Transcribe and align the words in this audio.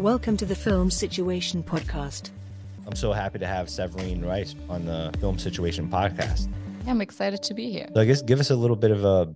Welcome 0.00 0.38
to 0.38 0.46
the 0.46 0.54
Film 0.54 0.90
Situation 0.90 1.62
Podcast. 1.62 2.30
I'm 2.86 2.96
so 2.96 3.12
happy 3.12 3.38
to 3.38 3.46
have 3.46 3.68
Severine 3.68 4.24
Rice 4.24 4.54
on 4.70 4.86
the 4.86 5.14
Film 5.20 5.38
Situation 5.38 5.90
podcast. 5.90 6.48
Yeah, 6.86 6.92
I'm 6.92 7.02
excited 7.02 7.42
to 7.42 7.52
be 7.52 7.70
here. 7.70 7.86
So 7.94 8.00
I 8.00 8.06
guess 8.06 8.22
give 8.22 8.40
us 8.40 8.48
a 8.48 8.56
little 8.56 8.76
bit 8.76 8.92
of 8.92 9.04
a 9.04 9.34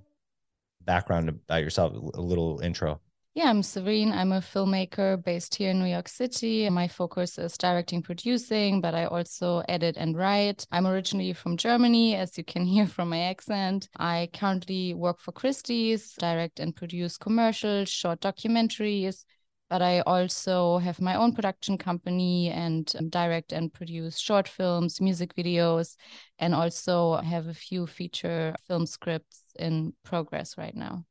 background 0.81 1.29
about 1.29 1.63
yourself, 1.63 1.93
a 2.15 2.19
little 2.19 2.61
intro. 2.61 2.99
Yeah, 3.35 3.51
I'm 3.51 3.63
Severine. 3.63 4.11
I'm 4.11 4.33
a 4.33 4.41
filmmaker 4.41 5.23
based 5.23 5.55
here 5.55 5.73
in 5.73 5.81
New 5.81 5.91
York 5.91 6.09
City. 6.09 6.71
My 6.71 6.89
focus 6.89 7.37
is 7.37 7.59
directing, 7.59 8.01
producing, 8.01 8.81
but 8.81 8.95
I 8.95 9.05
also 9.05 9.63
edit 9.69 9.99
and 9.99 10.17
write. 10.17 10.67
I'm 10.73 10.87
originally 10.87 11.35
from 11.35 11.59
Germany, 11.59 12.15
as 12.15 12.39
you 12.39 12.45
can 12.45 12.65
hear 12.75 12.87
from 12.87 13.11
my 13.11 13.21
accent. 13.21 13.91
I 13.99 14.31
currently 14.33 14.95
work 14.95 15.21
for 15.21 15.33
Christie's, 15.33 16.15
direct 16.15 16.59
and 16.59 16.75
produce 16.75 17.19
commercials, 17.19 17.91
short 17.91 18.23
documentaries, 18.23 19.27
but 19.71 19.83
I 19.83 20.01
also 20.01 20.79
have 20.79 21.01
my 21.01 21.15
own 21.17 21.33
production 21.33 21.79
company 21.79 22.51
and 22.51 22.91
um, 22.99 23.09
direct 23.09 23.53
and 23.53 23.73
produce 23.73 24.19
short 24.19 24.47
films, 24.47 25.01
music 25.01 25.35
videos, 25.35 25.97
and 26.39 26.55
also 26.55 27.17
have 27.17 27.47
a 27.49 27.55
few 27.55 27.87
feature 27.87 28.55
film 28.67 28.87
scripts 28.87 29.43
in 29.59 29.95
progress 30.05 30.57
right 30.59 30.75
now. 30.75 31.05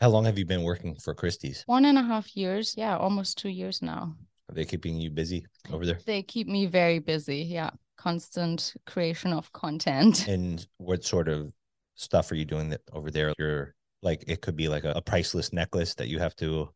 How 0.00 0.08
long 0.08 0.24
have 0.24 0.38
you 0.38 0.46
been 0.46 0.62
working 0.62 0.94
for 0.94 1.14
Christie's? 1.14 1.62
One 1.66 1.84
and 1.84 1.98
a 1.98 2.02
half 2.02 2.34
years. 2.34 2.74
Yeah, 2.76 2.96
almost 2.96 3.36
two 3.36 3.50
years 3.50 3.82
now. 3.82 4.16
Are 4.48 4.54
they 4.54 4.64
keeping 4.64 4.98
you 4.98 5.10
busy 5.10 5.46
over 5.70 5.84
there? 5.84 5.98
They 6.06 6.22
keep 6.22 6.48
me 6.48 6.66
very 6.66 6.98
busy. 6.98 7.42
Yeah. 7.42 7.70
Constant 7.98 8.74
creation 8.86 9.34
of 9.34 9.52
content. 9.52 10.26
And 10.28 10.66
what 10.78 11.04
sort 11.04 11.28
of 11.28 11.52
stuff 11.96 12.32
are 12.32 12.34
you 12.34 12.46
doing 12.46 12.70
that 12.70 12.80
over 12.94 13.10
there? 13.10 13.34
You're 13.38 13.74
like, 14.02 14.24
it 14.26 14.40
could 14.40 14.56
be 14.56 14.68
like 14.68 14.84
a, 14.84 14.92
a 14.92 15.02
priceless 15.02 15.52
necklace 15.52 15.94
that 15.96 16.08
you 16.08 16.18
have 16.18 16.34
to 16.36 16.70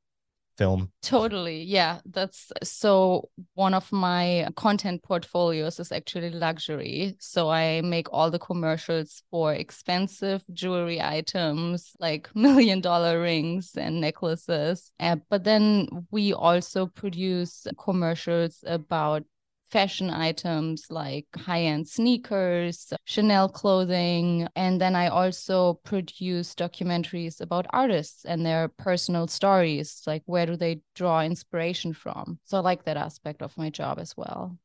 film. 0.56 0.91
Totally 1.02 1.62
yeah 1.62 2.00
that's 2.06 2.52
so 2.62 3.28
one 3.55 3.74
of 3.74 3.91
my 3.92 4.48
content 4.56 5.02
portfolios 5.02 5.80
is 5.80 5.92
actually 5.92 6.30
luxury 6.30 7.16
so 7.19 7.50
i 7.50 7.80
make 7.83 8.06
all 8.12 8.30
the 8.30 8.38
commercials 8.38 9.22
for 9.30 9.52
expensive 9.55 10.42
jewelry 10.52 11.00
items 11.00 11.92
like 12.00 12.28
million 12.34 12.80
dollar 12.80 13.20
rings 13.20 13.72
and 13.77 14.00
necklaces 14.00 14.92
uh, 15.00 15.16
but 15.28 15.44
then 15.44 15.88
we 16.11 16.33
also 16.33 16.86
produce 16.86 17.66
commercials 17.78 18.62
about 18.66 19.24
fashion 19.75 20.08
items 20.08 20.86
like 20.89 21.27
high 21.36 21.62
end 21.62 21.89
sneakers, 21.89 22.92
Chanel 23.06 23.48
clothing. 23.48 24.47
And 24.55 24.80
then 24.80 24.94
I 24.94 25.08
also 25.08 25.80
produce 25.83 26.55
documentaries 26.55 27.41
about 27.41 27.67
artists 27.70 28.25
and 28.25 28.47
their 28.47 28.69
personal 28.69 29.27
stories, 29.27 30.00
like 30.06 30.22
where 30.27 30.47
do 30.47 30.55
they 30.56 30.80
draw 30.95 31.22
inspiration 31.22 31.92
from. 31.92 32.39
So 32.45 32.56
I 32.58 32.61
like 32.61 32.84
that 32.84 32.97
aspect 32.97 33.42
of 33.42 33.58
my 33.58 33.69
job 33.69 33.98
as 33.98 34.17
well. 34.17 34.56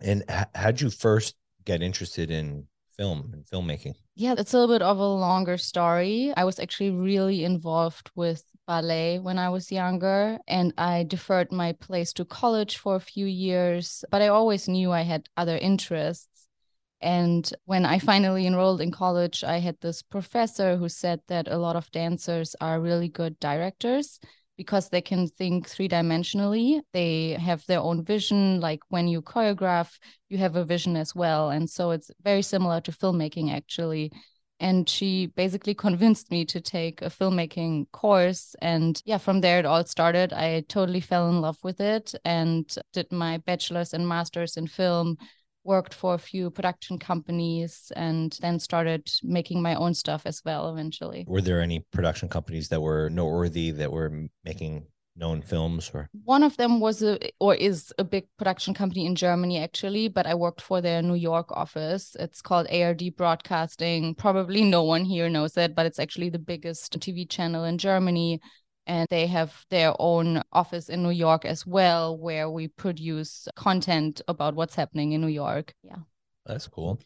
And 0.00 0.22
how'd 0.54 0.80
you 0.80 0.90
first 0.90 1.34
get 1.64 1.82
interested 1.82 2.30
in 2.30 2.68
film 2.96 3.30
and 3.32 3.44
filmmaking? 3.44 3.96
Yeah, 4.14 4.34
it's 4.38 4.54
a 4.54 4.58
little 4.58 4.72
bit 4.72 4.82
of 4.82 4.98
a 4.98 5.04
longer 5.04 5.58
story. 5.58 6.32
I 6.36 6.44
was 6.44 6.60
actually 6.60 6.90
really 6.90 7.42
involved 7.42 8.10
with 8.14 8.44
ballet 8.66 9.18
when 9.18 9.38
I 9.38 9.48
was 9.48 9.72
younger, 9.72 10.38
and 10.46 10.72
I 10.78 11.04
deferred 11.04 11.52
my 11.52 11.72
place 11.72 12.12
to 12.14 12.24
college 12.24 12.76
for 12.76 12.96
a 12.96 13.00
few 13.00 13.26
years, 13.26 14.04
but 14.10 14.22
I 14.22 14.28
always 14.28 14.68
knew 14.68 14.92
I 14.92 15.02
had 15.02 15.28
other 15.36 15.56
interests. 15.56 16.48
And 17.00 17.52
when 17.64 17.84
I 17.84 17.98
finally 17.98 18.46
enrolled 18.46 18.80
in 18.80 18.92
college, 18.92 19.42
I 19.42 19.58
had 19.58 19.76
this 19.80 20.02
professor 20.02 20.76
who 20.76 20.88
said 20.88 21.20
that 21.26 21.48
a 21.48 21.58
lot 21.58 21.74
of 21.74 21.90
dancers 21.90 22.54
are 22.60 22.80
really 22.80 23.08
good 23.08 23.40
directors 23.40 24.20
because 24.56 24.88
they 24.88 25.00
can 25.00 25.26
think 25.26 25.68
three 25.68 25.88
dimensionally. 25.88 26.80
They 26.92 27.30
have 27.30 27.66
their 27.66 27.80
own 27.80 28.04
vision. 28.04 28.60
Like 28.60 28.80
when 28.88 29.08
you 29.08 29.20
choreograph, 29.20 29.98
you 30.28 30.38
have 30.38 30.54
a 30.54 30.64
vision 30.64 30.96
as 30.96 31.14
well. 31.14 31.50
And 31.50 31.68
so 31.68 31.90
it's 31.90 32.10
very 32.22 32.42
similar 32.42 32.80
to 32.82 32.92
filmmaking, 32.92 33.52
actually. 33.52 34.12
And 34.62 34.88
she 34.88 35.26
basically 35.26 35.74
convinced 35.74 36.30
me 36.30 36.44
to 36.46 36.60
take 36.60 37.02
a 37.02 37.10
filmmaking 37.10 37.90
course. 37.90 38.54
And 38.62 39.02
yeah, 39.04 39.18
from 39.18 39.40
there 39.40 39.58
it 39.58 39.66
all 39.66 39.84
started. 39.84 40.32
I 40.32 40.60
totally 40.68 41.00
fell 41.00 41.28
in 41.28 41.40
love 41.40 41.58
with 41.62 41.80
it 41.80 42.14
and 42.24 42.72
did 42.92 43.10
my 43.10 43.38
bachelor's 43.38 43.92
and 43.92 44.08
master's 44.08 44.56
in 44.56 44.68
film 44.68 45.18
worked 45.64 45.94
for 45.94 46.14
a 46.14 46.18
few 46.18 46.50
production 46.50 46.98
companies 46.98 47.92
and 47.94 48.36
then 48.40 48.58
started 48.58 49.10
making 49.22 49.62
my 49.62 49.74
own 49.74 49.94
stuff 49.94 50.22
as 50.26 50.42
well 50.44 50.72
eventually. 50.72 51.24
Were 51.28 51.40
there 51.40 51.60
any 51.60 51.80
production 51.92 52.28
companies 52.28 52.68
that 52.68 52.80
were 52.80 53.10
noteworthy 53.10 53.70
that 53.72 53.92
were 53.92 54.28
making 54.44 54.86
known 55.14 55.42
films 55.42 55.90
or 55.92 56.08
one 56.24 56.42
of 56.42 56.56
them 56.56 56.80
was 56.80 57.02
a 57.02 57.18
or 57.38 57.54
is 57.54 57.92
a 57.98 58.04
big 58.04 58.24
production 58.38 58.72
company 58.72 59.04
in 59.04 59.14
Germany 59.14 59.58
actually 59.62 60.08
but 60.08 60.26
I 60.26 60.34
worked 60.34 60.62
for 60.62 60.80
their 60.80 61.02
New 61.02 61.14
York 61.14 61.52
office 61.52 62.16
it's 62.18 62.40
called 62.40 62.66
ARD 62.72 63.02
Broadcasting 63.16 64.14
probably 64.14 64.62
no 64.62 64.84
one 64.84 65.04
here 65.04 65.28
knows 65.28 65.56
it 65.56 65.74
but 65.74 65.84
it's 65.84 65.98
actually 65.98 66.30
the 66.30 66.38
biggest 66.38 66.98
TV 66.98 67.28
channel 67.28 67.64
in 67.64 67.76
Germany 67.76 68.40
and 68.86 69.06
they 69.10 69.26
have 69.26 69.64
their 69.70 69.94
own 69.98 70.42
office 70.52 70.88
in 70.88 71.02
New 71.02 71.10
York 71.10 71.44
as 71.44 71.66
well, 71.66 72.18
where 72.18 72.50
we 72.50 72.68
produce 72.68 73.46
content 73.54 74.20
about 74.26 74.54
what's 74.54 74.74
happening 74.74 75.12
in 75.12 75.20
New 75.20 75.28
York. 75.28 75.74
Yeah. 75.82 75.98
That's 76.46 76.66
cool. 76.66 77.00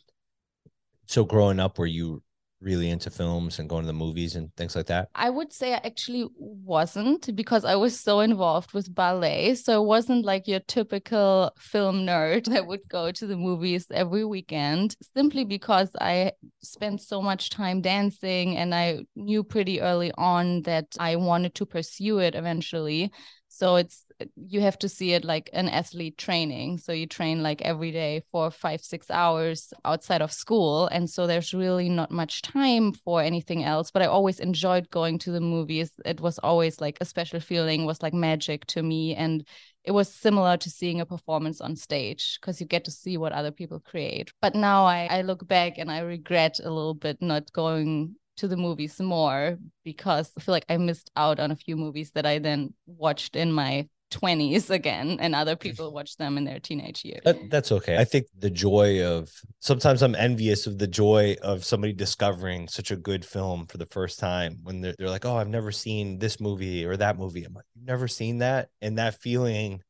So, 1.07 1.25
growing 1.25 1.61
up, 1.61 1.79
were 1.79 1.87
you 1.87 2.23
really 2.61 2.91
into 2.91 3.11
films 3.11 3.59
and 3.59 3.69
going 3.69 3.83
to 3.83 3.87
the 3.87 3.93
movies 3.93 4.37
and 4.37 4.55
things 4.57 4.75
like 4.75 4.87
that? 4.87 5.09
I 5.15 5.31
would 5.31 5.53
say 5.53 5.75
I 5.75 5.81
actually 5.85 6.27
wasn't 6.39 7.35
because 7.37 7.65
I 7.65 7.77
was 7.77 7.99
so 7.99 8.21
involved 8.21 8.73
with 8.73 8.95
ballet. 8.95 9.55
So 9.55 9.83
it 9.83 9.87
wasn't 9.87 10.25
like 10.25 10.49
your 10.49 10.61
typical 10.61 11.53
film 11.59 12.07
nerd 12.07 12.45
that 12.53 12.67
would 12.67 12.89
go 12.89 13.13
to 13.13 13.27
the 13.27 13.37
movies 13.37 13.87
every 13.91 14.25
weekend 14.25 14.97
simply 15.15 15.45
because 15.45 15.91
I 16.01 16.33
spent 16.63 17.03
so 17.03 17.21
much 17.21 17.51
time 17.51 17.81
dancing 17.81 18.57
and 18.57 18.75
I 18.75 19.01
knew 19.15 19.45
pretty 19.45 19.81
early 19.81 20.13
on 20.17 20.63
that 20.63 20.87
I 20.99 21.17
wanted 21.17 21.55
to 21.57 21.67
pursue 21.67 22.19
it 22.19 22.35
eventually. 22.35 23.13
So 23.57 23.77
it's 23.77 24.05
you 24.37 24.61
have 24.61 24.79
to 24.81 24.89
see 24.89 25.13
it 25.13 25.25
like 25.25 25.49
an 25.55 25.69
athlete 25.69 26.19
training. 26.19 26.77
So 26.79 26.93
you 26.93 27.07
train 27.07 27.43
like 27.43 27.63
every 27.63 27.91
day 27.91 28.23
for 28.31 28.51
five, 28.51 28.83
six 28.83 29.11
hours 29.11 29.73
outside 29.85 30.21
of 30.21 30.31
school. 30.31 30.89
And 30.89 31.09
so 31.09 31.27
there's 31.27 31.55
really 31.55 31.89
not 31.89 32.11
much 32.11 32.43
time 32.43 32.93
for 32.93 33.23
anything 33.23 33.65
else. 33.65 33.91
But 33.91 34.03
I 34.03 34.07
always 34.07 34.41
enjoyed 34.41 34.91
going 34.91 35.19
to 35.21 35.31
the 35.31 35.41
movies. 35.41 35.91
It 36.05 36.21
was 36.21 36.39
always 36.39 36.83
like 36.83 36.99
a 37.01 37.07
special 37.07 37.41
feeling, 37.41 37.87
was 37.87 38.03
like 38.03 38.15
magic 38.15 38.67
to 38.67 38.83
me. 38.83 39.15
And 39.15 39.47
it 39.85 39.93
was 39.93 40.13
similar 40.13 40.59
to 40.59 40.71
seeing 40.71 41.01
a 41.01 41.07
performance 41.07 41.63
on 41.63 41.77
stage 41.77 42.39
because 42.41 42.61
you 42.61 42.67
get 42.67 42.85
to 42.85 42.91
see 42.91 43.17
what 43.17 43.33
other 43.33 43.53
people 43.53 43.81
create. 43.81 44.33
But 44.43 44.55
now 44.55 44.85
I, 44.85 45.09
I 45.11 45.23
look 45.23 45.47
back 45.49 45.79
and 45.79 45.91
I 45.91 46.01
regret 46.01 46.59
a 46.61 46.71
little 46.71 46.95
bit 46.95 47.23
not 47.23 47.51
going 47.53 48.17
to 48.37 48.49
the 48.49 48.57
movies 48.57 49.01
more 49.01 49.59
because 49.85 50.33
I 50.37 50.41
feel 50.41 50.53
like 50.53 50.67
I 50.69 50.77
missed 50.77 51.11
out 51.17 51.41
on 51.41 51.51
a 51.51 51.57
few 51.57 51.77
movies 51.77 52.13
that 52.13 52.27
I 52.27 52.39
then 52.39 52.75
watched 52.87 53.37
in 53.37 53.53
my 53.53 53.89
20s 54.13 54.71
again 54.71 55.19
and 55.21 55.35
other 55.35 55.57
people 55.57 55.93
watch 55.93 56.17
them 56.17 56.39
in 56.39 56.45
their 56.45 56.61
teenage 56.61 57.05
years. 57.05 57.23
That, 57.25 57.51
that's 57.51 57.73
okay. 57.73 57.97
I 57.97 58.05
think 58.05 58.27
the 58.39 58.51
joy 58.51 59.05
of 59.05 59.31
sometimes 59.59 60.03
I'm 60.03 60.15
envious 60.15 60.67
of 60.67 60.79
the 60.79 60.87
joy 60.87 61.37
of 61.43 61.65
somebody 61.65 61.93
discovering 61.93 62.69
such 62.69 62.91
a 62.91 62.97
good 62.97 63.25
film 63.25 63.67
for 63.67 63.79
the 63.79 63.87
first 63.87 64.19
time 64.19 64.59
when 64.63 64.81
they're, 64.81 64.95
they're 64.99 65.11
like, 65.11 65.25
oh, 65.25 65.37
I've 65.37 65.49
never 65.49 65.73
seen 65.73 66.19
this 66.19 66.41
movie 66.41 66.85
or 66.85 66.97
that 66.97 67.19
movie. 67.19 67.45
I'm 67.45 67.55
like, 67.55 67.65
you've 67.75 67.87
never 67.87 68.07
seen 68.07 68.39
that? 68.39 68.69
And 68.81 68.99
that 68.99 69.21
feeling 69.21 69.83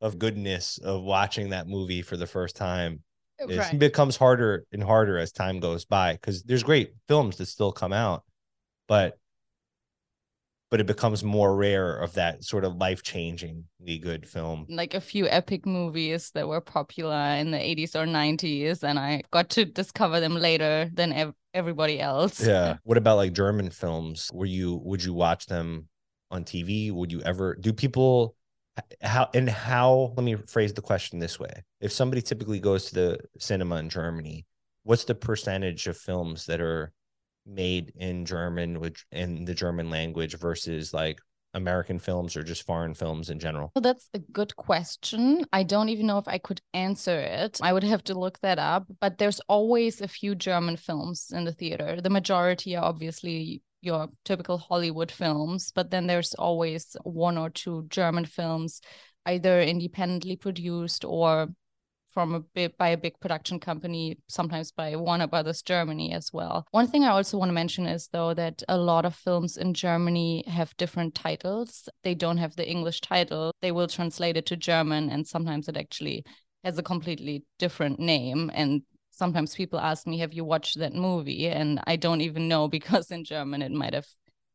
of 0.00 0.18
goodness 0.18 0.78
of 0.78 1.02
watching 1.02 1.50
that 1.50 1.68
movie 1.68 2.02
for 2.02 2.16
the 2.16 2.26
first 2.26 2.56
time 2.56 3.02
Right. 3.48 3.74
It 3.74 3.78
becomes 3.78 4.16
harder 4.16 4.64
and 4.72 4.82
harder 4.82 5.18
as 5.18 5.32
time 5.32 5.60
goes 5.60 5.84
by 5.84 6.14
because 6.14 6.42
there's 6.42 6.62
great 6.62 6.92
films 7.08 7.36
that 7.36 7.46
still 7.46 7.72
come 7.72 7.92
out, 7.92 8.24
but 8.86 9.18
but 10.70 10.80
it 10.80 10.86
becomes 10.86 11.24
more 11.24 11.56
rare 11.56 11.96
of 11.96 12.14
that 12.14 12.44
sort 12.44 12.64
of 12.64 12.76
life 12.76 13.02
changingly 13.02 14.00
good 14.00 14.26
film. 14.26 14.66
Like 14.68 14.94
a 14.94 15.00
few 15.00 15.26
epic 15.26 15.66
movies 15.66 16.30
that 16.34 16.46
were 16.46 16.60
popular 16.60 17.34
in 17.38 17.50
the 17.50 17.58
80s 17.58 17.96
or 17.96 18.06
90s, 18.06 18.84
and 18.84 18.98
I 18.98 19.22
got 19.32 19.50
to 19.50 19.64
discover 19.64 20.20
them 20.20 20.34
later 20.34 20.88
than 20.94 21.12
ev- 21.12 21.34
everybody 21.52 22.00
else. 22.00 22.44
Yeah. 22.46 22.76
What 22.84 22.98
about 22.98 23.16
like 23.16 23.32
German 23.32 23.70
films? 23.70 24.30
Were 24.32 24.46
you 24.46 24.80
would 24.84 25.02
you 25.02 25.12
watch 25.12 25.46
them 25.46 25.88
on 26.30 26.44
TV? 26.44 26.92
Would 26.92 27.10
you 27.10 27.20
ever 27.22 27.56
do 27.60 27.72
people 27.72 28.36
how 29.02 29.28
and 29.34 29.48
how 29.48 30.12
let 30.16 30.24
me 30.24 30.36
phrase 30.46 30.72
the 30.72 30.82
question 30.82 31.18
this 31.18 31.38
way. 31.38 31.62
If 31.80 31.92
somebody 31.92 32.22
typically 32.22 32.60
goes 32.60 32.86
to 32.86 32.94
the 32.94 33.18
cinema 33.38 33.76
in 33.76 33.88
germany 33.88 34.46
what's 34.84 35.04
the 35.04 35.14
percentage 35.14 35.86
of 35.86 35.96
films 35.96 36.46
that 36.46 36.60
are 36.60 36.92
made 37.46 37.92
in 37.96 38.24
german 38.24 38.80
which 38.80 39.04
in 39.12 39.44
the 39.44 39.54
german 39.54 39.90
language 39.90 40.36
versus 40.38 40.94
like 40.94 41.18
american 41.54 41.98
films 41.98 42.36
or 42.36 42.42
just 42.42 42.64
foreign 42.64 42.94
films 42.94 43.28
in 43.28 43.38
general? 43.38 43.72
Well, 43.74 43.82
that's 43.82 44.08
a 44.14 44.20
good 44.20 44.54
question. 44.54 45.44
I 45.52 45.64
don't 45.64 45.88
even 45.88 46.06
know 46.06 46.18
if 46.18 46.28
i 46.28 46.38
could 46.38 46.60
answer 46.74 47.18
it. 47.18 47.58
I 47.62 47.72
would 47.72 47.82
have 47.82 48.04
to 48.04 48.18
look 48.18 48.38
that 48.40 48.58
up 48.58 48.86
but 49.00 49.18
there's 49.18 49.40
always 49.48 50.00
a 50.00 50.08
few 50.08 50.34
german 50.34 50.76
films 50.76 51.32
in 51.34 51.44
the 51.44 51.52
theater 51.52 52.00
the 52.00 52.10
majority 52.10 52.76
are 52.76 52.84
obviously 52.84 53.62
your 53.80 54.08
typical 54.24 54.58
Hollywood 54.58 55.10
films, 55.10 55.72
but 55.74 55.90
then 55.90 56.06
there's 56.06 56.34
always 56.34 56.96
one 57.04 57.38
or 57.38 57.50
two 57.50 57.86
German 57.88 58.24
films, 58.24 58.80
either 59.26 59.60
independently 59.60 60.36
produced 60.36 61.04
or 61.04 61.48
from 62.10 62.34
a 62.34 62.40
bit 62.40 62.76
by 62.76 62.88
a 62.88 62.96
big 62.96 63.18
production 63.20 63.60
company, 63.60 64.18
sometimes 64.28 64.72
by 64.72 64.96
Warner 64.96 65.26
Brothers 65.26 65.62
Germany 65.62 66.12
as 66.12 66.32
well. 66.32 66.66
One 66.72 66.88
thing 66.88 67.04
I 67.04 67.10
also 67.10 67.38
want 67.38 67.50
to 67.50 67.54
mention 67.54 67.86
is 67.86 68.08
though 68.08 68.34
that 68.34 68.62
a 68.68 68.76
lot 68.76 69.04
of 69.04 69.14
films 69.14 69.56
in 69.56 69.74
Germany 69.74 70.44
have 70.46 70.76
different 70.76 71.14
titles. 71.14 71.88
They 72.02 72.14
don't 72.14 72.38
have 72.38 72.56
the 72.56 72.68
English 72.68 73.00
title. 73.00 73.52
They 73.62 73.72
will 73.72 73.86
translate 73.86 74.36
it 74.36 74.46
to 74.46 74.56
German 74.56 75.08
and 75.08 75.26
sometimes 75.26 75.68
it 75.68 75.76
actually 75.76 76.24
has 76.64 76.78
a 76.78 76.82
completely 76.82 77.44
different 77.58 77.98
name 77.98 78.50
and 78.54 78.82
sometimes 79.20 79.54
people 79.54 79.78
ask 79.78 80.06
me 80.06 80.18
have 80.18 80.32
you 80.32 80.44
watched 80.44 80.78
that 80.78 80.94
movie 80.94 81.46
and 81.46 81.78
I 81.86 81.96
don't 81.96 82.22
even 82.22 82.48
know 82.48 82.68
because 82.76 83.10
in 83.10 83.22
German 83.24 83.62
it 83.62 83.70
might 83.72 83.94
have 83.94 84.08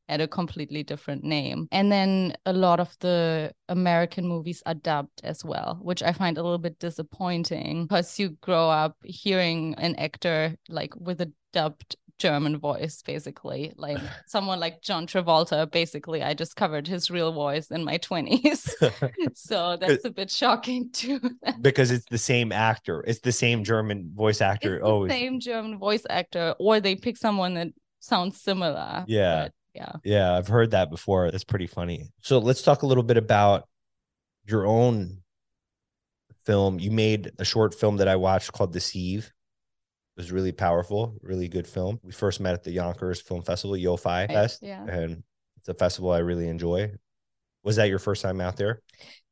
had 0.10 0.22
a 0.22 0.28
completely 0.28 0.84
different 0.84 1.24
name. 1.24 1.68
And 1.72 1.92
then 1.92 2.36
a 2.46 2.54
lot 2.54 2.80
of 2.80 2.96
the 3.00 3.52
American 3.70 4.28
movies 4.28 4.62
are 4.66 4.76
dubbed 4.76 5.22
as 5.24 5.44
well, 5.44 5.80
which 5.82 6.04
I 6.04 6.12
find 6.14 6.38
a 6.38 6.44
little 6.44 6.60
bit 6.60 6.80
disappointing 6.80 7.88
because 7.88 8.20
you 8.20 8.30
grow 8.42 8.70
up 8.70 8.98
hearing 9.04 9.76
an 9.78 9.96
actor 9.96 10.56
like 10.70 10.94
with 10.96 11.22
a 11.22 11.32
dubbed 11.54 11.96
German 12.18 12.58
voice, 12.58 13.02
basically. 13.02 13.74
Like 13.76 13.98
someone 14.26 14.60
like 14.60 14.82
John 14.82 15.08
Travolta, 15.08 15.70
basically, 15.70 16.24
I 16.24 16.34
discovered 16.34 16.88
his 16.88 17.12
real 17.12 17.32
voice 17.32 17.72
in 17.72 17.84
my 17.84 17.98
20s. 17.98 18.72
so 19.36 19.78
that's 19.78 20.06
a 20.06 20.10
bit 20.10 20.32
shocking 20.32 20.92
too. 20.92 21.20
because 21.62 21.92
it's 21.92 22.06
the 22.10 22.18
same 22.18 22.52
actor, 22.52 23.04
it's 23.08 23.20
the 23.20 23.32
same 23.32 23.64
German 23.64 24.12
voice 24.16 24.42
actor. 24.42 24.80
Oh, 24.84 25.08
same 25.08 25.40
German 25.40 25.78
voice 25.78 26.04
actor, 26.10 26.56
or 26.60 26.80
they 26.80 26.96
pick 26.96 27.18
someone 27.18 27.56
that 27.56 27.68
sounds 28.00 28.40
similar. 28.42 29.04
Yeah. 29.08 29.44
But 29.44 29.52
yeah. 29.74 29.92
Yeah, 30.04 30.38
I've 30.38 30.48
heard 30.48 30.72
that 30.72 30.90
before. 30.90 31.30
That's 31.30 31.44
pretty 31.44 31.68
funny. 31.68 32.10
So 32.22 32.40
let's 32.40 32.62
talk 32.62 32.84
a 32.84 32.86
little 32.86 33.04
bit 33.04 33.18
about 33.18 33.68
your 34.48 34.66
own 34.66 35.22
film. 36.46 36.80
You 36.80 36.92
made 36.92 37.32
a 37.40 37.46
short 37.46 37.74
film 37.74 37.98
that 37.98 38.08
I 38.08 38.16
watched 38.16 38.54
called 38.54 38.72
Deceive. 38.72 39.32
It 40.16 40.22
was 40.22 40.32
really 40.32 40.54
powerful, 40.54 41.18
really 41.22 41.50
good 41.50 41.68
film. 41.68 42.00
We 42.02 42.14
first 42.14 42.40
met 42.40 42.54
at 42.54 42.64
the 42.64 42.72
Yonkers 42.72 43.20
Film 43.20 43.42
Festival, 43.42 43.76
YoFi 43.76 44.28
Fest. 44.28 44.60
Yeah. 44.62 44.86
And 44.88 45.24
it's 45.58 45.68
a 45.68 45.74
festival 45.74 46.12
I 46.12 46.20
really 46.20 46.48
enjoy. 46.48 46.92
Was 47.64 47.76
that 47.76 47.90
your 47.90 48.00
first 48.00 48.22
time 48.22 48.40
out 48.40 48.56
there? 48.56 48.82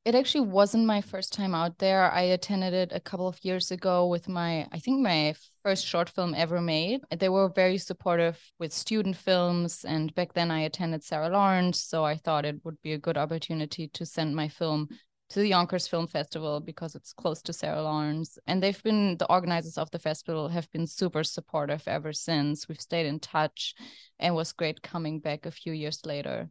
It 0.04 0.16
actually 0.16 0.50
wasn't 0.50 0.86
my 0.86 1.00
first 1.00 1.32
time 1.32 1.56
out 1.56 1.78
there. 1.78 2.12
I 2.12 2.24
attended 2.24 2.74
it 2.74 2.92
a 2.92 3.00
couple 3.00 3.30
of 3.30 3.40
years 3.46 3.72
ago 3.72 4.08
with 4.08 4.28
my, 4.28 4.68
I 4.74 4.80
think 4.80 5.00
my 5.00 5.36
first 5.64 5.86
short 5.86 6.10
film 6.10 6.36
ever 6.36 6.60
made. 6.60 7.00
They 7.18 7.30
were 7.30 7.48
very 7.48 7.78
supportive 7.78 8.38
with 8.60 8.74
student 8.74 9.16
films. 9.16 9.86
And 9.86 10.14
back 10.16 10.34
then 10.34 10.52
I 10.52 10.62
attended 10.64 11.06
Sarah 11.06 11.30
Lawrence. 11.30 11.82
So 11.82 12.04
I 12.04 12.18
thought 12.18 12.44
it 12.44 12.58
would 12.66 12.82
be 12.82 12.92
a 12.92 12.98
good 12.98 13.18
opportunity 13.18 13.88
to 13.94 14.06
send 14.06 14.36
my 14.36 14.50
film 14.50 14.90
to 15.34 15.40
the 15.40 15.50
Yonkers 15.50 15.88
Film 15.88 16.06
Festival 16.06 16.60
because 16.60 16.94
it's 16.94 17.12
close 17.12 17.42
to 17.42 17.54
Sarah 17.54 17.82
Lawrence. 17.82 18.38
And 18.46 18.62
they've 18.62 18.82
been, 18.84 19.18
the 19.18 19.30
organizers 19.32 19.80
of 19.80 19.90
the 19.90 19.98
festival 19.98 20.48
have 20.48 20.72
been 20.72 20.86
super 20.86 21.24
supportive 21.24 21.84
ever 21.88 22.14
since. 22.14 22.70
We've 22.70 22.80
stayed 22.80 23.08
in 23.08 23.20
touch 23.20 23.74
and 24.20 24.36
was 24.36 24.54
great 24.54 24.84
coming 24.84 25.20
back 25.20 25.48
a 25.48 25.52
few 25.52 25.74
years 25.74 26.06
later. 26.06 26.50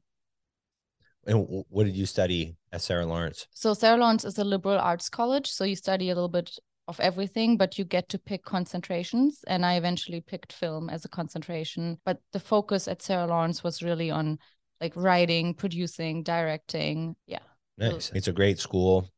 And 1.25 1.46
what 1.69 1.84
did 1.84 1.94
you 1.94 2.06
study 2.06 2.56
at 2.73 2.82
Sarah 2.82 3.06
Lawrence? 3.06 3.46
So 3.52 3.73
Sarah 3.73 3.99
Lawrence 3.99 4.25
is 4.25 4.38
a 4.38 4.44
liberal 4.44 4.81
arts 4.81 5.08
college, 5.08 5.49
so 5.49 5.62
you 5.62 5.76
study 5.76 6.11
a 6.11 6.14
little 6.17 6.28
bit 6.28 6.50
of 6.88 6.99
everything, 6.99 7.56
but 7.56 7.78
you 7.78 7.85
get 7.85 8.08
to 8.08 8.19
pick 8.19 8.44
concentrations. 8.44 9.44
And 9.46 9.64
I 9.64 9.76
eventually 9.76 10.20
picked 10.20 10.52
film 10.52 10.90
as 10.90 11.05
a 11.05 11.08
concentration. 11.08 11.99
But 12.05 12.19
the 12.32 12.40
focus 12.40 12.88
at 12.88 13.00
Sarah 13.00 13.28
Lawrence 13.28 13.62
was 13.62 13.85
really 13.85 14.11
on 14.11 14.40
like 14.81 14.96
writing, 14.96 15.55
producing, 15.55 16.25
directing. 16.25 17.14
Yeah. 17.28 17.38
Nice. 17.90 18.12
It's 18.14 18.29
a 18.29 18.32
great 18.32 18.58
school. 18.58 19.08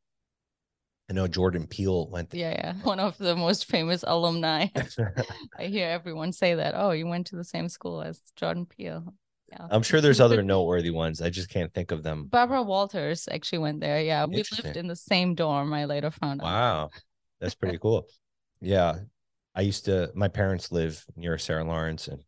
I 1.11 1.13
know 1.13 1.27
Jordan 1.27 1.67
Peele 1.67 2.09
went 2.09 2.31
there. 2.31 2.41
Yeah, 2.41 2.53
yeah. 2.53 2.75
One 2.83 3.01
of 3.01 3.19
the 3.19 3.37
most 3.37 3.67
famous 3.67 4.05
alumni. 4.07 4.69
I 5.59 5.65
hear 5.65 5.89
everyone 5.89 6.33
say 6.33 6.55
that. 6.55 6.75
Oh, 6.77 6.93
you 6.93 7.07
went 7.07 7.27
to 7.29 7.37
the 7.37 7.45
same 7.45 7.69
school 7.69 8.03
as 8.03 8.21
Jordan 8.37 8.67
Peele. 8.67 9.13
Yeah. 9.51 9.67
I'm 9.71 9.83
sure 9.83 10.01
there's 10.01 10.21
other 10.21 10.43
noteworthy 10.43 10.91
ones. 10.91 11.21
I 11.21 11.29
just 11.29 11.51
can't 11.51 11.73
think 11.75 11.93
of 11.93 12.03
them. 12.03 12.27
Barbara 12.27 12.63
Walters 12.63 13.29
actually 13.31 13.59
went 13.59 13.81
there. 13.81 14.01
Yeah. 14.01 14.25
We 14.25 14.43
lived 14.63 14.77
in 14.77 14.89
the 14.89 14.97
same 14.97 15.35
dorm, 15.35 15.73
I 15.75 15.85
later 15.85 16.11
found 16.11 16.41
out. 16.41 16.45
Wow. 16.45 16.91
That's 17.41 17.55
pretty 17.55 17.79
cool. 17.79 18.07
Yeah. 18.61 18.95
I 19.55 19.61
used 19.61 19.85
to, 19.85 20.11
my 20.15 20.29
parents 20.29 20.73
live 20.73 21.05
near 21.15 21.39
Sarah 21.39 21.65
Lawrence, 21.65 22.09
and 22.09 22.23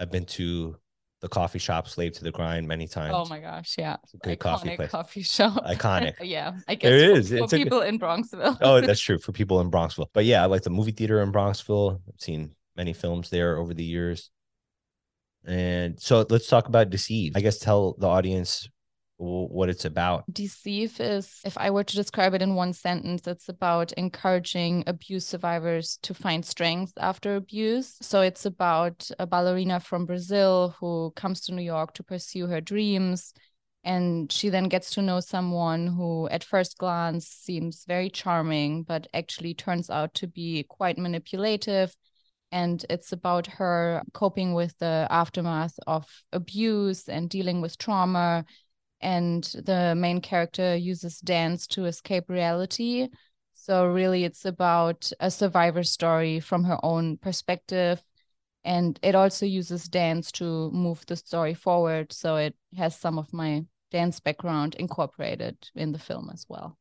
I've 0.00 0.10
been 0.10 0.24
to 0.24 0.76
the 1.22 1.28
coffee 1.28 1.60
shop 1.60 1.88
Slave 1.88 2.12
to 2.14 2.24
the 2.24 2.32
Grind 2.32 2.66
many 2.66 2.88
times. 2.88 3.14
Oh 3.16 3.24
my 3.26 3.38
gosh, 3.38 3.76
yeah. 3.78 3.96
Good 4.22 4.38
Iconic 4.38 4.40
coffee 4.40 4.76
place. 4.76 4.90
coffee 4.90 5.22
shop. 5.22 5.64
Iconic. 5.66 6.14
yeah. 6.20 6.58
I 6.66 6.74
guess 6.74 6.90
it 6.90 7.10
is. 7.10 7.30
For, 7.30 7.48
for 7.48 7.56
people 7.56 7.78
good... 7.78 7.88
in 7.88 7.98
Bronxville. 7.98 8.58
oh, 8.60 8.80
that's 8.86 9.00
true. 9.00 9.18
For 9.18 9.30
people 9.30 9.60
in 9.60 9.70
Bronxville. 9.70 10.08
But 10.12 10.24
yeah, 10.24 10.42
I 10.42 10.46
like 10.46 10.62
the 10.62 10.70
movie 10.70 10.90
theater 10.90 11.22
in 11.22 11.32
Bronxville. 11.32 12.00
I've 12.08 12.20
seen 12.20 12.54
many 12.76 12.92
films 12.92 13.30
there 13.30 13.56
over 13.56 13.72
the 13.72 13.84
years. 13.84 14.30
And 15.44 15.98
so 16.00 16.26
let's 16.28 16.48
talk 16.48 16.66
about 16.66 16.90
Deceive. 16.90 17.36
I 17.36 17.40
guess 17.40 17.58
tell 17.58 17.94
the 17.98 18.08
audience 18.08 18.68
what 19.22 19.68
it's 19.68 19.84
about. 19.84 20.24
Deceive 20.32 20.98
is, 21.00 21.40
if 21.44 21.56
I 21.56 21.70
were 21.70 21.84
to 21.84 21.96
describe 21.96 22.34
it 22.34 22.42
in 22.42 22.54
one 22.54 22.72
sentence, 22.72 23.26
it's 23.26 23.48
about 23.48 23.92
encouraging 23.92 24.84
abuse 24.86 25.26
survivors 25.26 25.98
to 26.02 26.14
find 26.14 26.44
strength 26.44 26.92
after 26.98 27.36
abuse. 27.36 27.96
So 28.00 28.20
it's 28.20 28.44
about 28.44 29.10
a 29.18 29.26
ballerina 29.26 29.80
from 29.80 30.06
Brazil 30.06 30.74
who 30.80 31.12
comes 31.14 31.40
to 31.42 31.54
New 31.54 31.62
York 31.62 31.94
to 31.94 32.02
pursue 32.02 32.46
her 32.48 32.60
dreams. 32.60 33.32
And 33.84 34.30
she 34.30 34.48
then 34.48 34.64
gets 34.64 34.90
to 34.92 35.02
know 35.02 35.20
someone 35.20 35.86
who, 35.88 36.28
at 36.28 36.44
first 36.44 36.78
glance, 36.78 37.26
seems 37.26 37.84
very 37.86 38.10
charming, 38.10 38.84
but 38.84 39.08
actually 39.12 39.54
turns 39.54 39.90
out 39.90 40.14
to 40.14 40.26
be 40.26 40.64
quite 40.68 40.98
manipulative 40.98 41.94
and 42.52 42.84
it's 42.90 43.12
about 43.12 43.46
her 43.46 44.02
coping 44.12 44.52
with 44.52 44.76
the 44.78 45.06
aftermath 45.10 45.74
of 45.86 46.06
abuse 46.34 47.08
and 47.08 47.30
dealing 47.30 47.62
with 47.62 47.78
trauma 47.78 48.44
and 49.02 49.44
the 49.64 49.94
main 49.96 50.20
character 50.20 50.76
uses 50.76 51.18
dance 51.20 51.66
to 51.68 51.86
escape 51.86 52.28
reality. 52.28 53.08
So 53.54 53.86
really 53.86 54.24
it's 54.24 54.44
about 54.44 55.10
a 55.20 55.30
survivor 55.30 55.82
story 55.82 56.40
from 56.40 56.64
her 56.64 56.78
own 56.82 57.16
perspective. 57.16 58.02
And 58.64 58.98
it 59.02 59.14
also 59.14 59.44
uses 59.44 59.88
dance 59.88 60.30
to 60.32 60.70
move 60.70 61.04
the 61.06 61.16
story 61.16 61.54
forward. 61.54 62.12
So 62.12 62.36
it 62.36 62.54
has 62.76 62.96
some 62.96 63.18
of 63.18 63.32
my 63.32 63.64
dance 63.90 64.20
background 64.20 64.76
incorporated 64.76 65.56
in 65.74 65.92
the 65.92 65.98
film 65.98 66.30
as 66.32 66.46
well. 66.48 66.78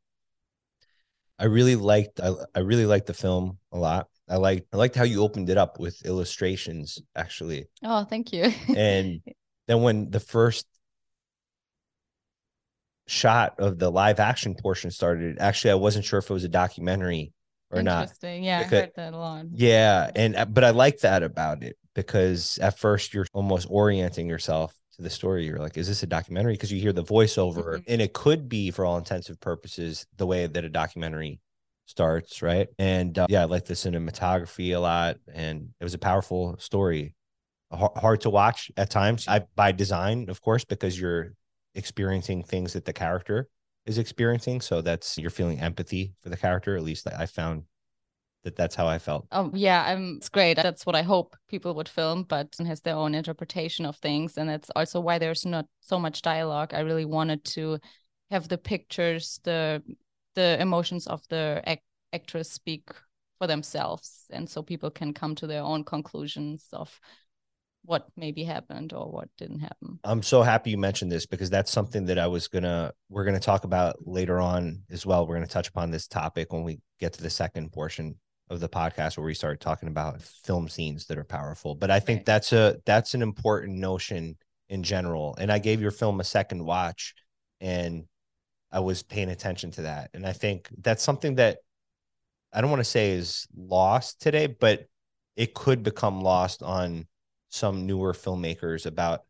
I 1.39 1.45
really 1.45 1.75
liked 1.75 2.19
i, 2.19 2.31
I 2.53 2.59
really 2.59 2.85
liked 2.85 3.07
the 3.07 3.15
film 3.15 3.57
a 3.71 3.77
lot. 3.77 4.07
I 4.29 4.37
liked 4.37 4.67
I 4.71 4.77
liked 4.77 4.95
how 4.95 5.03
you 5.03 5.23
opened 5.23 5.49
it 5.49 5.57
up 5.57 5.79
with 5.79 6.05
illustrations 6.05 7.01
actually. 7.15 7.65
Oh, 7.83 8.03
thank 8.03 8.31
you. 8.31 8.51
and 8.75 9.21
then 9.67 9.81
when 9.81 10.11
the 10.11 10.19
first 10.19 10.67
shot 13.11 13.59
of 13.59 13.77
the 13.77 13.91
live 13.91 14.19
action 14.19 14.55
portion 14.55 14.89
started, 14.89 15.37
actually 15.39 15.71
I 15.71 15.75
wasn't 15.75 16.05
sure 16.05 16.19
if 16.19 16.29
it 16.29 16.33
was 16.33 16.45
a 16.45 16.49
documentary 16.49 17.33
or 17.69 17.83
not. 17.83 18.09
Yeah, 18.23 18.63
because, 18.63 18.73
I 18.73 18.81
heard 18.81 18.91
that 18.95 19.13
a 19.13 19.17
lot. 19.17 19.45
Yeah, 19.53 20.09
and 20.15 20.35
uh, 20.35 20.45
but 20.45 20.63
I 20.63 20.69
like 20.69 20.99
that 20.99 21.21
about 21.21 21.61
it 21.63 21.77
because 21.93 22.57
at 22.59 22.79
first 22.79 23.13
you're 23.13 23.27
almost 23.33 23.67
orienting 23.69 24.27
yourself 24.27 24.73
to 24.95 25.01
the 25.01 25.09
story. 25.09 25.45
You're 25.45 25.59
like, 25.59 25.77
is 25.77 25.87
this 25.87 26.03
a 26.03 26.07
documentary? 26.07 26.53
Because 26.53 26.71
you 26.71 26.79
hear 26.79 26.93
the 26.93 27.03
voiceover, 27.03 27.75
mm-hmm. 27.75 27.83
and 27.87 28.01
it 28.01 28.13
could 28.13 28.47
be, 28.47 28.71
for 28.71 28.85
all 28.85 28.97
intensive 28.97 29.39
purposes, 29.39 30.05
the 30.17 30.25
way 30.25 30.47
that 30.47 30.63
a 30.63 30.69
documentary 30.69 31.41
starts, 31.85 32.41
right? 32.41 32.69
And 32.79 33.17
uh, 33.17 33.27
yeah, 33.29 33.41
I 33.41 33.45
like 33.45 33.65
the 33.65 33.73
cinematography 33.73 34.75
a 34.75 34.79
lot, 34.79 35.17
and 35.33 35.69
it 35.79 35.83
was 35.83 35.93
a 35.93 35.99
powerful 35.99 36.57
story. 36.59 37.13
H- 37.73 37.91
hard 37.97 38.21
to 38.21 38.29
watch 38.29 38.71
at 38.77 38.89
times, 38.89 39.27
I 39.27 39.41
by 39.55 39.73
design, 39.73 40.29
of 40.29 40.41
course, 40.41 40.63
because 40.63 40.99
you're 40.99 41.33
experiencing 41.75 42.43
things 42.43 42.73
that 42.73 42.85
the 42.85 42.93
character 42.93 43.49
is 43.85 43.97
experiencing. 43.97 44.61
So 44.61 44.81
that's 44.81 45.17
you're 45.17 45.29
feeling 45.29 45.59
empathy 45.59 46.13
for 46.21 46.29
the 46.29 46.37
character. 46.37 46.75
At 46.75 46.83
least 46.83 47.07
I 47.07 47.25
found 47.25 47.63
that 48.43 48.55
that's 48.55 48.75
how 48.75 48.87
I 48.87 48.99
felt. 48.99 49.27
Um, 49.31 49.51
yeah, 49.53 49.93
um, 49.93 50.15
it's 50.17 50.29
great. 50.29 50.55
That's 50.55 50.85
what 50.85 50.95
I 50.95 51.03
hope 51.03 51.35
people 51.47 51.75
would 51.75 51.89
film, 51.89 52.23
but 52.23 52.55
has 52.65 52.81
their 52.81 52.95
own 52.95 53.13
interpretation 53.13 53.85
of 53.85 53.97
things, 53.97 54.37
and 54.37 54.49
that's 54.49 54.71
also 54.75 54.99
why 54.99 55.19
there's 55.19 55.45
not 55.45 55.65
so 55.79 55.99
much 55.99 56.21
dialogue. 56.21 56.73
I 56.73 56.79
really 56.79 57.05
wanted 57.05 57.43
to 57.45 57.79
have 58.31 58.47
the 58.47 58.57
pictures, 58.57 59.39
the 59.43 59.83
the 60.35 60.59
emotions 60.61 61.07
of 61.07 61.21
the 61.29 61.61
act- 61.65 61.83
actress 62.13 62.49
speak 62.49 62.89
for 63.37 63.47
themselves 63.47 64.27
and 64.29 64.47
so 64.47 64.61
people 64.61 64.91
can 64.91 65.13
come 65.13 65.33
to 65.33 65.47
their 65.47 65.63
own 65.63 65.83
conclusions 65.83 66.67
of 66.73 66.99
what 67.83 68.07
maybe 68.15 68.43
happened 68.43 68.93
or 68.93 69.11
what 69.11 69.29
didn't 69.37 69.59
happen. 69.59 69.99
I'm 70.03 70.23
so 70.23 70.41
happy 70.43 70.71
you 70.71 70.77
mentioned 70.77 71.11
this 71.11 71.25
because 71.25 71.49
that's 71.49 71.71
something 71.71 72.05
that 72.05 72.19
I 72.19 72.27
was 72.27 72.47
gonna 72.47 72.93
we're 73.09 73.25
gonna 73.25 73.39
talk 73.39 73.63
about 73.63 74.07
later 74.07 74.39
on 74.39 74.83
as 74.89 75.05
well. 75.05 75.25
We're 75.25 75.35
gonna 75.35 75.47
touch 75.47 75.69
upon 75.69 75.91
this 75.91 76.07
topic 76.07 76.53
when 76.53 76.63
we 76.63 76.79
get 76.99 77.13
to 77.13 77.23
the 77.23 77.29
second 77.29 77.71
portion 77.71 78.15
of 78.49 78.59
the 78.59 78.69
podcast 78.69 79.17
where 79.17 79.25
we 79.25 79.33
start 79.33 79.61
talking 79.61 79.87
about 79.87 80.21
film 80.21 80.67
scenes 80.67 81.05
that 81.07 81.17
are 81.17 81.23
powerful. 81.23 81.73
But 81.73 81.89
I 81.89 81.99
think 81.99 82.19
right. 82.19 82.25
that's 82.25 82.53
a 82.53 82.77
that's 82.85 83.13
an 83.13 83.21
important 83.21 83.77
notion 83.77 84.37
in 84.69 84.83
general. 84.83 85.35
And 85.39 85.51
I 85.51 85.59
gave 85.59 85.81
your 85.81 85.91
film 85.91 86.19
a 86.19 86.23
second 86.23 86.63
watch 86.63 87.15
and 87.59 88.05
I 88.71 88.79
was 88.79 89.03
paying 89.03 89.29
attention 89.29 89.71
to 89.71 89.83
that. 89.83 90.11
And 90.13 90.25
I 90.25 90.33
think 90.33 90.69
that's 90.77 91.03
something 91.03 91.35
that 91.35 91.59
I 92.53 92.61
don't 92.61 92.69
want 92.69 92.81
to 92.81 92.85
say 92.89 93.11
is 93.11 93.47
lost 93.55 94.21
today, 94.21 94.47
but 94.47 94.85
it 95.35 95.53
could 95.53 95.83
become 95.83 96.21
lost 96.21 96.61
on 96.61 97.07
some 97.51 97.85
newer 97.85 98.13
filmmakers 98.13 98.85
about 98.85 99.25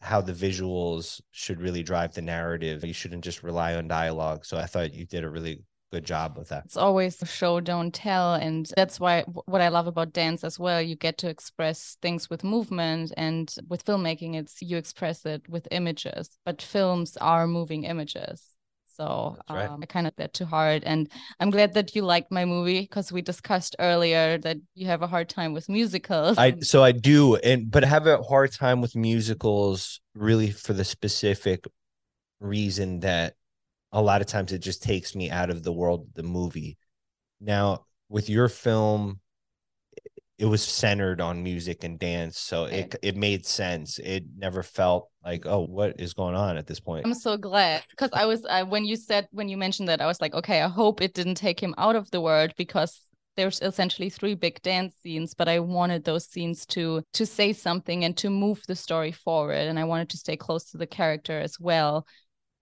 how 0.00 0.20
the 0.20 0.32
visuals 0.32 1.20
should 1.30 1.60
really 1.60 1.82
drive 1.82 2.14
the 2.14 2.22
narrative. 2.22 2.84
You 2.84 2.92
shouldn't 2.92 3.22
just 3.22 3.42
rely 3.42 3.74
on 3.74 3.86
dialogue. 3.86 4.44
So 4.44 4.56
I 4.56 4.66
thought 4.66 4.94
you 4.94 5.04
did 5.04 5.24
a 5.24 5.30
really 5.30 5.62
good 5.92 6.04
job 6.04 6.36
with 6.36 6.48
that. 6.48 6.64
It's 6.64 6.76
always 6.76 7.22
show, 7.26 7.60
don't 7.60 7.92
tell. 7.92 8.34
And 8.34 8.68
that's 8.76 8.98
why 8.98 9.22
what 9.22 9.60
I 9.60 9.68
love 9.68 9.86
about 9.86 10.12
dance 10.12 10.42
as 10.42 10.58
well, 10.58 10.80
you 10.80 10.96
get 10.96 11.18
to 11.18 11.28
express 11.28 11.96
things 12.02 12.28
with 12.28 12.44
movement. 12.44 13.12
And 13.16 13.54
with 13.68 13.84
filmmaking, 13.84 14.34
it's 14.34 14.60
you 14.62 14.76
express 14.76 15.24
it 15.26 15.48
with 15.48 15.68
images, 15.70 16.38
but 16.44 16.62
films 16.62 17.16
are 17.18 17.46
moving 17.46 17.84
images. 17.84 18.53
So 18.96 19.36
right. 19.50 19.68
um, 19.68 19.80
I 19.82 19.86
kind 19.86 20.06
of 20.06 20.14
that 20.16 20.34
too 20.34 20.44
hard. 20.44 20.84
And 20.84 21.10
I'm 21.40 21.50
glad 21.50 21.74
that 21.74 21.94
you 21.96 22.02
liked 22.02 22.30
my 22.30 22.44
movie 22.44 22.80
because 22.80 23.10
we 23.10 23.22
discussed 23.22 23.74
earlier 23.78 24.38
that 24.38 24.58
you 24.74 24.86
have 24.86 25.02
a 25.02 25.06
hard 25.06 25.28
time 25.28 25.52
with 25.52 25.68
musicals. 25.68 26.38
I 26.38 26.56
so 26.60 26.82
I 26.84 26.92
do, 26.92 27.36
and 27.36 27.70
but 27.70 27.84
I 27.84 27.88
have 27.88 28.06
a 28.06 28.22
hard 28.22 28.52
time 28.52 28.80
with 28.80 28.94
musicals 28.94 30.00
really 30.14 30.50
for 30.50 30.72
the 30.72 30.84
specific 30.84 31.66
reason 32.40 33.00
that 33.00 33.34
a 33.92 34.02
lot 34.02 34.20
of 34.20 34.26
times 34.26 34.52
it 34.52 34.58
just 34.58 34.82
takes 34.82 35.14
me 35.14 35.30
out 35.30 35.50
of 35.50 35.62
the 35.62 35.72
world 35.72 36.02
of 36.02 36.14
the 36.14 36.22
movie. 36.22 36.78
Now, 37.40 37.86
with 38.08 38.28
your 38.28 38.48
film, 38.48 39.20
it 40.38 40.46
was 40.46 40.62
centered 40.62 41.20
on 41.20 41.42
music 41.42 41.84
and 41.84 41.98
dance 41.98 42.38
so 42.38 42.64
it 42.64 42.96
it 43.02 43.16
made 43.16 43.46
sense. 43.46 43.98
It 43.98 44.24
never 44.36 44.62
felt 44.62 45.08
like 45.24 45.46
oh 45.46 45.64
what 45.66 46.00
is 46.00 46.12
going 46.12 46.34
on 46.34 46.56
at 46.56 46.66
this 46.66 46.80
point? 46.80 47.06
I'm 47.06 47.14
so 47.14 47.36
glad 47.36 47.84
because 47.90 48.10
i 48.12 48.26
was 48.26 48.46
when 48.68 48.84
you 48.84 48.96
said 48.96 49.28
when 49.30 49.48
you 49.48 49.56
mentioned 49.56 49.88
that 49.88 50.00
i 50.00 50.06
was 50.06 50.20
like 50.20 50.34
okay 50.34 50.60
i 50.62 50.68
hope 50.68 51.00
it 51.00 51.14
didn't 51.14 51.36
take 51.36 51.60
him 51.60 51.74
out 51.78 51.96
of 51.96 52.10
the 52.10 52.20
world 52.20 52.52
because 52.56 53.00
there's 53.36 53.60
essentially 53.62 54.10
three 54.10 54.34
big 54.34 54.60
dance 54.62 54.96
scenes 55.02 55.34
but 55.34 55.48
i 55.48 55.58
wanted 55.58 56.04
those 56.04 56.26
scenes 56.26 56.66
to 56.66 57.02
to 57.12 57.24
say 57.26 57.52
something 57.52 58.04
and 58.04 58.16
to 58.16 58.30
move 58.30 58.62
the 58.66 58.76
story 58.76 59.12
forward 59.12 59.66
and 59.68 59.78
i 59.78 59.84
wanted 59.84 60.08
to 60.08 60.16
stay 60.18 60.36
close 60.36 60.64
to 60.70 60.76
the 60.76 60.86
character 60.86 61.38
as 61.38 61.58
well. 61.60 62.06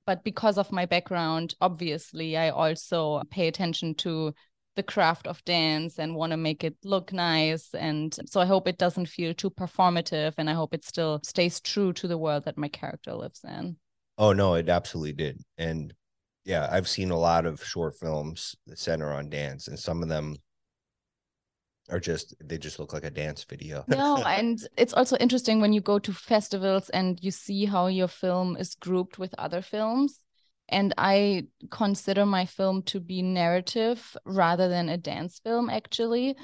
But 0.05 0.25
because 0.25 0.59
of 0.59 0.73
my 0.73 0.85
background 0.87 1.55
obviously 1.61 2.37
i 2.37 2.50
also 2.50 3.23
pay 3.31 3.49
attention 3.49 3.95
to 3.97 4.35
the 4.75 4.83
craft 4.83 5.26
of 5.26 5.45
dance 5.45 5.99
and 5.99 6.14
want 6.14 6.33
to 6.33 6.37
make 6.37 6.64
it 6.64 6.76
look 6.85 7.12
nice. 7.12 7.75
And 7.75 8.17
so 8.26 8.41
I 8.41 8.47
hope 8.47 8.67
it 8.67 8.79
doesn't 8.79 9.07
feel 9.07 9.35
too 9.35 9.50
performative 9.50 10.35
and 10.38 10.49
I 10.49 10.55
hope 10.55 10.75
it 10.75 10.85
still 10.85 11.21
stays 11.25 11.61
true 11.61 11.93
to 11.95 12.09
the 12.09 12.19
world 12.19 12.45
that 12.45 12.59
my 12.59 12.69
character 12.69 13.14
lives 13.14 13.45
in. 13.45 13.76
Oh, 14.19 14.33
no, 14.33 14.55
it 14.55 14.69
absolutely 14.69 15.12
did. 15.12 15.43
And 15.59 15.95
yeah, 16.45 16.69
I've 16.71 16.88
seen 16.88 17.11
a 17.11 17.19
lot 17.19 17.47
of 17.47 17.62
short 17.62 17.95
films 17.99 18.57
that 18.67 18.79
center 18.79 19.12
on 19.12 19.31
dance, 19.31 19.69
and 19.69 19.79
some 19.79 20.02
of 20.02 20.09
them 20.09 20.37
are 21.91 22.00
just 22.00 22.35
they 22.43 22.59
just 22.59 22.79
look 22.79 22.93
like 22.93 23.05
a 23.05 23.11
dance 23.11 23.45
video. 23.45 23.85
no, 23.88 24.17
and 24.25 24.67
it's 24.76 24.93
also 24.93 25.17
interesting 25.17 25.61
when 25.61 25.73
you 25.73 25.81
go 25.81 25.99
to 25.99 26.12
festivals 26.12 26.88
and 26.91 27.23
you 27.23 27.31
see 27.31 27.64
how 27.64 27.87
your 27.87 28.09
film 28.09 28.57
is 28.57 28.75
grouped 28.75 29.19
with 29.19 29.35
other 29.38 29.62
films 29.62 30.21
and 30.69 30.95
I 30.97 31.47
consider 31.71 32.25
my 32.25 32.47
film 32.47 32.83
to 32.85 33.00
be 33.00 33.23
narrative 33.23 34.16
rather 34.25 34.69
than 34.69 34.88
a 34.88 34.97
dance 34.97 35.38
film, 35.38 35.69
actually, 35.69 36.37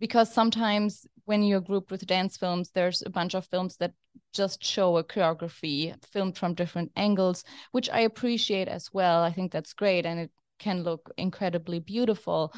because 0.00 0.32
sometimes 0.32 1.06
when 1.24 1.42
you're 1.42 1.60
grouped 1.60 1.90
with 1.90 2.06
dance 2.06 2.36
films, 2.36 2.70
there's 2.70 3.02
a 3.04 3.10
bunch 3.10 3.34
of 3.34 3.46
films 3.46 3.76
that 3.78 3.92
just 4.32 4.64
show 4.64 4.96
a 4.96 5.04
choreography 5.04 5.94
filmed 6.04 6.36
from 6.36 6.54
different 6.54 6.92
angles, 6.96 7.44
which 7.72 7.90
I 7.90 8.00
appreciate 8.00 8.68
as 8.68 8.90
well. 8.92 9.22
I 9.22 9.32
think 9.32 9.52
that's 9.52 9.72
great 9.72 10.06
and 10.06 10.20
it 10.20 10.30
can 10.58 10.82
look 10.82 11.10
incredibly 11.16 11.78
beautiful. 11.78 12.52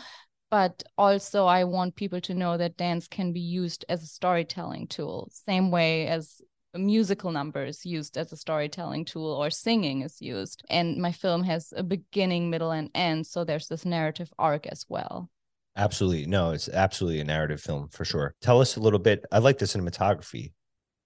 But 0.50 0.85
also, 0.96 1.46
I 1.46 1.64
want 1.64 1.96
people 1.96 2.20
to 2.23 2.35
know 2.35 2.56
that 2.56 2.76
dance 2.76 3.08
can 3.08 3.32
be 3.32 3.40
used 3.40 3.85
as 3.88 4.02
a 4.02 4.06
storytelling 4.06 4.87
tool, 4.87 5.28
same 5.32 5.73
way 5.73 6.06
as 6.06 6.40
musical 6.78 7.30
numbers 7.30 7.85
used 7.85 8.16
as 8.16 8.33
a 8.33 8.37
storytelling 8.37 9.04
tool 9.04 9.33
or 9.33 9.50
singing 9.50 10.02
is 10.02 10.21
used. 10.21 10.62
And 10.68 10.99
my 10.99 11.12
film 11.12 11.42
has 11.45 11.73
a 11.76 11.83
beginning, 11.83 12.50
middle, 12.50 12.71
and 12.71 12.90
end. 12.95 13.26
So 13.26 13.45
there's 13.45 13.68
this 13.68 13.85
narrative 13.85 14.33
arc 14.38 14.66
as 14.66 14.85
well. 14.88 15.30
Absolutely. 15.76 16.26
No, 16.26 16.52
it's 16.52 16.68
absolutely 16.68 17.21
a 17.21 17.25
narrative 17.25 17.61
film 17.61 17.88
for 17.88 18.04
sure. 18.04 18.35
Tell 18.40 18.61
us 18.61 18.76
a 18.76 18.80
little 18.80 18.99
bit. 18.99 19.25
I 19.30 19.38
like 19.38 19.59
the 19.59 19.66
cinematography, 19.66 20.52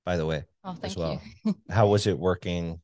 by 0.05 0.17
the 0.17 0.27
way. 0.27 0.45
Oh, 0.65 0.73
thank 0.75 0.85
as 0.85 0.97
well. 0.97 1.21
you. 1.45 1.57
How 1.71 1.89
was 1.89 2.07
it 2.07 2.19
working 2.19 2.81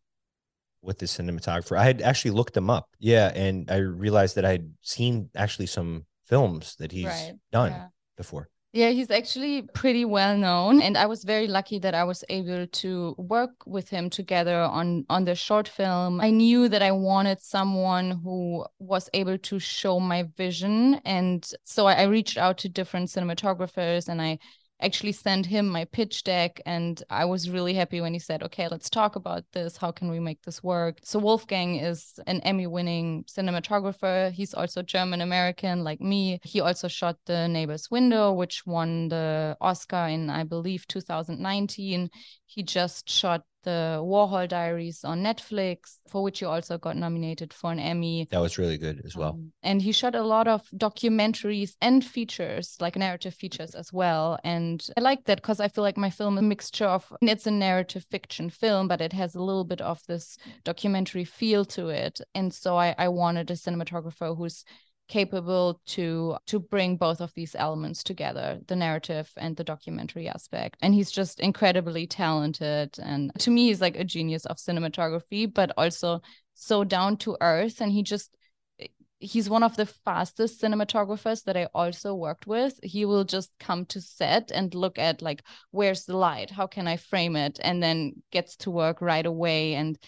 with 0.82 0.98
the 0.98 1.06
cinematographer? 1.06 1.78
I 1.78 1.84
had 1.84 2.02
actually 2.02 2.32
looked 2.32 2.54
them 2.54 2.70
up. 2.70 2.88
Yeah. 2.98 3.32
And 3.34 3.70
I 3.70 3.76
realized 3.76 4.34
that 4.34 4.44
I'd 4.44 4.68
seen 4.82 5.30
actually 5.36 5.66
some 5.66 6.06
films 6.26 6.74
that 6.80 6.90
he's 6.90 7.06
right. 7.06 7.34
done 7.52 7.72
yeah. 7.72 7.86
before. 8.16 8.48
Yeah, 8.76 8.90
he's 8.90 9.10
actually 9.10 9.62
pretty 9.62 10.04
well 10.04 10.36
known 10.36 10.82
and 10.82 10.98
I 10.98 11.06
was 11.06 11.24
very 11.24 11.46
lucky 11.46 11.78
that 11.78 11.94
I 11.94 12.04
was 12.04 12.22
able 12.28 12.66
to 12.66 13.14
work 13.16 13.52
with 13.64 13.88
him 13.88 14.10
together 14.10 14.60
on 14.60 15.06
on 15.08 15.24
the 15.24 15.34
short 15.34 15.66
film. 15.66 16.20
I 16.20 16.28
knew 16.28 16.68
that 16.68 16.82
I 16.82 16.92
wanted 16.92 17.40
someone 17.40 18.10
who 18.22 18.66
was 18.78 19.08
able 19.14 19.38
to 19.38 19.58
show 19.58 19.98
my 19.98 20.24
vision 20.36 21.00
and 21.06 21.50
so 21.64 21.86
I, 21.86 21.94
I 21.94 22.02
reached 22.02 22.36
out 22.36 22.58
to 22.58 22.68
different 22.68 23.08
cinematographers 23.08 24.08
and 24.08 24.20
I 24.20 24.38
actually 24.80 25.12
sent 25.12 25.46
him 25.46 25.68
my 25.68 25.84
pitch 25.84 26.24
deck 26.24 26.60
and 26.66 27.02
I 27.08 27.24
was 27.24 27.48
really 27.50 27.74
happy 27.74 28.00
when 28.00 28.12
he 28.12 28.18
said, 28.18 28.42
"Okay, 28.42 28.68
let's 28.68 28.90
talk 28.90 29.16
about 29.16 29.44
this. 29.52 29.76
How 29.78 29.90
can 29.90 30.10
we 30.10 30.20
make 30.20 30.42
this 30.42 30.62
work?" 30.62 30.98
So 31.02 31.18
Wolfgang 31.18 31.76
is 31.76 32.18
an 32.26 32.40
Emmy-winning 32.42 33.24
cinematographer. 33.24 34.32
He's 34.32 34.54
also 34.54 34.82
German 34.82 35.20
American 35.20 35.84
like 35.84 36.00
me. 36.00 36.40
He 36.44 36.60
also 36.60 36.88
shot 36.88 37.16
The 37.26 37.48
Neighbor's 37.48 37.90
Window, 37.90 38.32
which 38.32 38.66
won 38.66 39.08
the 39.08 39.56
Oscar 39.60 40.08
in 40.08 40.30
I 40.30 40.44
believe 40.44 40.86
2019. 40.86 42.10
He 42.46 42.62
just 42.62 43.10
shot 43.10 43.42
the 43.66 43.98
Warhol 44.00 44.48
Diaries 44.48 45.02
on 45.04 45.24
Netflix, 45.24 45.96
for 46.08 46.22
which 46.22 46.38
he 46.38 46.44
also 46.44 46.78
got 46.78 46.96
nominated 46.96 47.52
for 47.52 47.72
an 47.72 47.80
Emmy. 47.80 48.28
That 48.30 48.40
was 48.40 48.58
really 48.58 48.78
good 48.78 49.02
as 49.04 49.16
well. 49.16 49.30
Um, 49.30 49.52
and 49.64 49.82
he 49.82 49.90
shot 49.90 50.14
a 50.14 50.22
lot 50.22 50.46
of 50.46 50.62
documentaries 50.70 51.74
and 51.80 52.04
features, 52.04 52.76
like 52.80 52.94
narrative 52.94 53.34
features 53.34 53.74
as 53.74 53.92
well. 53.92 54.38
And 54.44 54.86
I 54.96 55.00
like 55.00 55.24
that 55.24 55.38
because 55.38 55.58
I 55.58 55.66
feel 55.66 55.82
like 55.82 55.96
my 55.96 56.10
film 56.10 56.38
is 56.38 56.44
a 56.44 56.46
mixture 56.46 56.86
of 56.86 57.12
it's 57.20 57.48
a 57.48 57.50
narrative 57.50 58.06
fiction 58.08 58.50
film, 58.50 58.86
but 58.86 59.00
it 59.00 59.12
has 59.12 59.34
a 59.34 59.42
little 59.42 59.64
bit 59.64 59.80
of 59.80 60.00
this 60.06 60.38
documentary 60.62 61.24
feel 61.24 61.64
to 61.64 61.88
it. 61.88 62.20
And 62.36 62.54
so 62.54 62.76
I, 62.76 62.94
I 62.96 63.08
wanted 63.08 63.50
a 63.50 63.54
cinematographer 63.54 64.36
who's 64.38 64.64
capable 65.08 65.80
to 65.86 66.36
to 66.46 66.58
bring 66.58 66.96
both 66.96 67.20
of 67.20 67.32
these 67.34 67.54
elements 67.54 68.02
together 68.02 68.58
the 68.66 68.76
narrative 68.76 69.30
and 69.36 69.56
the 69.56 69.64
documentary 69.64 70.28
aspect 70.28 70.76
and 70.82 70.94
he's 70.94 71.10
just 71.10 71.38
incredibly 71.40 72.06
talented 72.06 72.96
and 73.02 73.32
to 73.38 73.50
me 73.50 73.68
he's 73.68 73.80
like 73.80 73.96
a 73.96 74.04
genius 74.04 74.44
of 74.46 74.56
cinematography 74.56 75.52
but 75.52 75.70
also 75.76 76.20
so 76.54 76.82
down 76.82 77.16
to 77.16 77.36
earth 77.40 77.80
and 77.80 77.92
he 77.92 78.02
just 78.02 78.36
he's 79.18 79.48
one 79.48 79.62
of 79.62 79.76
the 79.76 79.86
fastest 79.86 80.60
cinematographers 80.60 81.44
that 81.44 81.56
I 81.56 81.68
also 81.74 82.14
worked 82.14 82.46
with. 82.46 82.78
He 82.82 83.04
will 83.04 83.24
just 83.24 83.50
come 83.58 83.86
to 83.86 84.00
set 84.00 84.50
and 84.50 84.74
look 84.74 84.98
at 84.98 85.22
like 85.22 85.42
where's 85.70 86.04
the 86.04 86.16
light? 86.16 86.50
How 86.50 86.66
can 86.66 86.86
I 86.86 86.96
frame 86.96 87.36
it? 87.36 87.58
And 87.62 87.82
then 87.82 88.22
gets 88.30 88.56
to 88.58 88.70
work 88.70 89.00
right 89.00 89.24
away 89.24 89.74
and 89.74 89.98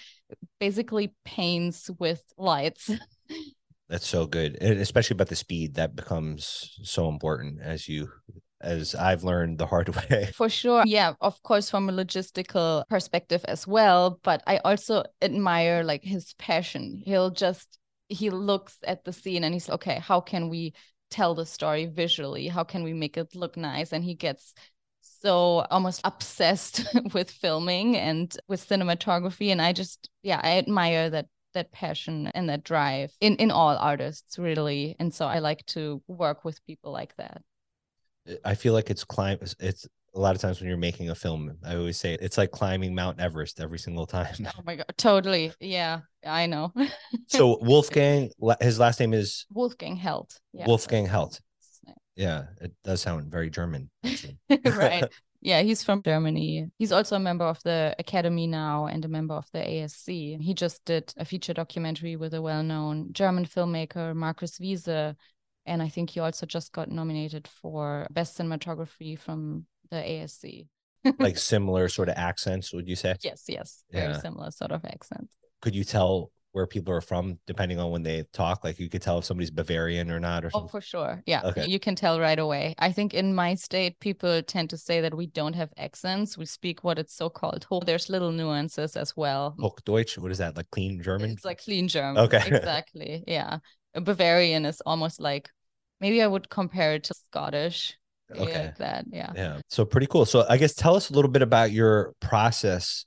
basically 0.60 1.14
paints 1.24 1.90
with 1.98 2.22
lights. 2.36 2.90
That's 3.88 4.06
so 4.06 4.26
good, 4.26 4.58
and 4.60 4.78
especially 4.80 5.14
about 5.14 5.28
the 5.28 5.36
speed 5.36 5.74
that 5.74 5.96
becomes 5.96 6.78
so 6.82 7.08
important 7.08 7.60
as 7.62 7.88
you 7.88 8.10
as 8.60 8.94
I've 8.94 9.24
learned 9.24 9.58
the 9.58 9.66
hard 9.66 9.88
way. 10.10 10.30
For 10.34 10.48
sure. 10.48 10.82
Yeah, 10.86 11.14
of 11.20 11.42
course 11.42 11.70
from 11.70 11.88
a 11.88 11.92
logistical 11.92 12.84
perspective 12.88 13.44
as 13.46 13.66
well, 13.66 14.20
but 14.22 14.42
I 14.46 14.58
also 14.58 15.04
admire 15.22 15.84
like 15.84 16.04
his 16.04 16.34
passion. 16.34 17.02
He'll 17.04 17.30
just 17.30 17.78
he 18.08 18.30
looks 18.30 18.78
at 18.86 19.04
the 19.04 19.12
scene 19.12 19.44
and 19.44 19.54
he's 19.54 19.70
okay, 19.70 20.00
how 20.00 20.20
can 20.20 20.48
we 20.48 20.74
tell 21.10 21.34
the 21.34 21.46
story 21.46 21.86
visually? 21.86 22.48
How 22.48 22.64
can 22.64 22.82
we 22.82 22.92
make 22.92 23.16
it 23.16 23.34
look 23.34 23.56
nice? 23.56 23.92
And 23.92 24.04
he 24.04 24.14
gets 24.14 24.54
so 25.00 25.64
almost 25.70 26.00
obsessed 26.04 26.84
with 27.14 27.30
filming 27.30 27.96
and 27.96 28.36
with 28.48 28.66
cinematography 28.66 29.50
and 29.50 29.62
I 29.62 29.72
just 29.72 30.10
yeah, 30.22 30.40
I 30.42 30.58
admire 30.58 31.10
that 31.10 31.26
that 31.54 31.72
passion 31.72 32.28
and 32.28 32.48
that 32.48 32.64
drive 32.64 33.12
in 33.20 33.36
in 33.36 33.50
all 33.50 33.76
artists 33.76 34.38
really. 34.38 34.96
And 34.98 35.12
so 35.12 35.26
i 35.26 35.38
like 35.38 35.64
to 35.66 36.02
work 36.06 36.44
with 36.44 36.64
people 36.66 36.92
like 36.92 37.14
that. 37.16 37.42
I 38.44 38.54
feel 38.54 38.72
like 38.72 38.90
it's 38.90 39.04
climb 39.04 39.38
it's 39.58 39.86
a 40.14 40.20
lot 40.20 40.34
of 40.34 40.40
times 40.40 40.60
when 40.60 40.68
you're 40.68 40.78
making 40.78 41.10
a 41.10 41.14
film 41.14 41.54
i 41.64 41.76
always 41.76 41.98
say 41.98 42.16
it's 42.20 42.38
like 42.38 42.50
climbing 42.50 42.94
mount 42.94 43.20
everest 43.20 43.60
every 43.60 43.78
single 43.78 44.06
time. 44.06 44.34
Oh 44.46 44.62
my 44.64 44.76
god 44.76 44.92
totally. 44.96 45.52
Yeah 45.60 46.00
i 46.26 46.46
know. 46.46 46.72
So 47.28 47.58
wolfgang 47.60 48.30
his 48.60 48.78
last 48.78 49.00
name 49.00 49.14
is 49.14 49.46
wolfgang 49.50 49.96
held 49.96 50.32
yeah. 50.52 50.66
wolfgang 50.66 51.06
held 51.06 51.40
yeah 52.16 52.44
it 52.60 52.72
does 52.84 53.00
sound 53.00 53.30
very 53.30 53.48
german 53.48 53.88
right 54.64 55.04
Yeah, 55.40 55.62
he's 55.62 55.84
from 55.84 56.02
Germany. 56.02 56.68
He's 56.78 56.90
also 56.90 57.16
a 57.16 57.20
member 57.20 57.44
of 57.44 57.62
the 57.62 57.94
Academy 57.98 58.46
now 58.46 58.86
and 58.86 59.04
a 59.04 59.08
member 59.08 59.34
of 59.34 59.46
the 59.52 59.60
ASC. 59.60 60.40
He 60.40 60.54
just 60.54 60.84
did 60.84 61.12
a 61.16 61.24
feature 61.24 61.54
documentary 61.54 62.16
with 62.16 62.34
a 62.34 62.42
well 62.42 62.62
known 62.62 63.12
German 63.12 63.46
filmmaker, 63.46 64.14
Markus 64.14 64.58
Wiese. 64.58 64.88
And 64.88 65.82
I 65.82 65.88
think 65.88 66.10
he 66.10 66.20
also 66.20 66.46
just 66.46 66.72
got 66.72 66.90
nominated 66.90 67.46
for 67.46 68.06
Best 68.10 68.38
Cinematography 68.38 69.18
from 69.18 69.66
the 69.90 69.96
ASC. 69.96 70.66
like 71.18 71.38
similar 71.38 71.88
sort 71.88 72.08
of 72.08 72.16
accents, 72.16 72.72
would 72.72 72.88
you 72.88 72.96
say? 72.96 73.14
Yes, 73.22 73.44
yes. 73.48 73.84
Very 73.92 74.14
similar 74.14 74.50
sort 74.50 74.72
of 74.72 74.84
accent. 74.84 75.30
Could 75.60 75.74
you 75.74 75.84
tell 75.84 76.32
where 76.58 76.66
people 76.66 76.92
are 76.92 77.00
from 77.00 77.38
depending 77.46 77.78
on 77.78 77.92
when 77.92 78.02
they 78.02 78.24
talk? 78.32 78.64
Like 78.64 78.80
you 78.80 78.88
could 78.88 79.00
tell 79.00 79.18
if 79.18 79.24
somebody's 79.24 79.52
Bavarian 79.52 80.10
or 80.10 80.18
not 80.18 80.44
or 80.44 80.50
Oh, 80.52 80.66
for 80.66 80.80
sure. 80.80 81.22
Yeah. 81.24 81.42
Okay. 81.44 81.66
You 81.66 81.78
can 81.78 81.94
tell 81.94 82.18
right 82.18 82.38
away. 82.38 82.74
I 82.80 82.90
think 82.90 83.14
in 83.14 83.32
my 83.32 83.54
state, 83.54 84.00
people 84.00 84.42
tend 84.42 84.70
to 84.70 84.76
say 84.76 85.00
that 85.00 85.14
we 85.14 85.28
don't 85.28 85.54
have 85.54 85.72
accents. 85.76 86.36
We 86.36 86.46
speak 86.46 86.82
what 86.82 86.98
it's 86.98 87.14
so 87.14 87.30
called. 87.30 87.64
Oh, 87.70 87.80
there's 87.80 88.10
little 88.10 88.32
nuances 88.32 88.96
as 88.96 89.16
well. 89.16 89.54
Hochdeutsch, 89.60 90.18
what 90.18 90.32
is 90.32 90.38
that? 90.38 90.56
Like 90.56 90.68
clean 90.72 91.00
German? 91.00 91.30
It's 91.30 91.44
like 91.44 91.62
clean 91.62 91.86
German. 91.86 92.24
Okay. 92.24 92.42
Exactly. 92.48 93.22
Yeah. 93.28 93.58
A 93.94 94.00
Bavarian 94.00 94.66
is 94.66 94.80
almost 94.84 95.20
like 95.20 95.48
maybe 96.00 96.20
I 96.22 96.26
would 96.26 96.50
compare 96.50 96.94
it 96.94 97.04
to 97.04 97.14
Scottish. 97.14 97.96
Okay. 98.34 98.64
Like 98.64 98.76
that. 98.78 99.04
Yeah. 99.12 99.32
Yeah. 99.36 99.60
So 99.68 99.84
pretty 99.84 100.08
cool. 100.08 100.26
So 100.26 100.44
I 100.48 100.56
guess 100.56 100.74
tell 100.74 100.96
us 100.96 101.10
a 101.10 101.12
little 101.12 101.30
bit 101.30 101.42
about 101.42 101.70
your 101.70 102.14
process. 102.20 103.06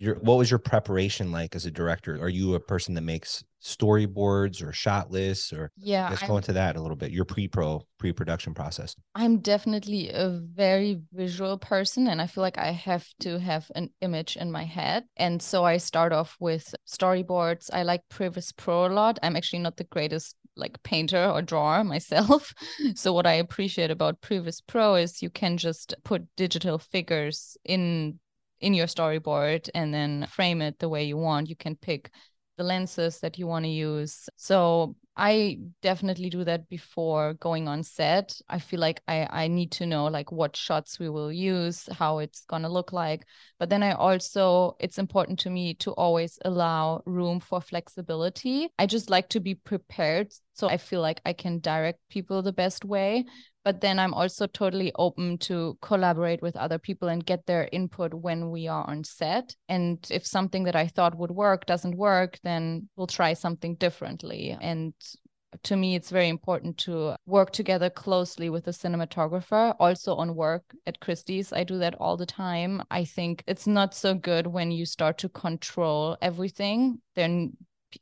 Your 0.00 0.14
what 0.16 0.38
was 0.38 0.50
your 0.50 0.58
preparation 0.58 1.30
like 1.30 1.54
as 1.54 1.66
a 1.66 1.70
director? 1.70 2.20
Are 2.20 2.28
you 2.28 2.54
a 2.54 2.60
person 2.60 2.94
that 2.94 3.02
makes 3.02 3.44
storyboards 3.62 4.66
or 4.66 4.72
shot 4.72 5.10
lists 5.10 5.52
or 5.52 5.70
Yeah. 5.76 6.08
let's 6.08 6.22
go 6.26 6.38
into 6.38 6.54
that 6.54 6.76
a 6.76 6.80
little 6.80 6.96
bit. 6.96 7.10
Your 7.10 7.26
pre-pro 7.26 7.86
pre-production 7.98 8.54
process. 8.54 8.96
I'm 9.14 9.40
definitely 9.40 10.08
a 10.08 10.30
very 10.30 11.02
visual 11.12 11.58
person, 11.58 12.08
and 12.08 12.22
I 12.22 12.26
feel 12.26 12.40
like 12.40 12.56
I 12.56 12.70
have 12.72 13.06
to 13.20 13.38
have 13.38 13.70
an 13.74 13.90
image 14.00 14.36
in 14.38 14.50
my 14.50 14.64
head. 14.64 15.04
And 15.18 15.42
so 15.42 15.64
I 15.64 15.76
start 15.76 16.12
off 16.14 16.36
with 16.40 16.74
storyboards. 16.88 17.68
I 17.70 17.82
like 17.82 18.00
Previs 18.10 18.56
Pro 18.56 18.86
a 18.86 18.88
lot. 18.88 19.18
I'm 19.22 19.36
actually 19.36 19.58
not 19.60 19.76
the 19.76 19.84
greatest 19.84 20.36
like 20.56 20.82
painter 20.82 21.26
or 21.26 21.42
drawer 21.42 21.84
myself. 21.94 22.54
so 22.94 23.12
what 23.12 23.26
I 23.26 23.34
appreciate 23.34 23.90
about 23.90 24.22
Previs 24.22 24.62
Pro 24.66 24.94
is 24.94 25.20
you 25.22 25.28
can 25.30 25.58
just 25.58 25.94
put 26.04 26.22
digital 26.36 26.78
figures 26.78 27.58
in 27.64 28.18
in 28.60 28.74
your 28.74 28.86
storyboard 28.86 29.68
and 29.74 29.92
then 29.92 30.26
frame 30.26 30.62
it 30.62 30.78
the 30.78 30.88
way 30.88 31.04
you 31.04 31.16
want. 31.16 31.48
You 31.48 31.56
can 31.56 31.76
pick 31.76 32.10
the 32.56 32.64
lenses 32.64 33.20
that 33.20 33.38
you 33.38 33.46
want 33.46 33.64
to 33.64 33.70
use. 33.70 34.28
So 34.36 34.94
I 35.16 35.58
definitely 35.82 36.30
do 36.30 36.44
that 36.44 36.68
before 36.68 37.34
going 37.34 37.68
on 37.68 37.82
set. 37.82 38.38
I 38.48 38.58
feel 38.58 38.80
like 38.80 39.02
I, 39.08 39.26
I 39.30 39.48
need 39.48 39.72
to 39.72 39.86
know 39.86 40.06
like 40.06 40.30
what 40.30 40.56
shots 40.56 40.98
we 40.98 41.08
will 41.08 41.32
use, 41.32 41.88
how 41.98 42.18
it's 42.18 42.44
gonna 42.46 42.68
look 42.68 42.92
like. 42.92 43.24
But 43.58 43.70
then 43.70 43.82
I 43.82 43.92
also 43.92 44.76
it's 44.78 44.98
important 44.98 45.38
to 45.40 45.50
me 45.50 45.74
to 45.74 45.92
always 45.92 46.38
allow 46.44 47.02
room 47.06 47.40
for 47.40 47.60
flexibility. 47.60 48.68
I 48.78 48.86
just 48.86 49.10
like 49.10 49.28
to 49.30 49.40
be 49.40 49.54
prepared 49.54 50.32
so 50.60 50.68
I 50.68 50.76
feel 50.76 51.00
like 51.00 51.20
I 51.24 51.32
can 51.32 51.58
direct 51.58 51.98
people 52.10 52.42
the 52.42 52.52
best 52.52 52.84
way. 52.84 53.24
But 53.64 53.80
then 53.80 53.98
I'm 53.98 54.14
also 54.14 54.46
totally 54.46 54.92
open 54.94 55.38
to 55.38 55.76
collaborate 55.82 56.40
with 56.40 56.56
other 56.56 56.78
people 56.78 57.08
and 57.08 57.24
get 57.24 57.46
their 57.46 57.68
input 57.72 58.14
when 58.14 58.50
we 58.50 58.68
are 58.68 58.86
on 58.88 59.04
set. 59.04 59.54
And 59.68 59.98
if 60.10 60.26
something 60.26 60.64
that 60.64 60.76
I 60.76 60.86
thought 60.86 61.18
would 61.18 61.30
work 61.30 61.66
doesn't 61.66 61.96
work, 61.96 62.38
then 62.42 62.88
we'll 62.96 63.06
try 63.06 63.34
something 63.34 63.74
differently. 63.74 64.56
And 64.60 64.94
to 65.64 65.76
me, 65.76 65.94
it's 65.94 66.10
very 66.10 66.28
important 66.28 66.78
to 66.78 67.16
work 67.26 67.52
together 67.52 67.90
closely 67.90 68.48
with 68.50 68.64
the 68.64 68.70
cinematographer. 68.70 69.74
Also, 69.78 70.14
on 70.14 70.34
work 70.34 70.62
at 70.86 71.00
Christie's, 71.00 71.52
I 71.52 71.64
do 71.64 71.78
that 71.78 71.96
all 71.96 72.16
the 72.16 72.26
time. 72.26 72.82
I 72.90 73.04
think 73.04 73.44
it's 73.46 73.66
not 73.66 73.94
so 73.94 74.14
good 74.14 74.46
when 74.46 74.70
you 74.70 74.86
start 74.86 75.18
to 75.18 75.28
control 75.28 76.16
everything. 76.22 77.00
Then 77.16 77.56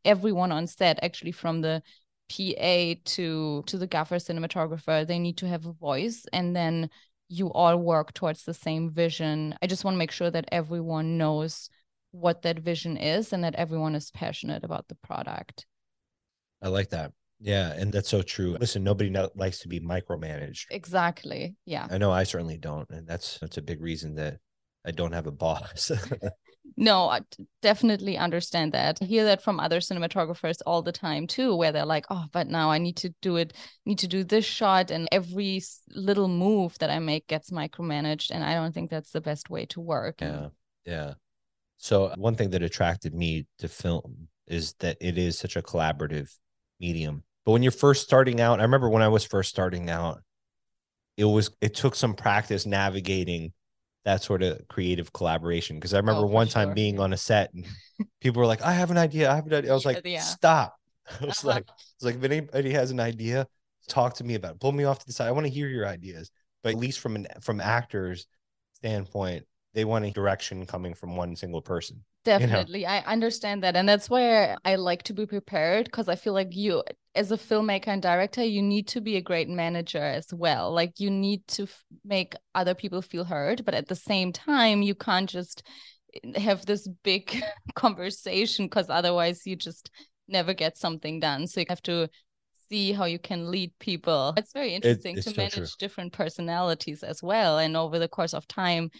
everyone 0.04 0.52
on 0.52 0.66
set, 0.66 0.98
actually, 1.02 1.32
from 1.32 1.62
the 1.62 1.82
PA 2.28 3.00
to 3.04 3.62
to 3.66 3.78
the 3.78 3.86
gaffer 3.86 4.16
cinematographer, 4.16 5.06
they 5.06 5.18
need 5.18 5.38
to 5.38 5.48
have 5.48 5.66
a 5.66 5.72
voice, 5.72 6.26
and 6.32 6.54
then 6.54 6.90
you 7.28 7.52
all 7.52 7.76
work 7.76 8.14
towards 8.14 8.44
the 8.44 8.54
same 8.54 8.90
vision. 8.90 9.54
I 9.60 9.66
just 9.66 9.84
want 9.84 9.94
to 9.94 9.98
make 9.98 10.10
sure 10.10 10.30
that 10.30 10.48
everyone 10.50 11.18
knows 11.18 11.68
what 12.10 12.42
that 12.42 12.58
vision 12.58 12.96
is 12.96 13.32
and 13.32 13.44
that 13.44 13.54
everyone 13.54 13.94
is 13.94 14.10
passionate 14.10 14.64
about 14.64 14.88
the 14.88 14.94
product. 14.96 15.66
I 16.62 16.68
like 16.68 16.90
that. 16.90 17.12
Yeah, 17.40 17.72
and 17.72 17.92
that's 17.92 18.08
so 18.08 18.22
true. 18.22 18.56
Listen, 18.58 18.82
nobody 18.82 19.10
no- 19.10 19.30
likes 19.36 19.60
to 19.60 19.68
be 19.68 19.78
micromanaged. 19.78 20.66
Exactly. 20.70 21.54
Yeah. 21.66 21.86
I 21.88 21.98
know 21.98 22.10
I 22.10 22.24
certainly 22.24 22.56
don't, 22.56 22.88
and 22.90 23.06
that's 23.06 23.38
that's 23.38 23.58
a 23.58 23.62
big 23.62 23.80
reason 23.80 24.16
that 24.16 24.38
I 24.84 24.90
don't 24.90 25.12
have 25.12 25.26
a 25.26 25.32
boss. 25.32 25.92
No, 26.76 27.08
I 27.08 27.20
definitely 27.62 28.16
understand 28.16 28.72
that. 28.72 28.98
I 29.00 29.04
hear 29.04 29.24
that 29.24 29.42
from 29.42 29.58
other 29.58 29.80
cinematographers 29.80 30.58
all 30.66 30.82
the 30.82 30.92
time 30.92 31.26
too, 31.26 31.56
where 31.56 31.72
they're 31.72 31.86
like, 31.86 32.06
"Oh, 32.10 32.26
but 32.32 32.48
now 32.48 32.70
I 32.70 32.78
need 32.78 32.96
to 32.98 33.14
do 33.22 33.36
it, 33.36 33.52
need 33.86 33.98
to 34.00 34.08
do 34.08 34.24
this 34.24 34.44
shot, 34.44 34.90
and 34.90 35.08
every 35.10 35.62
little 35.90 36.28
move 36.28 36.78
that 36.78 36.90
I 36.90 36.98
make 36.98 37.26
gets 37.26 37.50
micromanaged." 37.50 38.30
And 38.30 38.44
I 38.44 38.54
don't 38.54 38.72
think 38.72 38.90
that's 38.90 39.10
the 39.10 39.20
best 39.20 39.50
way 39.50 39.66
to 39.66 39.80
work. 39.80 40.20
Yeah. 40.20 40.48
Yeah. 40.84 41.14
So 41.78 42.06
uh, 42.06 42.16
one 42.16 42.34
thing 42.34 42.50
that 42.50 42.62
attracted 42.62 43.14
me 43.14 43.46
to 43.58 43.68
film 43.68 44.28
is 44.46 44.74
that 44.80 44.96
it 45.00 45.18
is 45.18 45.38
such 45.38 45.56
a 45.56 45.62
collaborative 45.62 46.30
medium. 46.80 47.22
But 47.44 47.52
when 47.52 47.62
you're 47.62 47.72
first 47.72 48.02
starting 48.02 48.40
out, 48.40 48.60
I 48.60 48.64
remember 48.64 48.90
when 48.90 49.02
I 49.02 49.08
was 49.08 49.24
first 49.24 49.50
starting 49.50 49.88
out, 49.88 50.22
it 51.16 51.24
was 51.24 51.50
it 51.60 51.74
took 51.74 51.94
some 51.94 52.14
practice 52.14 52.66
navigating 52.66 53.52
that 54.08 54.22
sort 54.22 54.42
of 54.42 54.66
creative 54.68 55.12
collaboration. 55.12 55.76
Because 55.76 55.94
I 55.94 55.98
remember 55.98 56.24
Oh, 56.24 56.26
one 56.26 56.48
time 56.48 56.68
sure. 56.68 56.74
being 56.74 56.98
on 57.00 57.12
a 57.12 57.16
set 57.16 57.52
and 57.54 57.66
people 58.20 58.40
were 58.40 58.46
like, 58.46 58.62
I 58.62 58.72
have 58.72 58.90
an 58.90 58.98
idea. 58.98 59.30
I 59.30 59.36
have 59.36 59.46
an 59.46 59.54
idea. 59.54 59.70
I 59.70 59.74
was 59.74 59.86
like, 59.86 60.02
yeah. 60.04 60.20
stop. 60.20 60.76
I 61.20 61.26
was 61.26 61.44
Uh-huh. 61.44 61.48
like, 61.48 61.64
I 61.68 61.72
was 62.00 62.04
like, 62.14 62.16
if 62.16 62.24
anybody 62.24 62.70
has 62.72 62.90
an 62.90 63.00
idea, 63.00 63.46
talk 63.88 64.14
to 64.14 64.24
me 64.24 64.34
about 64.34 64.54
it. 64.54 64.60
Pull 64.60 64.72
me 64.72 64.84
off 64.84 64.98
to 65.00 65.06
the 65.06 65.12
side. 65.12 65.28
I 65.28 65.32
want 65.32 65.46
to 65.46 65.52
hear 65.52 65.68
your 65.68 65.86
ideas. 65.86 66.30
But 66.62 66.70
at 66.74 66.78
least 66.78 67.00
from 67.00 67.16
an 67.16 67.26
from 67.40 67.60
actors 67.60 68.26
standpoint, 68.74 69.46
they 69.74 69.84
want 69.84 70.04
a 70.04 70.10
direction 70.10 70.66
coming 70.66 70.94
from 70.94 71.16
one 71.16 71.36
single 71.36 71.62
person. 71.62 72.04
Definitely. 72.24 72.84
I 72.84 72.98
understand 73.00 73.62
that. 73.62 73.76
And 73.76 73.88
that's 73.88 74.10
why 74.10 74.56
I 74.64 74.74
like 74.74 75.04
to 75.04 75.14
be 75.14 75.24
prepared 75.26 75.86
because 75.86 76.08
I 76.08 76.16
feel 76.16 76.34
like 76.34 76.54
you, 76.54 76.82
as 77.18 77.32
a 77.32 77.36
filmmaker 77.36 77.88
and 77.88 78.00
director, 78.00 78.44
you 78.44 78.62
need 78.62 78.86
to 78.88 79.00
be 79.00 79.16
a 79.16 79.20
great 79.20 79.48
manager 79.48 80.02
as 80.02 80.32
well. 80.32 80.72
Like 80.72 81.00
you 81.00 81.10
need 81.10 81.46
to 81.48 81.64
f- 81.64 81.84
make 82.04 82.34
other 82.54 82.74
people 82.74 83.02
feel 83.02 83.24
heard, 83.24 83.64
but 83.64 83.74
at 83.74 83.88
the 83.88 83.96
same 83.96 84.32
time, 84.32 84.82
you 84.82 84.94
can't 84.94 85.28
just 85.28 85.66
eh, 86.14 86.40
have 86.40 86.64
this 86.64 86.88
big 87.02 87.42
conversation 87.74 88.66
because 88.66 88.88
otherwise 88.88 89.42
you 89.44 89.56
just 89.56 89.90
never 90.28 90.54
get 90.54 90.78
something 90.78 91.18
done. 91.18 91.48
So 91.48 91.58
you 91.60 91.66
have 91.68 91.82
to 91.82 92.08
see 92.70 92.92
how 92.92 93.06
you 93.06 93.18
can 93.18 93.50
lead 93.50 93.72
people. 93.80 94.34
It's 94.36 94.52
very 94.52 94.74
interesting 94.74 95.16
it's 95.16 95.32
to 95.32 95.36
manage 95.36 95.54
true. 95.54 95.66
different 95.80 96.12
personalities 96.12 97.02
as 97.02 97.20
well. 97.20 97.58
And 97.58 97.76
over 97.76 97.98
the 97.98 98.08
course 98.08 98.32
of 98.32 98.46
time, 98.46 98.90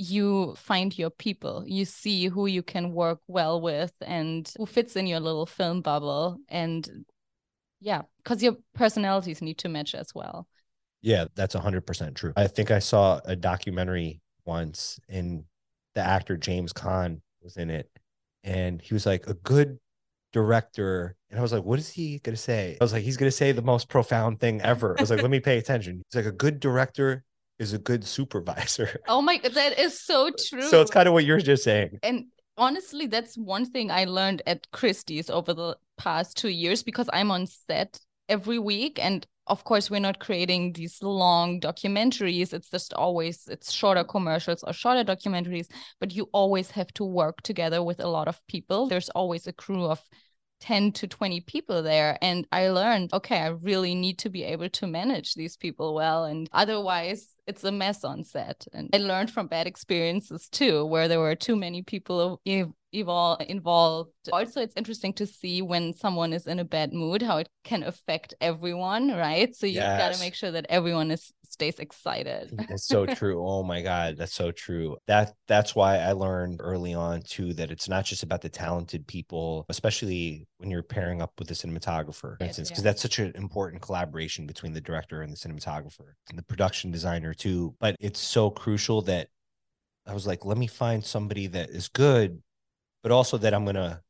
you 0.00 0.54
find 0.56 0.96
your 0.96 1.10
people 1.10 1.64
you 1.66 1.84
see 1.84 2.28
who 2.28 2.46
you 2.46 2.62
can 2.62 2.92
work 2.92 3.18
well 3.26 3.60
with 3.60 3.92
and 4.00 4.48
who 4.56 4.64
fits 4.64 4.94
in 4.94 5.08
your 5.08 5.18
little 5.18 5.44
film 5.44 5.80
bubble 5.80 6.38
and 6.48 6.88
yeah 7.80 8.02
because 8.22 8.42
your 8.42 8.56
personalities 8.74 9.40
need 9.42 9.58
to 9.58 9.68
match 9.68 9.94
as 9.94 10.14
well 10.14 10.46
Yeah, 11.00 11.26
that's 11.36 11.54
100% 11.54 12.14
true. 12.16 12.32
I 12.36 12.48
think 12.48 12.70
I 12.70 12.80
saw 12.80 13.20
a 13.24 13.36
documentary 13.36 14.20
once 14.44 14.98
and 15.08 15.44
the 15.94 16.00
actor 16.02 16.36
James 16.36 16.72
Caan 16.72 17.20
was 17.42 17.56
in 17.56 17.70
it 17.70 17.88
and 18.42 18.82
he 18.82 18.94
was 18.94 19.06
like 19.06 19.26
a 19.28 19.34
good 19.34 19.78
director 20.32 21.14
and 21.30 21.38
I 21.38 21.42
was 21.42 21.52
like 21.52 21.62
what 21.64 21.78
is 21.78 21.88
he 21.88 22.18
going 22.18 22.34
to 22.36 22.42
say? 22.42 22.76
I 22.80 22.84
was 22.84 22.92
like 22.92 23.04
he's 23.04 23.16
going 23.16 23.30
to 23.30 23.36
say 23.36 23.52
the 23.52 23.62
most 23.62 23.88
profound 23.88 24.40
thing 24.40 24.60
ever. 24.62 24.96
I 24.98 25.00
was 25.02 25.10
like 25.10 25.22
let 25.22 25.30
me 25.30 25.40
pay 25.40 25.58
attention. 25.58 26.02
He's 26.10 26.16
like 26.16 26.32
a 26.32 26.36
good 26.36 26.58
director 26.60 27.24
is 27.58 27.72
a 27.72 27.78
good 27.78 28.04
supervisor. 28.04 29.00
oh 29.08 29.22
my 29.22 29.36
god 29.38 29.52
that 29.54 29.78
is 29.78 30.00
so 30.00 30.30
true 30.30 30.62
so 30.62 30.80
it's 30.80 30.90
kind 30.90 31.06
of 31.08 31.14
what 31.14 31.24
you're 31.24 31.38
just 31.40 31.64
saying. 31.64 31.98
and 32.02 32.26
honestly 32.56 33.06
that's 33.06 33.36
one 33.38 33.64
thing 33.66 33.90
i 33.90 34.04
learned 34.04 34.42
at 34.46 34.68
christie's 34.72 35.30
over 35.30 35.54
the 35.54 35.76
past 35.98 36.36
two 36.36 36.48
years 36.48 36.82
because 36.82 37.08
i'm 37.12 37.30
on 37.30 37.46
set 37.46 38.00
every 38.28 38.58
week. 38.58 38.98
And 39.02 39.26
of 39.46 39.64
course 39.64 39.90
we're 39.90 40.00
not 40.00 40.18
creating 40.18 40.74
these 40.74 41.02
long 41.02 41.60
documentaries. 41.60 42.52
It's 42.52 42.70
just 42.70 42.92
always 42.92 43.46
it's 43.48 43.72
shorter 43.72 44.04
commercials 44.04 44.62
or 44.62 44.72
shorter 44.72 45.04
documentaries 45.04 45.68
but 46.00 46.14
you 46.14 46.28
always 46.32 46.70
have 46.72 46.92
to 46.94 47.04
work 47.04 47.40
together 47.42 47.82
with 47.82 48.00
a 48.00 48.08
lot 48.08 48.28
of 48.28 48.40
people. 48.46 48.88
There's 48.88 49.08
always 49.10 49.46
a 49.46 49.52
crew 49.52 49.86
of 49.86 50.00
10 50.60 50.90
to 50.90 51.06
20 51.06 51.40
people 51.42 51.82
there. 51.82 52.18
And 52.20 52.46
i 52.52 52.68
learned 52.68 53.12
okay 53.14 53.38
i 53.38 53.46
really 53.46 53.94
need 53.94 54.18
to 54.18 54.28
be 54.28 54.42
able 54.42 54.68
to 54.68 54.86
manage 54.86 55.34
these 55.34 55.56
people 55.56 55.94
well. 55.94 56.24
And 56.24 56.48
otherwise 56.52 57.28
it's 57.46 57.64
a 57.64 57.72
mess 57.72 58.04
on 58.04 58.24
set. 58.24 58.66
And 58.74 58.90
i 58.92 58.98
learned 58.98 59.30
from 59.30 59.46
bad 59.46 59.66
experiences 59.66 60.48
too 60.50 60.84
where 60.84 61.08
there 61.08 61.20
were 61.20 61.36
too 61.36 61.56
many 61.56 61.82
people 61.82 62.42
ev- 62.94 63.06
evol- 63.06 63.44
involved 63.46 64.10
also 64.32 64.60
it's 64.60 64.74
interesting 64.76 65.12
to 65.12 65.26
see 65.26 65.62
when 65.62 65.94
someone 65.94 66.32
is 66.32 66.46
in 66.46 66.58
a 66.58 66.64
bad 66.64 66.92
mood 66.92 67.22
how 67.22 67.38
it 67.38 67.48
can 67.64 67.82
affect 67.82 68.34
everyone 68.40 69.10
right 69.10 69.54
so 69.54 69.66
you've 69.66 69.82
got 69.82 70.12
to 70.12 70.20
make 70.20 70.34
sure 70.34 70.50
that 70.50 70.66
everyone 70.68 71.10
is 71.10 71.32
stays 71.58 71.78
excited. 71.78 72.50
Mm, 72.52 72.68
that's 72.68 72.86
so 72.86 73.06
true. 73.06 73.44
Oh 73.46 73.62
my 73.62 73.82
God. 73.82 74.16
That's 74.16 74.34
so 74.34 74.52
true. 74.52 74.96
That 75.06 75.34
that's 75.46 75.74
why 75.74 75.98
I 75.98 76.12
learned 76.12 76.60
early 76.62 76.94
on 76.94 77.22
too 77.22 77.52
that 77.54 77.70
it's 77.70 77.88
not 77.88 78.04
just 78.04 78.22
about 78.22 78.42
the 78.42 78.48
talented 78.48 79.06
people, 79.06 79.66
especially 79.68 80.46
when 80.58 80.70
you're 80.70 80.82
pairing 80.82 81.20
up 81.20 81.32
with 81.38 81.50
a 81.50 81.54
cinematographer, 81.54 82.14
for 82.14 82.36
Yes, 82.40 82.50
instance, 82.50 82.68
yeah. 82.70 82.74
because 82.74 82.84
that's 82.84 83.02
such 83.02 83.18
an 83.18 83.32
important 83.34 83.82
collaboration 83.82 84.46
between 84.46 84.72
the 84.72 84.80
director 84.80 85.22
and 85.22 85.32
the 85.32 85.36
cinematographer 85.36 86.12
and 86.28 86.38
the 86.38 86.44
production 86.44 86.90
designer 86.90 87.34
too. 87.34 87.74
But 87.80 87.96
it's 87.98 88.20
so 88.20 88.50
crucial 88.50 89.02
that 89.02 89.28
I 90.06 90.14
was 90.14 90.26
like, 90.26 90.44
let 90.44 90.58
me 90.58 90.66
find 90.66 91.04
somebody 91.04 91.48
that 91.48 91.70
is 91.70 91.88
good, 91.88 92.40
but 93.08 93.14
also 93.14 93.38
that 93.38 93.54
I'm 93.54 93.64
gonna 93.64 94.02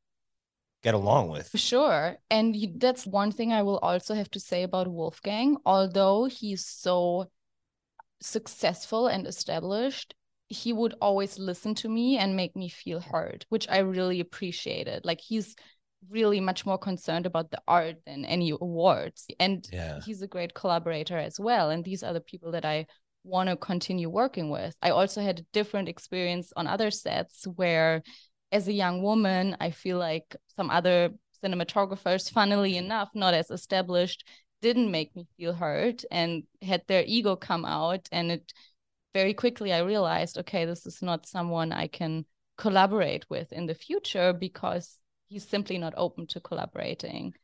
get 0.82 0.94
along 0.94 1.28
with. 1.28 1.48
For 1.48 1.58
Sure. 1.58 2.16
And 2.30 2.56
that's 2.76 3.06
one 3.06 3.30
thing 3.30 3.52
I 3.52 3.62
will 3.62 3.78
also 3.78 4.14
have 4.14 4.30
to 4.32 4.40
say 4.40 4.64
about 4.64 4.88
Wolfgang. 4.88 5.56
Although 5.64 6.24
he's 6.24 6.66
so 6.66 7.30
successful 8.20 9.06
and 9.06 9.24
established, 9.24 10.14
he 10.48 10.72
would 10.72 10.94
always 11.00 11.38
listen 11.38 11.76
to 11.76 11.88
me 11.88 12.18
and 12.18 12.34
make 12.34 12.56
me 12.56 12.68
feel 12.68 12.98
heard, 12.98 13.46
which 13.50 13.68
I 13.68 13.78
really 13.78 14.18
appreciated. 14.18 15.04
Like 15.04 15.20
he's 15.20 15.54
really 16.10 16.40
much 16.40 16.66
more 16.66 16.78
concerned 16.78 17.26
about 17.26 17.52
the 17.52 17.62
art 17.68 17.96
than 18.04 18.24
any 18.24 18.50
awards. 18.50 19.26
And 19.38 19.64
Yeah. 19.72 20.00
he's 20.04 20.22
a 20.22 20.26
great 20.26 20.54
collaborator 20.54 21.18
as 21.18 21.38
well. 21.38 21.70
And 21.70 21.84
these 21.84 22.02
are 22.02 22.14
the 22.14 22.20
people 22.20 22.52
that 22.52 22.64
I 22.64 22.86
want 23.22 23.48
to 23.48 23.56
continue 23.56 24.08
working 24.08 24.50
with. 24.50 24.74
I 24.82 24.90
also 24.90 25.20
had 25.20 25.38
a 25.38 25.46
different 25.52 25.88
experience 25.88 26.52
on 26.56 26.66
other 26.66 26.90
sets 26.90 27.46
where, 27.46 28.02
as 28.52 28.68
a 28.68 28.72
young 28.72 29.02
woman, 29.02 29.56
I 29.60 29.70
feel 29.70 29.98
like 29.98 30.36
some 30.56 30.70
other 30.70 31.10
cinematographers, 31.42 32.30
funnily 32.30 32.76
enough, 32.76 33.10
not 33.14 33.34
as 33.34 33.50
established, 33.50 34.26
didn't 34.60 34.90
make 34.90 35.14
me 35.14 35.26
feel 35.36 35.52
heard 35.52 36.04
and 36.10 36.44
had 36.62 36.82
their 36.88 37.04
ego 37.06 37.36
come 37.36 37.64
out. 37.64 38.08
And 38.10 38.30
it 38.30 38.52
very 39.14 39.34
quickly 39.34 39.72
I 39.72 39.80
realized, 39.80 40.38
okay, 40.38 40.64
this 40.64 40.86
is 40.86 41.02
not 41.02 41.26
someone 41.26 41.72
I 41.72 41.86
can 41.86 42.24
collaborate 42.56 43.24
with 43.30 43.52
in 43.52 43.66
the 43.66 43.74
future 43.74 44.32
because 44.32 44.98
he's 45.28 45.46
simply 45.46 45.78
not 45.78 45.94
open 45.96 46.26
to 46.28 46.40
collaborating. 46.40 47.34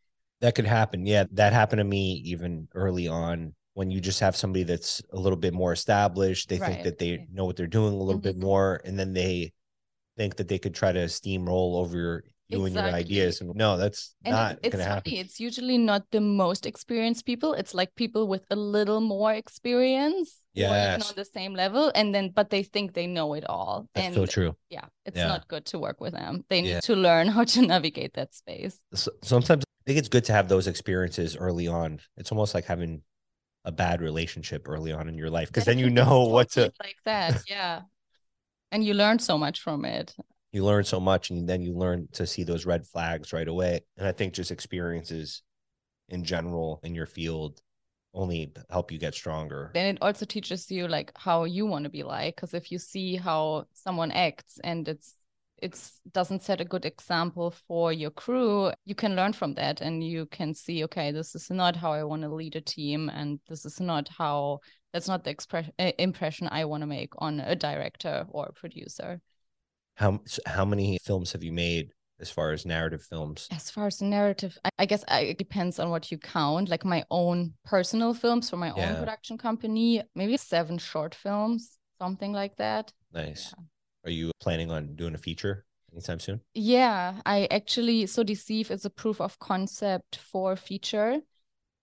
That 0.41 0.55
could 0.55 0.67
happen. 0.67 1.07
Yeah, 1.07 1.25
that 1.33 1.53
happened 1.53 1.79
to 1.79 1.85
me 1.85 2.23
even 2.25 2.69
early 2.75 3.09
on 3.09 3.55
when 3.75 3.91
you 3.91 4.01
just 4.01 4.21
have 4.21 4.37
somebody 4.37 4.65
that's 4.65 5.03
a 5.13 5.17
little 5.19 5.39
bit 5.39 5.55
more 5.55 5.73
established. 5.73 6.49
They 6.49 6.59
think 6.59 6.83
that 6.83 6.99
they 6.99 7.27
know 7.33 7.45
what 7.45 7.57
they're 7.57 7.67
doing 7.67 7.93
a 7.95 7.97
little 7.97 8.21
bit 8.21 8.37
Mhm. 8.37 8.43
more, 8.43 8.81
and 8.85 8.99
then 8.99 9.13
they 9.13 9.53
think 10.17 10.37
that 10.37 10.49
they 10.49 10.59
could 10.59 10.75
try 10.75 10.93
to 10.93 11.05
steamroll 11.07 11.77
over 11.81 11.97
your 11.99 12.25
you 12.49 12.65
and 12.67 12.75
your 12.75 12.85
ideas. 12.85 13.41
And 13.41 13.55
no, 13.55 13.77
that's 13.79 14.15
And 14.25 14.33
not 14.35 14.61
going 14.63 14.71
to 14.73 14.77
funny. 14.79 14.85
happen. 14.85 15.13
It's 15.15 15.41
usually 15.41 15.79
not 15.79 16.03
the 16.13 16.21
most 16.21 16.67
experienced 16.67 17.25
people. 17.25 17.55
It's 17.55 17.73
like 17.75 17.95
people 17.97 18.29
with 18.29 18.45
a 18.51 18.57
little 18.57 19.01
more 19.01 19.33
experience 19.33 20.43
Yeah. 20.53 20.99
On 21.01 21.15
the 21.17 21.25
same 21.25 21.55
level, 21.55 21.91
and 21.95 22.15
then 22.15 22.31
but 22.35 22.51
they 22.51 22.63
think 22.63 22.93
they 22.95 23.07
know 23.09 23.35
it 23.35 23.45
all. 23.49 23.89
That's 23.95 24.07
and 24.07 24.15
so 24.15 24.27
true. 24.27 24.55
yeah, 24.71 24.87
it's 25.07 25.17
Yeah. 25.17 25.29
not 25.29 25.49
good 25.49 25.65
to 25.67 25.79
work 25.79 26.01
with 26.01 26.13
them. 26.13 26.45
They 26.51 26.61
need 26.63 26.71
Yeah. 26.71 26.81
to 26.81 26.95
learn 26.95 27.27
how 27.37 27.45
to 27.45 27.63
navigate 27.63 28.13
that 28.15 28.35
space. 28.35 28.79
S- 28.93 29.09
Sometimes 29.23 29.65
I 29.65 29.83
think 29.87 29.99
it's 29.99 30.09
good 30.09 30.25
to 30.27 30.33
have 30.33 30.49
those 30.49 30.67
experiences 30.69 31.37
early 31.37 31.67
on. 31.67 31.99
It's 32.19 32.31
almost 32.31 32.55
like 32.55 32.67
having 32.67 33.03
a 33.65 33.73
bad 33.73 34.03
relationship 34.03 34.69
early 34.69 34.93
on 34.93 35.09
in 35.09 35.17
your 35.17 35.31
life 35.31 35.49
because 35.49 35.65
then 35.65 35.79
you 35.79 35.89
know 35.91 36.25
what 36.29 36.51
to. 36.53 36.71
like 36.83 36.97
that. 37.07 37.43
Yeah, 37.49 37.81
and 38.75 38.85
you 38.85 38.93
learn 38.93 39.21
so 39.21 39.39
much 39.39 39.61
from 39.61 39.85
it. 39.85 40.15
You 40.53 40.65
learn 40.65 40.85
so 40.85 40.99
much, 40.99 41.31
and 41.31 41.49
then 41.49 41.63
you 41.63 41.73
learn 41.73 42.09
to 42.13 42.27
see 42.27 42.43
those 42.43 42.67
red 42.67 42.85
flags 42.87 43.33
right 43.33 43.47
away. 43.47 43.81
And 43.97 44.07
I 44.07 44.13
think 44.13 44.35
just 44.35 44.51
experiences 44.51 45.43
in 46.09 46.25
general 46.25 46.81
in 46.83 46.95
your 46.95 47.07
field 47.07 47.61
only 48.13 48.53
help 48.71 48.93
you 48.93 48.99
get 48.99 49.15
stronger. 49.15 49.71
then 49.75 49.95
it 49.95 49.99
also 50.01 50.25
teaches 50.27 50.71
you 50.71 50.87
like 50.87 51.11
how 51.17 51.45
you 51.45 51.67
want 51.67 51.85
to 51.85 51.91
be 51.91 52.03
like 52.05 52.37
because 52.37 52.55
if 52.55 52.71
you 52.71 52.79
see 52.79 53.17
how 53.17 53.65
someone 53.73 54.13
acts 54.13 54.61
and 54.63 54.87
it's 54.87 55.15
it's 55.59 56.01
doesn't 56.13 56.43
set 56.43 56.61
a 56.61 56.65
good 56.65 56.85
example 56.85 57.51
for 57.69 57.93
your 57.93 58.11
crew 58.11 58.73
you 58.85 58.95
can 58.95 59.15
learn 59.17 59.33
from 59.33 59.55
that 59.55 59.81
and 59.81 60.03
you 60.03 60.27
can 60.27 60.53
see 60.55 60.85
okay 60.85 61.13
this 61.13 61.35
is 61.35 61.51
not 61.51 61.77
how 61.77 61.93
i 61.93 62.03
want 62.03 62.23
to 62.23 62.29
lead 62.35 62.57
a 62.57 62.61
team 62.61 63.09
and 63.09 63.39
this 63.49 63.65
is 63.65 63.81
not 63.81 64.09
how 64.19 64.59
that's 64.93 65.09
not 65.09 65.23
the 65.25 65.31
express 65.31 65.69
uh, 65.79 65.93
impression 65.99 66.49
i 66.51 66.65
want 66.65 66.81
to 66.83 66.87
make 66.87 67.11
on 67.19 67.41
a 67.41 67.55
director 67.55 68.27
or 68.29 68.47
a 68.47 68.53
producer 68.53 69.21
How 69.95 70.21
how 70.47 70.65
many 70.65 70.99
films 71.05 71.33
have 71.33 71.45
you 71.45 71.53
made 71.53 71.93
as 72.21 72.31
far 72.31 72.53
as 72.53 72.65
narrative 72.67 73.03
films? 73.03 73.49
as 73.51 73.71
far 73.71 73.87
as 73.87 74.03
narrative 74.03 74.59
i, 74.79 74.87
guess 74.87 75.05
I, 75.09 75.21
it 75.21 75.39
depends 75.39 75.79
on 75.79 75.91
what 75.91 76.11
you 76.11 76.19
count 76.19 76.69
like 76.69 76.85
my 76.85 77.05
own 77.11 77.55
personal 77.65 78.13
films 78.13 78.51
for 78.51 78.57
my 78.57 78.73
Yeah. 78.77 78.91
own 78.91 78.97
production 78.97 79.39
company 79.39 80.03
maybe 80.15 80.37
seven 80.37 80.79
short 80.79 81.15
films 81.15 81.79
something 81.99 82.33
like 82.33 82.57
that 82.57 82.93
Nice. 83.13 83.55
Are 84.05 84.11
you 84.11 84.31
planning 84.41 84.71
on 84.71 84.97
doing 84.97 85.15
a 85.15 85.19
feature 85.19 85.65
anytime 85.93 86.21
soon? 86.21 86.41
Yeah, 86.55 87.21
I 87.25 87.47
actually 87.51 88.07
so 88.07 88.23
Deceive 88.23 88.71
is 88.71 88.85
a 88.85 88.91
proof 88.91 89.21
of 89.21 89.39
concept 89.39 90.17
for 90.17 90.57
feature. 90.57 91.21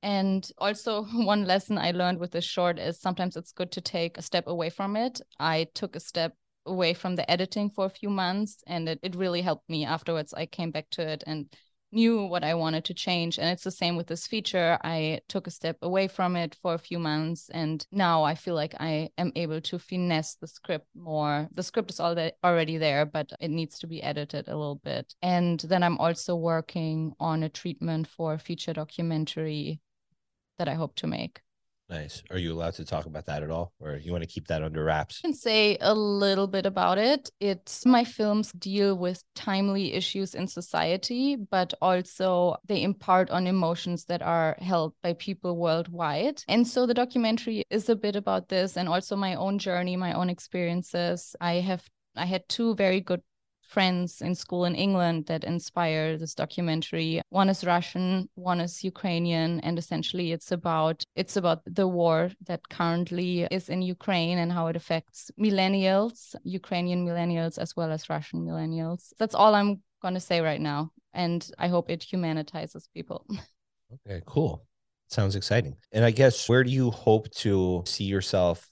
And 0.04 0.50
also 0.58 1.04
one 1.14 1.46
lesson 1.46 1.78
I 1.78 1.92
learned 1.92 2.20
with 2.20 2.32
this 2.32 2.46
short 2.46 2.80
is 2.80 3.00
sometimes 3.00 3.36
it's 3.36 3.52
good 3.52 3.72
to 3.74 3.82
take 3.82 4.18
a 4.18 4.22
step 4.22 4.48
away 4.48 4.70
from 4.70 4.96
it. 4.96 5.22
I 5.40 5.68
took 5.74 5.96
a 5.96 6.00
step 6.00 6.34
away 6.66 6.94
from 6.94 7.16
the 7.16 7.30
editing 7.30 7.70
for 7.70 7.86
a 7.86 7.90
few 7.90 8.10
months 8.10 8.64
and 8.68 8.88
it, 8.88 9.00
it 9.02 9.16
really 9.16 9.42
helped 9.42 9.68
me 9.70 9.84
afterwards. 9.86 10.34
I 10.34 10.46
came 10.46 10.72
back 10.72 10.90
to 10.92 11.02
it 11.08 11.24
and 11.26 11.48
knew 11.92 12.26
what 12.26 12.44
I 12.44 12.54
wanted 12.54 12.86
to 12.86 12.94
change. 12.94 13.38
And 13.38 13.50
it's 13.50 13.64
the 13.64 13.72
same 13.72 13.96
with 13.96 14.08
this 14.08 14.28
feature. 14.28 14.78
I 14.84 15.22
took 15.28 15.48
a 15.48 15.52
step 15.52 15.78
away 15.82 16.08
from 16.08 16.36
it 16.36 16.58
for 16.62 16.74
a 16.74 16.80
few 16.80 17.00
months 17.00 17.50
and 17.54 17.86
now 17.92 18.24
I 18.24 18.36
feel 18.36 18.56
like 18.56 18.76
I 18.80 19.10
am 19.18 19.32
able 19.36 19.62
to 19.62 19.80
finesse 19.80 20.36
the 20.36 20.48
script 20.48 20.88
more. 20.96 21.48
The 21.54 21.64
script 21.64 21.92
is 21.92 22.00
already 22.00 22.78
there, 22.78 23.06
but 23.06 23.32
it 23.40 23.50
needs 23.52 23.80
to 23.80 23.88
be 23.88 24.04
edited 24.04 24.48
a 24.48 24.58
little 24.58 24.82
bit. 24.84 25.14
And 25.22 25.60
then 25.60 25.84
I'm 25.84 25.98
also 25.98 26.36
working 26.36 27.14
on 27.20 27.44
a 27.44 27.50
treatment 27.50 28.08
for 28.08 28.34
a 28.34 28.40
feature 28.40 28.74
documentary 28.74 29.82
that 30.58 30.68
I 30.68 30.76
hope 30.76 30.96
to 30.98 31.08
make. 31.08 31.42
Nice. 31.92 32.24
Are 32.32 32.38
you 32.38 32.54
allowed 32.54 32.76
to 32.76 32.86
talk 32.86 33.06
about 33.06 33.26
that 33.26 33.44
at 33.44 33.52
all, 33.52 33.74
or 33.82 33.98
you 33.98 34.14
want 34.14 34.24
to 34.24 34.30
keep 34.30 34.48
that 34.48 34.64
under 34.64 34.82
wraps? 34.82 35.20
I 35.22 35.28
can 35.28 35.34
say 35.34 35.78
a 35.82 35.94
little 35.94 36.48
bit 36.48 36.66
about 36.66 36.98
it. 36.98 37.30
It's 37.42 37.86
my 37.86 38.06
films 38.06 38.54
deal 38.54 38.96
with 38.96 39.22
timely 39.36 39.94
issues 39.94 40.34
in 40.34 40.48
society, 40.48 41.36
but 41.36 41.74
also 41.82 42.56
they 42.66 42.82
impart 42.82 43.30
on 43.30 43.46
emotions 43.46 44.06
that 44.06 44.22
are 44.22 44.56
held 44.62 44.94
by 45.04 45.14
people 45.14 45.58
worldwide. 45.58 46.42
And 46.48 46.66
so 46.66 46.86
the 46.86 46.94
documentary 46.94 47.66
is 47.70 47.90
a 47.90 47.96
bit 47.98 48.16
about 48.16 48.48
this 48.48 48.78
and 48.78 48.88
also 48.88 49.18
my 49.18 49.36
own 49.36 49.60
journey, 49.60 49.98
my 49.98 50.14
own 50.14 50.30
experiences. 50.30 51.36
I 51.42 51.56
have 51.56 51.84
I 52.16 52.26
had 52.26 52.48
two 52.48 52.76
very 52.76 53.02
good 53.02 53.22
friends 53.72 54.22
in 54.22 54.36
school 54.36 54.66
in 54.66 54.76
England 54.76 55.26
that 55.28 55.46
inspire 55.46 56.18
this 56.18 56.36
documentary. 56.36 57.22
One 57.30 57.50
is 57.50 57.64
Russian, 57.64 58.30
one 58.36 58.60
is 58.60 58.84
Ukrainian, 58.84 59.62
and 59.62 59.80
essentially 59.80 60.34
it's 60.34 60.52
about 60.52 61.04
it's 61.16 61.38
about 61.38 61.62
the 61.66 61.88
war 61.88 62.32
that 62.48 62.68
currently 62.70 63.48
is 63.50 63.70
in 63.70 63.82
Ukraine 63.82 64.38
and 64.40 64.52
how 64.52 64.68
it 64.68 64.76
affects 64.76 65.32
millennials, 65.40 66.36
Ukrainian 66.44 67.06
millennials 67.08 67.58
as 67.58 67.76
well 67.78 67.92
as 67.92 68.10
Russian 68.10 68.40
millennials. 68.46 69.14
That's 69.20 69.36
all 69.36 69.56
I'm 69.56 69.82
going 70.02 70.16
to 70.16 70.28
say 70.30 70.42
right 70.42 70.62
now, 70.62 70.92
and 71.14 71.42
I 71.58 71.68
hope 71.70 71.90
it 71.90 72.02
humanitizes 72.12 72.84
people. 72.94 73.26
Okay, 74.08 74.22
cool. 74.26 74.66
Sounds 75.10 75.36
exciting. 75.36 75.76
And 75.92 76.06
I 76.06 76.12
guess 76.12 76.48
where 76.48 76.64
do 76.64 76.72
you 76.72 76.92
hope 76.92 77.30
to 77.44 77.84
see 77.86 78.06
yourself? 78.06 78.72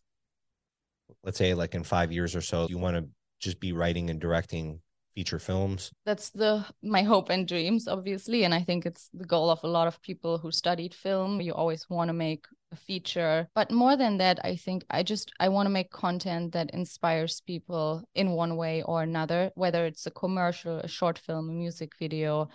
Let's 1.26 1.38
say, 1.38 1.54
like 1.54 1.76
in 1.76 1.84
five 1.84 2.14
years 2.14 2.38
or 2.38 2.42
so, 2.42 2.68
you 2.70 2.78
want 2.78 2.96
to 2.96 3.04
just 3.42 3.60
be 3.60 3.74
writing 3.74 4.10
and 4.10 4.18
directing 4.18 4.80
feature 5.15 5.39
films. 5.39 5.91
that's 6.06 6.30
the 6.32 6.65
my 6.82 7.04
hope 7.04 7.30
and 7.30 7.48
dreams 7.48 7.88
obviously 7.88 8.43
and 8.43 8.54
i 8.54 8.62
think 8.62 8.86
it's 8.86 9.10
the 9.13 9.26
goal 9.26 9.50
of 9.50 9.63
a 9.63 9.67
lot 9.67 9.88
of 9.88 10.02
people 10.02 10.38
who 10.38 10.52
studied 10.52 10.93
film 10.93 11.41
you 11.41 11.54
always 11.54 11.89
want 11.89 12.10
to 12.10 12.13
make 12.13 12.45
a 12.72 12.76
feature 12.76 13.48
but 13.56 13.72
more 13.72 13.98
than 13.98 14.17
that 14.17 14.39
i 14.45 14.56
think 14.56 14.84
i 14.89 15.02
just 15.02 15.32
i 15.39 15.50
want 15.50 15.65
to 15.65 15.72
make 15.72 15.89
content 15.91 16.52
that 16.54 16.69
inspires 16.72 17.41
people 17.41 18.04
in 18.13 18.32
one 18.32 18.56
way 18.56 18.84
or 18.84 19.02
another 19.02 19.52
whether 19.56 19.86
it's 19.86 20.06
a 20.06 20.12
commercial 20.12 20.80
a 20.80 20.88
short 20.88 21.17
film 21.17 21.50
a 21.50 21.54
music 21.54 21.93
video 22.00 22.48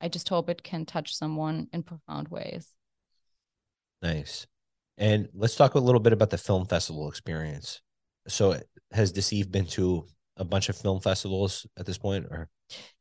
i 0.00 0.08
just 0.08 0.28
hope 0.28 0.48
it 0.48 0.62
can 0.62 0.86
touch 0.86 1.14
someone 1.14 1.68
in 1.72 1.82
profound 1.82 2.28
ways 2.28 2.74
Nice. 4.02 4.46
And 4.96 5.28
let's 5.34 5.56
talk 5.56 5.74
a 5.74 5.80
little 5.80 6.00
bit 6.00 6.12
about 6.12 6.30
the 6.30 6.38
film 6.38 6.66
festival 6.66 7.08
experience. 7.08 7.80
So, 8.26 8.60
has 8.92 9.12
Deceive 9.12 9.50
been 9.50 9.66
to 9.66 10.06
a 10.38 10.44
bunch 10.44 10.68
of 10.68 10.76
film 10.76 11.00
festivals 11.00 11.66
at 11.76 11.86
this 11.86 11.98
point, 11.98 12.26
or 12.26 12.48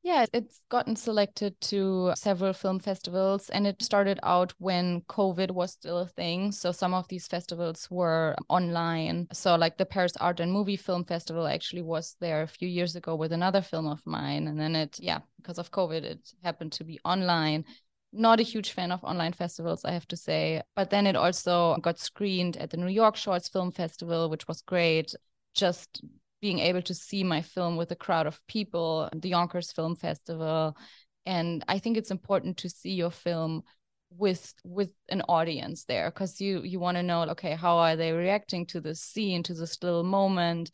Yeah, 0.03 0.25
it's 0.33 0.63
gotten 0.69 0.95
selected 0.95 1.59
to 1.61 2.13
several 2.15 2.53
film 2.53 2.79
festivals, 2.79 3.49
and 3.49 3.67
it 3.67 3.81
started 3.81 4.19
out 4.23 4.53
when 4.59 5.01
COVID 5.09 5.51
was 5.51 5.71
still 5.73 5.99
a 5.99 6.07
thing. 6.07 6.51
So 6.51 6.71
some 6.71 6.93
of 6.93 7.07
these 7.09 7.27
festivals 7.27 7.87
were 7.91 8.35
online. 8.47 9.27
So, 9.33 9.55
like 9.55 9.77
the 9.77 9.85
Paris 9.85 10.15
Art 10.17 10.39
and 10.39 10.51
Movie 10.51 10.77
Film 10.77 11.03
Festival 11.03 11.47
actually 11.47 11.81
was 11.81 12.15
there 12.21 12.41
a 12.43 12.47
few 12.47 12.67
years 12.67 12.95
ago 12.95 13.15
with 13.15 13.31
another 13.33 13.61
film 13.61 13.87
of 13.87 14.01
mine. 14.05 14.47
And 14.47 14.59
then 14.59 14.75
it, 14.75 14.97
yeah, 14.99 15.19
because 15.37 15.57
of 15.57 15.71
COVID, 15.71 16.03
it 16.03 16.19
happened 16.43 16.71
to 16.73 16.83
be 16.83 16.99
online. 17.03 17.65
not 18.13 18.39
a 18.39 18.43
huge 18.43 18.71
fan 18.71 18.91
of 18.91 19.03
online 19.03 19.33
festivals, 19.33 19.83
I 19.85 19.91
have 19.91 20.07
to 20.07 20.17
say. 20.17 20.61
But 20.75 20.89
then 20.89 21.05
it 21.07 21.15
also 21.17 21.77
got 21.81 21.99
screened 21.99 22.57
at 22.57 22.69
the 22.71 22.77
New 22.77 22.87
York 22.87 23.15
Shorts 23.17 23.49
Film 23.49 23.71
Festival, 23.71 24.29
which 24.29 24.47
was 24.47 24.61
great. 24.61 25.13
Just 25.53 26.01
being 26.41 26.59
able 26.59 26.81
to 26.83 26.93
see 26.93 27.23
my 27.23 27.41
film 27.41 27.77
with 27.77 27.91
a 27.91 27.95
crowd 27.95 28.27
of 28.27 28.39
people, 28.47 29.09
the 29.15 29.29
Yonkers 29.29 29.71
Film 29.71 29.95
Festival. 29.95 30.77
And 31.25 31.63
I 31.67 31.79
think 31.79 31.97
it's 31.97 32.11
important 32.11 32.57
to 32.57 32.69
see 32.69 32.91
your 32.91 33.11
film 33.11 33.63
with 34.09 34.53
with 34.63 34.91
an 35.09 35.21
audience 35.23 35.83
there 35.83 36.09
because 36.09 36.39
you 36.39 36.61
you 36.63 36.79
want 36.79 36.95
to 36.95 37.03
know 37.03 37.23
okay 37.23 37.55
how 37.55 37.75
are 37.77 37.97
they 37.97 38.13
reacting 38.13 38.65
to 38.65 38.79
this 38.79 39.01
scene 39.01 39.43
to 39.43 39.53
this 39.53 39.81
little 39.83 40.03
moment? 40.03 40.71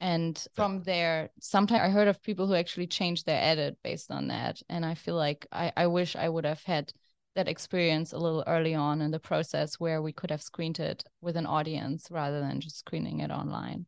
And 0.00 0.40
from 0.54 0.82
there 0.84 1.30
sometimes 1.40 1.80
i 1.80 1.88
heard 1.88 2.06
of 2.06 2.22
people 2.22 2.46
who 2.46 2.54
actually 2.54 2.86
changed 2.86 3.26
their 3.26 3.42
edit 3.42 3.76
based 3.82 4.12
on 4.12 4.28
that. 4.28 4.60
And 4.68 4.86
i 4.86 4.94
feel 4.94 5.16
like 5.16 5.46
i, 5.50 5.72
I 5.76 5.86
wish 5.88 6.14
i 6.14 6.28
would 6.28 6.44
have 6.44 6.62
had 6.62 6.92
that 7.34 7.48
experience 7.48 8.12
a 8.12 8.18
little 8.18 8.44
early 8.46 8.74
on 8.74 9.00
in 9.00 9.10
the 9.10 9.20
process 9.20 9.80
where 9.80 10.02
we 10.02 10.12
could 10.12 10.30
have 10.30 10.42
screened 10.42 10.78
it 10.80 11.04
with 11.20 11.36
an 11.36 11.46
audience 11.46 12.08
rather 12.10 12.40
than 12.40 12.60
just 12.60 12.78
screening 12.78 13.20
it 13.20 13.30
online 13.30 13.86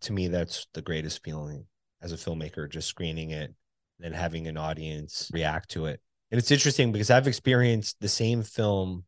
to 0.00 0.12
me 0.12 0.28
that's 0.28 0.66
the 0.74 0.82
greatest 0.82 1.22
feeling 1.22 1.66
as 2.02 2.12
a 2.12 2.16
filmmaker 2.16 2.68
just 2.68 2.88
screening 2.88 3.30
it 3.30 3.54
and 4.02 4.14
having 4.14 4.46
an 4.46 4.56
audience 4.56 5.30
react 5.32 5.70
to 5.70 5.86
it 5.86 6.00
and 6.30 6.38
it's 6.38 6.50
interesting 6.50 6.92
because 6.92 7.10
i've 7.10 7.26
experienced 7.26 7.96
the 8.00 8.08
same 8.08 8.42
film 8.42 9.04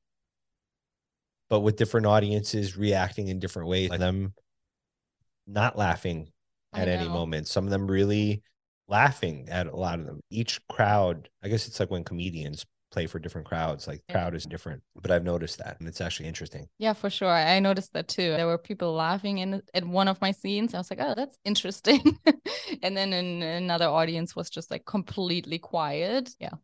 but 1.48 1.60
with 1.60 1.76
different 1.76 2.06
audiences 2.06 2.76
reacting 2.76 3.28
in 3.28 3.38
different 3.38 3.68
ways 3.68 3.90
like 3.90 4.00
them 4.00 4.34
not 5.46 5.76
laughing 5.76 6.30
at 6.74 6.88
any 6.88 7.08
moment. 7.08 7.48
Some 7.48 7.64
of 7.64 7.70
them 7.70 7.90
really 7.90 8.42
laughing 8.88 9.48
at 9.50 9.66
a 9.66 9.76
lot 9.76 9.98
of 9.98 10.06
them. 10.06 10.20
Each 10.30 10.60
crowd, 10.68 11.28
I 11.42 11.48
guess 11.48 11.68
it's 11.68 11.80
like 11.80 11.90
when 11.90 12.04
comedians 12.04 12.64
play 12.92 13.06
for 13.06 13.18
different 13.18 13.46
crowds, 13.46 13.88
like 13.88 14.02
yeah. 14.08 14.14
crowd 14.14 14.34
is 14.34 14.44
different. 14.44 14.82
But 15.00 15.10
I've 15.10 15.24
noticed 15.24 15.58
that 15.58 15.78
and 15.80 15.88
it's 15.88 16.00
actually 16.00 16.28
interesting. 16.28 16.68
Yeah, 16.78 16.92
for 16.92 17.10
sure. 17.10 17.30
I 17.30 17.58
noticed 17.58 17.92
that 17.94 18.08
too. 18.08 18.30
There 18.30 18.46
were 18.46 18.58
people 18.58 18.92
laughing 18.92 19.38
in 19.38 19.62
at 19.74 19.84
one 19.84 20.08
of 20.08 20.20
my 20.20 20.30
scenes. 20.30 20.74
I 20.74 20.78
was 20.78 20.90
like, 20.90 21.00
oh, 21.00 21.14
that's 21.16 21.36
interesting. 21.44 22.18
and 22.82 22.96
then 22.96 23.12
in 23.12 23.42
another 23.42 23.86
audience 23.86 24.36
was 24.36 24.50
just 24.50 24.70
like 24.70 24.84
completely 24.84 25.58
quiet. 25.58 26.30
Yeah. 26.38 26.54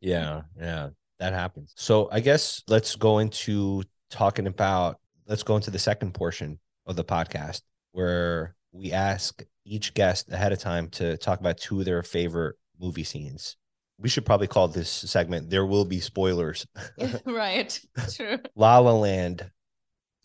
yeah, 0.00 0.42
yeah. 0.58 0.90
That 1.18 1.34
happens. 1.34 1.72
So 1.76 2.08
I 2.10 2.20
guess 2.20 2.62
let's 2.68 2.96
go 2.96 3.18
into 3.18 3.82
talking 4.10 4.46
about 4.46 4.98
let's 5.26 5.42
go 5.42 5.56
into 5.56 5.70
the 5.70 5.78
second 5.78 6.14
portion 6.14 6.58
of 6.86 6.96
the 6.96 7.04
podcast 7.04 7.62
where 7.92 8.54
we 8.72 8.92
ask 8.92 9.42
each 9.64 9.94
guest 9.94 10.32
ahead 10.32 10.52
of 10.52 10.58
time 10.58 10.88
to 10.90 11.16
talk 11.18 11.40
about 11.40 11.58
two 11.58 11.78
of 11.78 11.84
their 11.84 12.02
favorite 12.02 12.56
movie 12.80 13.04
scenes. 13.04 13.56
We 13.98 14.08
should 14.08 14.26
probably 14.26 14.48
call 14.48 14.68
this 14.68 14.90
segment 14.90 15.50
There 15.50 15.66
Will 15.66 15.84
Be 15.84 16.00
Spoilers. 16.00 16.66
right. 17.24 17.78
True. 18.14 18.38
La 18.56 18.78
La 18.78 18.92
Land, 18.92 19.50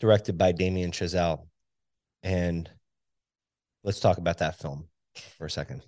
directed 0.00 0.36
by 0.36 0.52
Damien 0.52 0.90
Chazelle. 0.90 1.46
And 2.22 2.68
let's 3.84 4.00
talk 4.00 4.18
about 4.18 4.38
that 4.38 4.58
film 4.58 4.88
for 5.36 5.46
a 5.46 5.50
second. 5.50 5.82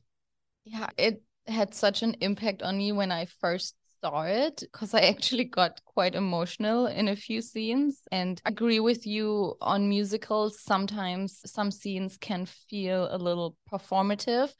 Yeah, 0.64 0.88
it 0.96 1.22
had 1.46 1.74
such 1.74 2.02
an 2.02 2.16
impact 2.20 2.62
on 2.62 2.78
me 2.78 2.92
when 2.92 3.10
I 3.10 3.26
first 3.40 3.74
saw 4.00 4.22
it 4.22 4.60
because 4.60 4.94
I 4.94 5.00
actually 5.00 5.44
got 5.44 5.80
quite 5.84 6.14
emotional 6.14 6.86
in 6.86 7.08
a 7.08 7.16
few 7.16 7.42
scenes 7.42 8.00
and 8.10 8.40
agree 8.44 8.80
with 8.80 9.06
you 9.06 9.54
on 9.60 9.88
musicals. 9.88 10.60
Sometimes 10.60 11.40
some 11.46 11.70
scenes 11.70 12.16
can 12.16 12.46
feel 12.46 13.08
a 13.10 13.18
little 13.18 13.56
performative. 13.72 14.52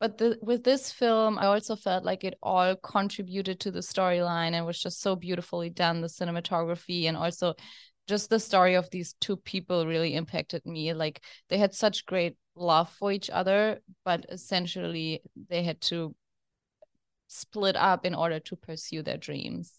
But 0.00 0.18
the, 0.18 0.38
with 0.42 0.64
this 0.64 0.92
film, 0.92 1.38
I 1.38 1.46
also 1.46 1.76
felt 1.76 2.04
like 2.04 2.24
it 2.24 2.34
all 2.42 2.76
contributed 2.76 3.60
to 3.60 3.70
the 3.70 3.80
storyline 3.80 4.52
and 4.52 4.66
was 4.66 4.80
just 4.80 5.00
so 5.00 5.16
beautifully 5.16 5.70
done. 5.70 6.00
The 6.00 6.08
cinematography 6.08 7.04
and 7.04 7.16
also 7.16 7.54
just 8.06 8.28
the 8.28 8.40
story 8.40 8.74
of 8.74 8.90
these 8.90 9.14
two 9.20 9.36
people 9.36 9.86
really 9.86 10.14
impacted 10.14 10.66
me. 10.66 10.92
Like 10.92 11.22
they 11.48 11.58
had 11.58 11.74
such 11.74 12.06
great 12.06 12.36
love 12.54 12.90
for 12.90 13.12
each 13.12 13.30
other, 13.30 13.80
but 14.04 14.26
essentially 14.28 15.22
they 15.48 15.62
had 15.62 15.80
to 15.82 16.14
split 17.28 17.76
up 17.76 18.04
in 18.04 18.14
order 18.14 18.40
to 18.40 18.56
pursue 18.56 19.02
their 19.02 19.16
dreams. 19.16 19.72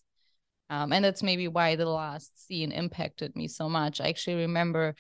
Um, 0.70 0.92
and 0.92 1.06
that's 1.06 1.22
maybe 1.22 1.48
why 1.48 1.76
the 1.76 1.86
last 1.86 2.48
scene 2.48 2.72
impacted 2.72 3.36
me 3.36 3.48
so 3.48 3.70
much. 3.70 4.02
I 4.02 4.10
actually 4.10 4.38
remember 4.38 4.96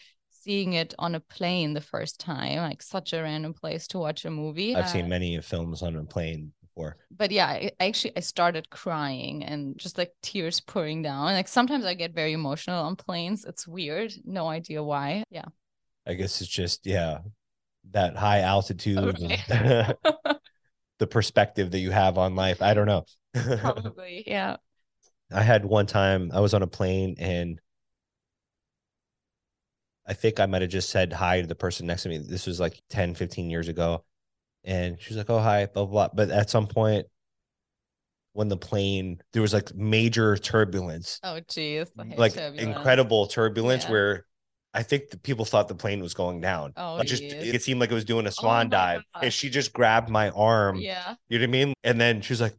seeing 0.46 0.74
it 0.74 0.94
on 1.00 1.16
a 1.16 1.20
plane 1.20 1.74
the 1.74 1.82
first 1.82 2.20
time, 2.20 2.58
like 2.58 2.82
such 2.82 3.14
a 3.14 3.22
random 3.22 3.54
place 3.54 3.88
to 3.88 3.98
watch 3.98 4.26
a 4.26 4.30
movie. 4.30 4.76
I've 4.76 4.86
uh, 4.86 4.88
seen 4.88 5.10
many 5.10 5.42
films 5.42 5.82
on 5.82 5.96
a 5.96 6.04
plane 6.04 6.54
before. 6.62 6.98
But 7.10 7.32
yeah, 7.32 7.48
I, 7.48 7.72
actually 7.80 8.14
I 8.16 8.20
started 8.20 8.70
crying 8.70 9.44
and 9.44 9.76
just 9.78 9.98
like 9.98 10.12
tears 10.22 10.60
pouring 10.60 11.02
down. 11.02 11.34
Like 11.34 11.48
sometimes 11.48 11.84
I 11.84 11.96
get 11.96 12.14
very 12.14 12.34
emotional 12.34 12.84
on 12.86 12.96
planes. 12.96 13.44
It's 13.44 13.68
weird. 13.68 14.14
No 14.24 14.48
idea 14.48 14.84
why. 14.84 15.24
Yeah. 15.32 15.46
I 16.06 16.14
guess 16.14 16.42
it's 16.42 16.50
just 16.50 16.86
yeah, 16.86 17.20
that 17.92 18.16
high 18.16 18.42
altitude. 18.42 19.00
Okay. 19.00 19.42
the 21.00 21.08
perspective 21.08 21.72
that 21.72 21.80
you 21.80 21.90
have 21.90 22.20
on 22.20 22.36
life. 22.36 22.62
I 22.62 22.76
don't 22.76 22.88
know. 22.88 23.06
Probably, 23.60 24.24
yeah. 24.28 24.58
I 25.34 25.42
had 25.42 25.66
one 25.66 25.88
time 25.88 26.30
I 26.32 26.40
was 26.40 26.54
on 26.54 26.62
a 26.62 26.68
plane 26.68 27.16
and 27.18 27.60
I 30.08 30.14
think 30.14 30.40
I 30.40 30.46
might 30.46 30.62
have 30.62 30.72
just 30.72 30.90
said 30.90 31.12
hi 31.14 31.42
to 31.42 31.48
the 31.48 31.56
person 31.56 31.88
next 31.88 32.04
to 32.04 32.10
me. 32.10 32.18
This 32.18 32.46
was 32.46 32.60
like 32.60 32.82
10, 32.90 33.16
15 33.16 33.50
years 33.50 33.68
ago. 33.68 34.04
And 34.64 35.00
she 35.00 35.10
was 35.10 35.18
like, 35.18 35.30
Oh, 35.30 35.40
hi, 35.40 35.66
blah, 35.66 35.86
blah, 35.86 36.08
blah. 36.08 36.10
But 36.14 36.30
at 36.30 36.50
some 36.50 36.68
point, 36.68 37.08
when 38.34 38.50
the 38.50 38.58
plane, 38.58 39.22
there 39.32 39.42
was 39.42 39.54
like 39.54 39.74
major 39.74 40.38
turbulence. 40.38 41.20
Oh, 41.24 41.40
geez. 41.48 41.88
Like 41.96 42.34
turbulence. 42.34 42.62
incredible 42.62 43.28
turbulence 43.28 43.86
yeah. 43.86 43.92
where 43.92 44.26
I 44.76 44.84
think 44.84 45.10
the 45.10 45.18
people 45.18 45.46
thought 45.46 45.70
the 45.70 45.76
plane 45.76 46.02
was 46.02 46.14
going 46.14 46.42
down. 46.42 46.74
Oh, 46.76 47.02
just 47.02 47.24
it 47.24 47.64
seemed 47.64 47.80
like 47.80 47.92
it 47.92 47.94
was 47.94 48.04
doing 48.04 48.26
a 48.26 48.30
oh 48.30 48.32
swan 48.32 48.68
oh 48.68 48.70
dive, 48.70 49.02
gosh. 49.14 49.24
and 49.24 49.34
she 49.34 49.50
just 49.50 49.72
grabbed 49.72 50.10
my 50.10 50.32
arm. 50.32 50.76
Yeah, 50.76 51.16
you 51.30 51.40
know 51.40 51.44
what 51.44 51.50
I 51.50 51.52
mean. 51.52 51.74
And 51.86 52.00
then 52.00 52.20
she 52.20 52.34
was 52.34 52.42
like, 52.42 52.56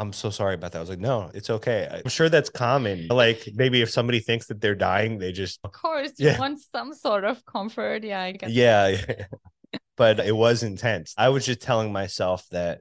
"I'm 0.00 0.12
so 0.12 0.30
sorry 0.30 0.54
about 0.54 0.72
that." 0.72 0.78
I 0.78 0.80
was 0.80 0.90
like, 0.90 0.98
"No, 0.98 1.30
it's 1.34 1.50
okay." 1.50 1.86
I'm 1.90 2.10
sure 2.10 2.28
that's 2.28 2.50
common. 2.50 3.06
Like 3.08 3.48
maybe 3.54 3.82
if 3.82 3.90
somebody 3.90 4.20
thinks 4.20 4.46
that 4.46 4.60
they're 4.60 4.74
dying, 4.74 5.18
they 5.18 5.30
just 5.30 5.60
of 5.62 5.72
course 5.72 6.12
you 6.18 6.28
yeah. 6.28 6.38
want 6.38 6.58
some 6.60 6.94
sort 6.94 7.24
of 7.24 7.44
comfort. 7.44 8.02
Yeah, 8.02 8.22
I 8.22 8.32
guess. 8.32 8.50
Yeah, 8.50 8.88
yeah. 8.88 9.26
but 9.96 10.18
it 10.20 10.34
was 10.34 10.62
intense. 10.62 11.14
I 11.16 11.28
was 11.28 11.46
just 11.46 11.60
telling 11.60 11.92
myself 11.92 12.46
that 12.50 12.80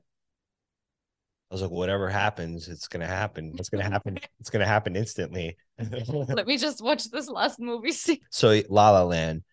I 1.52 1.56
was 1.56 1.62
like, 1.64 1.72
whatever 1.72 2.10
happens, 2.10 2.68
it's 2.68 2.88
gonna 2.88 3.08
happen. 3.08 3.56
It's 3.58 3.70
gonna 3.70 3.84
happen. 3.84 4.20
it's 4.40 4.50
gonna 4.50 4.68
happen 4.68 4.96
instantly. 4.96 5.58
Let 5.80 6.46
me 6.46 6.58
just 6.58 6.82
watch 6.82 7.10
this 7.10 7.28
last 7.28 7.60
movie 7.60 7.92
scene. 7.92 8.20
So 8.30 8.62
La 8.70 8.92
La 8.92 9.04
Land, 9.04 9.44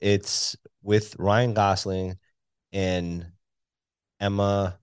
it's 0.00 0.56
with 0.82 1.14
Ryan 1.18 1.52
Gosling 1.52 2.16
and 2.72 3.26
Emma. 4.20 4.78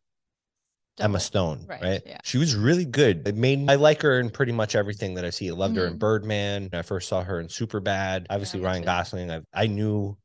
Emma 1.01 1.19
Stone, 1.19 1.65
right? 1.67 1.81
right? 1.81 2.01
Yeah. 2.05 2.19
She 2.23 2.37
was 2.37 2.55
really 2.55 2.85
good. 2.85 3.27
It 3.27 3.35
made 3.35 3.69
I 3.69 3.75
like 3.75 4.01
her 4.01 4.19
in 4.19 4.29
pretty 4.29 4.51
much 4.51 4.75
everything 4.75 5.15
that 5.15 5.25
I 5.25 5.29
see. 5.29 5.49
I 5.49 5.53
loved 5.53 5.73
mm-hmm. 5.73 5.79
her 5.79 5.85
in 5.87 5.93
mm-hmm. 5.93 5.99
Birdman. 5.99 6.69
I 6.73 6.81
first 6.81 7.07
saw 7.09 7.23
her 7.23 7.39
in 7.39 7.47
Superbad. 7.47 8.27
Obviously, 8.29 8.61
yeah, 8.61 8.67
Ryan 8.67 8.81
too. 8.81 8.85
Gosling. 8.85 9.31
I 9.31 9.41
I 9.53 9.67
knew 9.67 10.17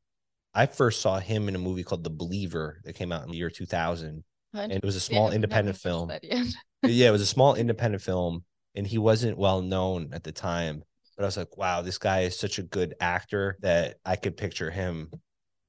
I 0.53 0.65
first 0.65 1.01
saw 1.01 1.19
him 1.19 1.49
in 1.49 1.55
a 1.55 1.59
movie 1.59 1.83
called 1.83 2.03
The 2.03 2.09
Believer 2.09 2.79
that 2.83 2.93
came 2.93 3.11
out 3.11 3.23
in 3.23 3.31
the 3.31 3.37
year 3.37 3.49
2000 3.49 4.23
and 4.53 4.71
it 4.71 4.83
was 4.83 4.95
a 4.95 4.99
small 4.99 5.29
yeah, 5.29 5.35
independent 5.35 5.77
film. 5.81 6.11
yeah, 6.83 7.07
it 7.09 7.11
was 7.11 7.21
a 7.21 7.27
small 7.27 7.55
independent 7.55 8.01
film, 8.01 8.43
and 8.75 8.87
he 8.87 8.97
wasn't 8.97 9.37
well 9.37 9.61
known 9.61 10.09
at 10.13 10.23
the 10.23 10.31
time. 10.31 10.83
But 11.15 11.23
I 11.23 11.27
was 11.27 11.37
like, 11.37 11.57
wow, 11.57 11.81
this 11.81 11.97
guy 11.97 12.21
is 12.21 12.37
such 12.37 12.59
a 12.59 12.63
good 12.63 12.93
actor 12.99 13.57
that 13.61 13.97
I 14.05 14.15
could 14.15 14.37
picture 14.37 14.69
him 14.69 15.11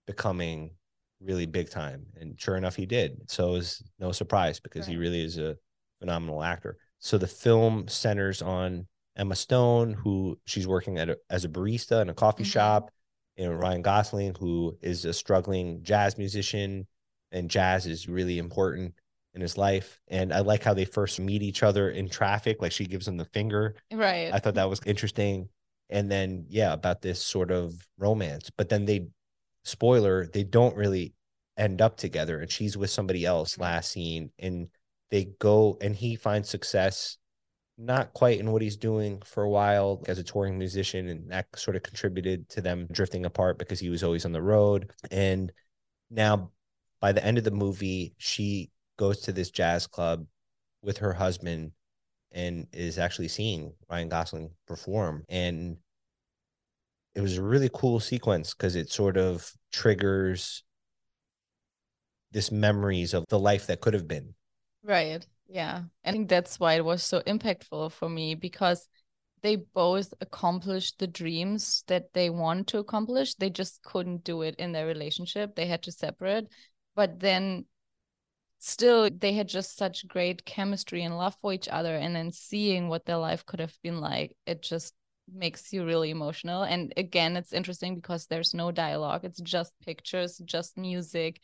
becoming 0.07 0.73
really 1.21 1.47
big 1.47 1.71
time. 1.71 2.07
And 2.21 2.41
sure 2.41 2.57
enough, 2.57 2.77
he 2.77 2.87
did. 2.87 3.31
So 3.31 3.51
it 3.51 3.53
was 3.53 3.83
no 3.99 4.13
surprise 4.13 4.61
because 4.61 4.87
right. 4.87 4.93
he 4.93 4.97
really 4.97 5.25
is 5.25 5.39
a 5.39 5.57
phenomenal 6.01 6.43
actor. 6.43 6.77
So 6.99 7.19
the 7.19 7.27
film 7.27 7.89
centers 7.89 8.43
on 8.43 8.87
Emma 9.17 9.35
Stone, 9.35 9.95
who 9.95 10.39
she's 10.47 10.67
working 10.67 10.99
at 10.99 11.11
a, 11.11 11.19
as 11.31 11.45
a 11.45 11.49
barista 11.49 12.03
in 12.03 12.09
a 12.09 12.15
coffee 12.15 12.45
mm-hmm. 12.45 12.51
shop, 12.51 12.91
and 13.37 13.59
Ryan 13.59 13.83
Gosling, 13.83 14.35
who 14.39 14.77
is 14.83 15.05
a 15.05 15.13
struggling 15.13 15.83
jazz 15.83 16.19
musician 16.19 16.87
and 17.31 17.51
jazz 17.51 17.87
is 17.87 18.09
really 18.09 18.39
important 18.39 18.95
in 19.35 19.41
his 19.41 19.57
life. 19.57 20.01
And 20.09 20.33
I 20.33 20.41
like 20.41 20.65
how 20.65 20.75
they 20.75 20.85
first 20.85 21.21
meet 21.21 21.43
each 21.43 21.63
other 21.63 21.91
in 21.91 22.09
traffic. 22.09 22.61
Like 22.61 22.73
she 22.73 22.87
gives 22.87 23.07
him 23.07 23.17
the 23.17 23.27
finger. 23.27 23.77
Right. 23.93 24.31
I 24.33 24.39
thought 24.39 24.55
that 24.55 24.69
was 24.69 24.81
interesting. 24.87 25.49
And 25.91 26.11
then, 26.11 26.47
yeah, 26.49 26.73
about 26.73 27.01
this 27.01 27.23
sort 27.23 27.51
of 27.51 27.75
romance. 27.97 28.51
But 28.57 28.69
then 28.69 28.85
they, 28.85 29.09
spoiler, 29.69 30.27
they 30.27 30.45
don't 30.45 30.77
really 30.77 31.15
end 31.57 31.81
up 31.81 31.97
together. 31.97 32.41
And 32.41 32.51
she's 32.51 32.77
with 32.77 32.91
somebody 32.91 33.25
else 33.25 33.59
last 33.59 33.93
scene. 33.93 34.31
And 34.39 34.69
they 35.11 35.29
go 35.39 35.79
and 35.81 35.95
he 35.95 36.17
finds 36.17 36.49
success 36.49 37.19
not 37.77 38.13
quite 38.13 38.41
in 38.41 38.51
what 38.51 38.63
he's 38.63 38.77
doing 38.77 39.23
for 39.25 39.45
a 39.45 39.51
while 39.51 40.03
as 40.09 40.19
a 40.19 40.25
touring 40.25 40.59
musician. 40.59 41.09
And 41.09 41.31
that 41.31 41.47
sort 41.57 41.77
of 41.77 41.83
contributed 41.83 42.49
to 42.51 42.61
them 42.61 42.89
drifting 42.91 43.25
apart 43.25 43.59
because 43.59 43.81
he 43.81 43.91
was 43.91 44.03
always 44.03 44.25
on 44.25 44.33
the 44.33 44.43
road. 44.43 44.91
And 45.11 45.53
now 46.11 46.51
by 47.01 47.13
the 47.13 47.25
end 47.25 47.39
of 47.39 47.45
the 47.45 47.51
movie, 47.51 48.15
she 48.19 48.71
goes 48.99 49.21
to 49.21 49.33
this 49.33 49.51
jazz 49.51 49.87
club 49.87 50.27
with 50.83 50.99
her 50.99 51.13
husband 51.13 51.73
and 52.33 52.67
is 52.73 52.99
actually 52.99 53.29
seeing 53.29 53.73
Ryan 53.91 54.09
Gosling 54.09 54.51
perform. 54.67 55.25
And 55.29 55.79
it 57.19 57.21
was 57.21 57.37
a 57.37 57.43
really 57.43 57.69
cool 57.75 57.99
sequence 57.99 58.55
because 58.55 58.77
it 58.77 58.93
sort 58.93 59.17
of 59.17 59.51
triggers 59.73 60.63
this 62.31 62.53
memories 62.53 63.13
of 63.13 63.25
the 63.29 63.41
life 63.41 63.67
that 63.67 63.81
could 63.81 63.93
have 63.93 64.07
been. 64.07 64.35
Right. 64.85 65.27
Yeah. 65.49 65.83
I 66.05 66.13
think 66.13 66.29
that's 66.29 66.61
why 66.61 66.75
it 66.75 66.85
was 66.85 67.03
so 67.03 67.21
impactful 67.23 67.91
for 67.91 68.09
me 68.09 68.37
because 68.37 68.87
they 69.43 69.57
both 69.57 70.15
accomplished 70.21 71.01
the 71.01 71.09
dreams 71.09 71.83
that 71.89 72.13
they 72.15 72.31
want 72.31 72.69
to 72.69 72.79
accomplish. 72.79 73.35
They 73.35 73.51
just 73.51 73.83
couldn't 73.83 74.23
do 74.23 74.43
it 74.43 74.55
in 74.55 74.71
their 74.71 74.87
relationship. 74.87 75.57
They 75.57 75.67
had 75.67 75.83
to 75.83 75.93
separate. 75.93 76.47
But 76.95 77.19
then 77.19 77.65
still 78.61 79.11
they 79.11 79.33
had 79.33 79.49
just 79.49 79.77
such 79.77 80.07
great 80.07 80.45
chemistry 80.45 81.03
and 81.03 81.19
love 81.19 81.37
for 81.41 81.53
each 81.53 81.69
other 81.69 81.97
and 81.97 82.15
then 82.15 82.31
seeing 82.31 82.89
what 82.89 83.07
their 83.07 83.17
life 83.17 83.45
could 83.45 83.59
have 83.59 83.77
been 83.83 84.01
like 84.01 84.37
it 84.47 84.63
just 84.63 84.95
makes 85.33 85.73
you 85.73 85.85
really 85.85 86.11
emotional. 86.11 86.63
And 86.63 86.93
again 86.97 87.37
it's 87.37 87.53
interesting 87.53 87.95
because 87.97 88.27
there's 88.27 88.55
no 88.55 88.71
dialogue. 88.71 89.25
It's 89.25 89.41
just 89.41 89.73
pictures 89.85 90.39
just 90.45 90.77
music 90.77 91.41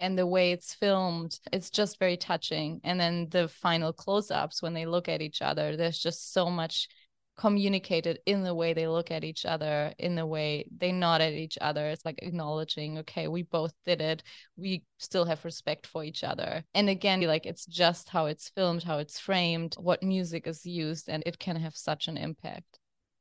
and 0.00 0.16
the 0.16 0.26
way 0.26 0.52
it's 0.52 0.74
filmed 0.74 1.38
it's 1.52 1.70
just 1.70 1.98
very 1.98 2.16
touching. 2.16 2.80
And 2.84 2.98
then 2.98 3.28
the 3.30 3.48
final 3.48 3.92
close-ups 3.92 4.62
when 4.62 4.74
they 4.74 4.86
look 4.86 5.08
at 5.08 5.22
each 5.22 5.42
other 5.42 5.76
there's 5.76 5.98
just 5.98 6.32
so 6.32 6.50
much 6.50 6.88
communicated 7.36 8.18
in 8.26 8.42
the 8.42 8.54
way 8.54 8.72
they 8.72 8.88
look 8.88 9.12
at 9.12 9.22
each 9.22 9.46
other 9.46 9.94
in 9.98 10.16
the 10.16 10.26
way 10.26 10.68
they 10.76 10.90
nod 10.90 11.20
at 11.20 11.32
each 11.32 11.56
other. 11.60 11.86
It's 11.86 12.04
like 12.04 12.18
acknowledging 12.20 12.98
okay 12.98 13.28
we 13.28 13.42
both 13.42 13.72
did 13.86 14.00
it. 14.00 14.22
We 14.56 14.82
still 14.98 15.24
have 15.24 15.44
respect 15.44 15.86
for 15.86 16.02
each 16.02 16.24
other. 16.24 16.64
And 16.74 16.88
again 16.88 17.20
like 17.22 17.46
it's 17.46 17.64
just 17.66 18.08
how 18.08 18.26
it's 18.26 18.48
filmed 18.48 18.82
how 18.82 18.98
it's 18.98 19.18
framed 19.20 19.74
what 19.78 20.02
music 20.02 20.46
is 20.46 20.66
used 20.66 21.08
and 21.08 21.22
it 21.26 21.38
can 21.38 21.56
have 21.56 21.76
such 21.76 22.08
an 22.08 22.16
impact 22.16 22.80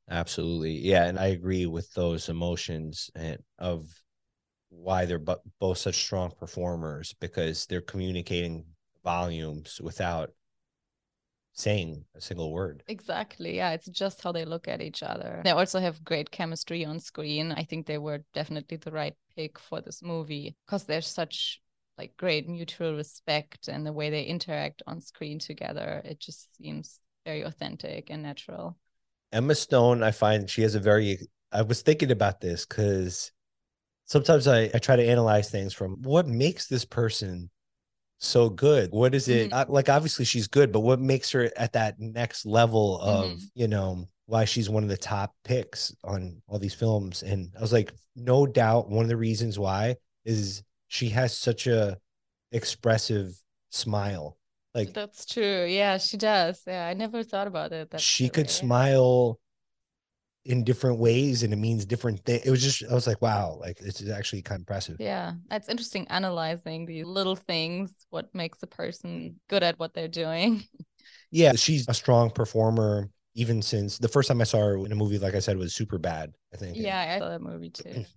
absolutely 0.10 0.72
yeah 0.72 1.06
and 1.06 1.20
i 1.20 1.28
agree 1.28 1.65
with 1.65 1.91
those 1.93 2.30
emotions 2.30 3.10
and 3.15 3.38
of 3.60 4.02
why 4.70 5.06
they're 5.06 5.24
both 5.60 5.78
such 5.78 5.96
strong 5.96 6.32
performers 6.32 7.13
because 7.20 7.65
they're 7.65 7.82
communicating 7.82 8.65
volumes 9.04 9.80
without 9.82 10.32
saying 11.54 12.06
a 12.15 12.22
single 12.22 12.52
word. 12.52 12.84
Exactly. 12.88 13.56
Yeah, 13.56 13.72
it's 13.72 13.88
just 13.88 14.22
how 14.22 14.32
they 14.32 14.46
look 14.46 14.67
at 14.67 14.82
each 14.82 15.02
other. 15.02 15.41
They 15.43 15.52
also 15.52 15.80
have 15.80 16.04
great 16.04 16.30
chemistry 16.30 16.86
on 16.86 17.00
screen. 17.00 17.52
I 17.52 17.63
think 17.63 17.86
they 17.86 17.98
were 17.98 18.24
definitely 18.34 18.78
the 18.78 18.91
right 18.91 19.15
pick 19.36 19.58
for 19.58 19.82
this 19.82 20.04
movie 20.04 20.56
because 20.65 20.84
there's 20.84 21.08
such 21.08 21.62
like 21.98 22.15
great 22.15 22.48
mutual 22.48 22.96
respect 22.96 23.67
and 23.67 23.86
the 23.86 23.93
way 23.93 24.10
they 24.10 24.24
interact 24.24 24.84
on 24.86 25.02
screen 25.02 25.39
together. 25.39 26.02
It 26.06 26.20
just 26.20 26.56
seems 26.56 27.00
very 27.26 27.41
authentic 27.41 28.10
and 28.12 28.22
natural. 28.22 28.78
Emma 29.32 29.56
Stone, 29.56 30.04
I 30.04 30.12
find 30.12 30.50
she 30.50 30.62
has 30.62 30.76
a 30.76 30.80
very 30.80 31.20
I 31.52 31.62
was 31.62 31.82
thinking 31.82 32.12
about 32.12 32.42
this 32.42 32.66
because 32.66 33.32
sometimes 34.06 34.48
I, 34.48 34.70
I 34.74 34.80
try 34.80 34.96
to 34.98 35.08
analyze 35.08 35.50
things 35.50 35.74
from 35.74 36.02
what 36.02 36.28
makes 36.28 36.68
this 36.68 36.86
person 36.86 37.50
so 38.20 38.50
good? 38.50 38.92
What 38.92 39.13
is 39.13 39.28
it 39.28 39.52
Mhm. 39.52 39.54
uh, 39.54 39.66
like? 39.70 39.90
Obviously, 39.90 40.26
she's 40.26 40.48
good, 40.48 40.72
but 40.72 40.80
what 40.80 41.00
makes 41.00 41.32
her 41.32 41.52
at 41.56 41.74
that 41.74 42.00
next 42.00 42.46
level 42.46 43.00
of 43.00 43.32
Mhm. 43.32 43.52
you 43.54 43.68
know 43.68 44.08
why 44.26 44.44
she's 44.46 44.70
one 44.70 44.84
of 44.84 44.90
the 44.90 44.98
top 44.98 45.36
picks 45.44 45.96
on 46.04 46.42
all 46.48 46.60
these 46.60 46.74
films? 46.74 47.24
And 47.24 47.54
I 47.56 47.62
was 47.62 47.72
like, 47.72 47.94
no 48.16 48.46
doubt, 48.48 48.90
one 48.90 49.06
of 49.06 49.10
the 49.10 49.18
reasons 49.18 49.58
why 49.60 49.98
is 50.26 50.63
she 50.88 51.10
has 51.10 51.38
such 51.38 51.68
a 51.68 51.98
expressive 52.52 53.42
smile. 53.70 54.37
Like 54.78 54.94
That's 54.94 55.26
true. 55.26 55.66
Yeah, 55.66 55.98
she 55.98 56.18
does. 56.18 56.62
Yeah, 56.68 56.88
I 56.88 56.94
never 56.94 57.24
thought 57.24 57.48
about 57.48 57.72
it. 57.74 57.90
That's 57.90 58.04
she 58.04 58.30
could 58.30 58.48
way. 58.48 58.54
smile 58.54 59.40
in 60.46 60.63
different 60.63 61.00
ways, 61.00 61.44
and 61.44 61.52
it 61.52 61.58
means 61.58 61.86
different 61.86 62.24
things. 62.26 62.46
It 62.46 62.52
was 62.52 62.62
just 62.63 62.84
I 62.90 62.94
was 62.94 63.08
like, 63.08 63.22
wow, 63.22 63.58
like 63.60 63.80
it's 63.82 64.08
actually 64.10 64.42
kind 64.42 64.58
of 64.58 64.62
impressive. 64.62 64.98
Yeah, 65.00 65.34
it's 65.52 65.70
interesting 65.70 66.08
analyzing 66.08 66.86
these 66.86 67.06
little 67.06 67.36
things, 67.36 67.94
what 68.10 68.34
makes 68.34 68.63
a 68.63 68.68
person 68.68 69.40
good 69.48 69.62
at 69.63 69.78
what 69.78 69.94
they're 69.94 70.08
doing. 70.08 70.63
Yeah, 71.32 71.54
she's 71.54 71.88
a 71.88 71.94
strong 71.94 72.30
performer 72.30 73.10
even 73.36 73.62
since 73.62 74.00
the 74.00 74.08
first 74.08 74.28
time 74.30 74.42
I 74.42 74.46
saw 74.46 74.60
her 74.60 74.78
in 74.78 74.92
a 74.92 74.96
movie, 74.96 75.20
like 75.20 75.36
I 75.36 75.40
said, 75.40 75.58
was 75.58 75.76
super 75.76 76.00
bad, 76.00 76.34
I 76.54 76.58
think. 76.58 76.76
Yeah, 76.78 77.13
I 77.16 77.20
saw 77.20 77.30
that 77.30 77.42
movie 77.42 77.70
too. 77.70 78.06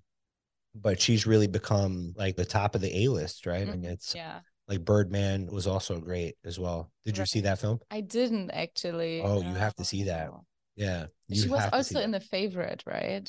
But 0.75 1.01
she's 1.01 1.27
really 1.27 1.49
become 1.49 2.14
like 2.16 2.37
the 2.37 2.44
top 2.44 2.75
of 2.77 2.81
the 2.81 3.05
A 3.05 3.09
list, 3.09 3.46
right? 3.46 3.66
And 3.68 3.85
Mhm. 3.85 3.92
it's 3.92 4.14
Yeah, 4.14 4.40
like 4.70 4.85
Birdman 4.85 5.48
was 5.50 5.66
also 5.66 5.98
great 5.98 6.37
as 6.44 6.59
well. 6.59 6.92
Did 7.04 7.18
you 7.18 7.26
see 7.26 7.40
that 7.40 7.59
film? 7.59 7.80
I 7.90 8.00
didn't 8.00 8.52
actually. 8.52 9.20
Oh, 9.20 9.42
you 9.42 9.54
have 9.54 9.74
to 9.74 9.85
see 9.85 10.04
that. 10.04 10.30
Yeah. 10.76 11.06
She 11.30 11.48
was 11.48 11.61
have 11.61 11.72
to 11.72 11.85
see 11.85 11.96
also 11.96 12.04
in 12.04 12.12
the 12.12 12.20
favorite, 12.20 12.85
right? 12.87 13.28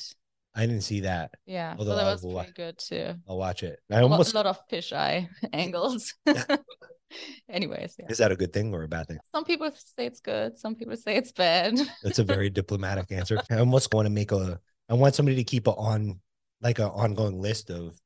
I 0.54 0.66
didn't 0.68 0.84
see 0.84 1.02
that. 1.02 1.32
Yeah, 1.46 1.76
Although 1.80 1.96
that 1.96 2.04
was 2.04 2.22
pretty 2.22 2.52
good 2.56 2.78
too. 2.78 3.16
I'll 3.28 3.38
watch 3.38 3.64
it. 3.64 3.80
I 3.92 4.02
almost 4.02 4.34
a 4.34 4.38
lot 4.38 4.46
of 4.46 4.60
fisheye 4.70 5.30
angles. 5.54 6.14
Anyways, 7.50 7.96
yeah. 7.98 8.06
is 8.10 8.20
that 8.20 8.32
a 8.32 8.36
good 8.36 8.54
thing 8.54 8.74
or 8.74 8.84
a 8.84 8.88
bad 8.88 9.08
thing? 9.08 9.18
Some 9.34 9.44
people 9.44 9.72
say 9.72 10.06
it's 10.06 10.20
good. 10.20 10.60
Some 10.60 10.76
people 10.76 10.96
say 10.96 11.16
it's 11.16 11.32
bad. 11.32 11.78
That's 12.04 12.20
a 12.20 12.24
very 12.24 12.50
diplomatic 12.50 13.12
answer. 13.12 13.42
I 13.50 13.58
almost 13.58 13.94
want 13.94 14.06
to 14.06 14.12
make 14.12 14.32
a 14.32 14.60
I 14.90 14.94
want 14.94 15.16
somebody 15.16 15.38
to 15.38 15.44
keep 15.44 15.68
a 15.68 15.72
on 15.72 16.20
like 16.62 16.78
an 16.80 16.86
ongoing 16.86 17.42
list 17.42 17.72
of 17.72 17.98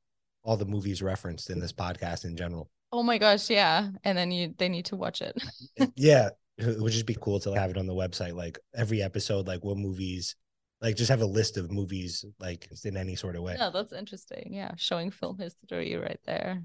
all 0.42 0.56
the 0.56 0.64
movies 0.64 1.02
referenced 1.02 1.50
in 1.50 1.60
this 1.60 1.72
podcast 1.72 2.24
in 2.24 2.36
general. 2.36 2.70
Oh 2.92 3.02
my 3.02 3.18
gosh, 3.18 3.50
yeah. 3.50 3.88
And 4.04 4.16
then 4.16 4.30
you 4.30 4.54
they 4.56 4.68
need 4.68 4.86
to 4.86 4.96
watch 4.96 5.20
it. 5.22 5.42
yeah 5.96 6.30
it 6.58 6.80
would 6.80 6.92
just 6.92 7.06
be 7.06 7.16
cool 7.20 7.38
to 7.40 7.52
have 7.52 7.70
it 7.70 7.76
on 7.76 7.86
the 7.86 7.92
website 7.94 8.34
like 8.34 8.58
every 8.74 9.02
episode 9.02 9.46
like 9.46 9.62
what 9.62 9.76
movies 9.76 10.36
like 10.80 10.96
just 10.96 11.10
have 11.10 11.20
a 11.20 11.26
list 11.26 11.58
of 11.58 11.70
movies 11.70 12.24
like 12.40 12.66
in 12.84 12.96
any 12.96 13.14
sort 13.14 13.36
of 13.36 13.42
way 13.42 13.54
Yeah, 13.58 13.68
that's 13.70 13.92
interesting. 13.92 14.54
Yeah, 14.54 14.72
showing 14.76 15.10
film 15.10 15.38
history 15.38 15.96
right 15.96 16.20
there. 16.24 16.62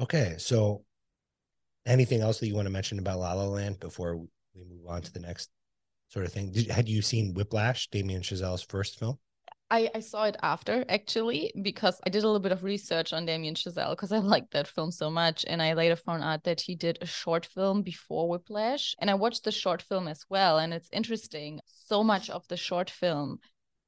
okay 0.00 0.36
so 0.38 0.84
anything 1.86 2.20
else 2.20 2.38
that 2.40 2.46
you 2.46 2.54
want 2.54 2.66
to 2.66 2.72
mention 2.72 2.98
about 2.98 3.18
la 3.18 3.32
la 3.32 3.44
land 3.44 3.80
before 3.80 4.16
we 4.16 4.64
move 4.64 4.86
on 4.88 5.02
to 5.02 5.12
the 5.12 5.20
next 5.20 5.50
sort 6.08 6.24
of 6.24 6.32
thing 6.32 6.52
Did, 6.52 6.70
had 6.70 6.88
you 6.88 7.02
seen 7.02 7.34
whiplash 7.34 7.88
damien 7.88 8.22
chazelle's 8.22 8.62
first 8.62 8.98
film 8.98 9.18
I, 9.70 9.90
I 9.94 10.00
saw 10.00 10.24
it 10.24 10.36
after 10.42 10.84
actually 10.88 11.52
because 11.62 12.00
I 12.06 12.10
did 12.10 12.22
a 12.22 12.26
little 12.26 12.40
bit 12.40 12.52
of 12.52 12.64
research 12.64 13.12
on 13.12 13.26
Damien 13.26 13.54
Chazelle 13.54 13.90
because 13.90 14.12
I 14.12 14.18
liked 14.34 14.52
that 14.52 14.68
film 14.68 14.90
so 14.90 15.10
much. 15.10 15.44
And 15.48 15.62
I 15.62 15.72
later 15.74 15.96
found 15.96 16.22
out 16.22 16.44
that 16.44 16.60
he 16.60 16.74
did 16.74 16.98
a 17.00 17.06
short 17.06 17.46
film 17.46 17.82
before 17.82 18.28
Whiplash. 18.28 18.94
And 19.00 19.10
I 19.10 19.14
watched 19.14 19.44
the 19.44 19.52
short 19.52 19.82
film 19.82 20.06
as 20.06 20.24
well. 20.28 20.58
And 20.58 20.74
it's 20.74 20.88
interesting. 20.92 21.60
So 21.66 22.04
much 22.04 22.30
of 22.30 22.46
the 22.48 22.56
short 22.56 22.90
film 22.90 23.38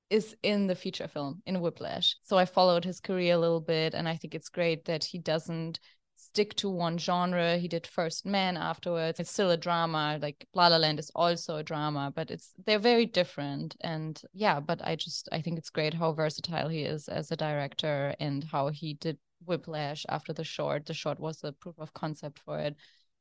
is 0.08 0.34
in 0.42 0.66
the 0.66 0.74
feature 0.74 1.08
film 1.08 1.42
in 1.46 1.60
Whiplash. 1.60 2.16
So 2.22 2.38
I 2.38 2.46
followed 2.46 2.84
his 2.84 3.00
career 3.00 3.34
a 3.34 3.38
little 3.38 3.60
bit. 3.60 3.94
And 3.94 4.08
I 4.08 4.16
think 4.16 4.34
it's 4.34 4.48
great 4.48 4.86
that 4.86 5.04
he 5.04 5.18
doesn't 5.18 5.78
stick 6.16 6.54
to 6.56 6.68
one 6.68 6.98
genre. 6.98 7.58
He 7.58 7.68
did 7.68 7.86
First 7.86 8.26
Man 8.26 8.56
afterwards. 8.56 9.20
It's 9.20 9.30
still 9.30 9.50
a 9.50 9.56
drama. 9.56 10.18
Like 10.20 10.46
La 10.54 10.68
La 10.68 10.78
Land 10.78 10.98
is 10.98 11.10
also 11.14 11.56
a 11.56 11.62
drama, 11.62 12.12
but 12.14 12.30
it's 12.30 12.52
they're 12.64 12.78
very 12.78 13.06
different. 13.06 13.76
And 13.82 14.20
yeah, 14.32 14.60
but 14.60 14.80
I 14.84 14.96
just 14.96 15.28
I 15.30 15.42
think 15.42 15.58
it's 15.58 15.70
great 15.70 15.94
how 15.94 16.12
versatile 16.12 16.68
he 16.68 16.82
is 16.82 17.08
as 17.08 17.30
a 17.30 17.36
director 17.36 18.14
and 18.18 18.42
how 18.44 18.68
he 18.68 18.94
did 18.94 19.18
Whiplash 19.44 20.04
after 20.08 20.32
the 20.32 20.44
short. 20.44 20.86
The 20.86 20.94
short 20.94 21.20
was 21.20 21.44
a 21.44 21.52
proof 21.52 21.76
of 21.78 21.92
concept 21.92 22.40
for 22.40 22.58
it. 22.58 22.76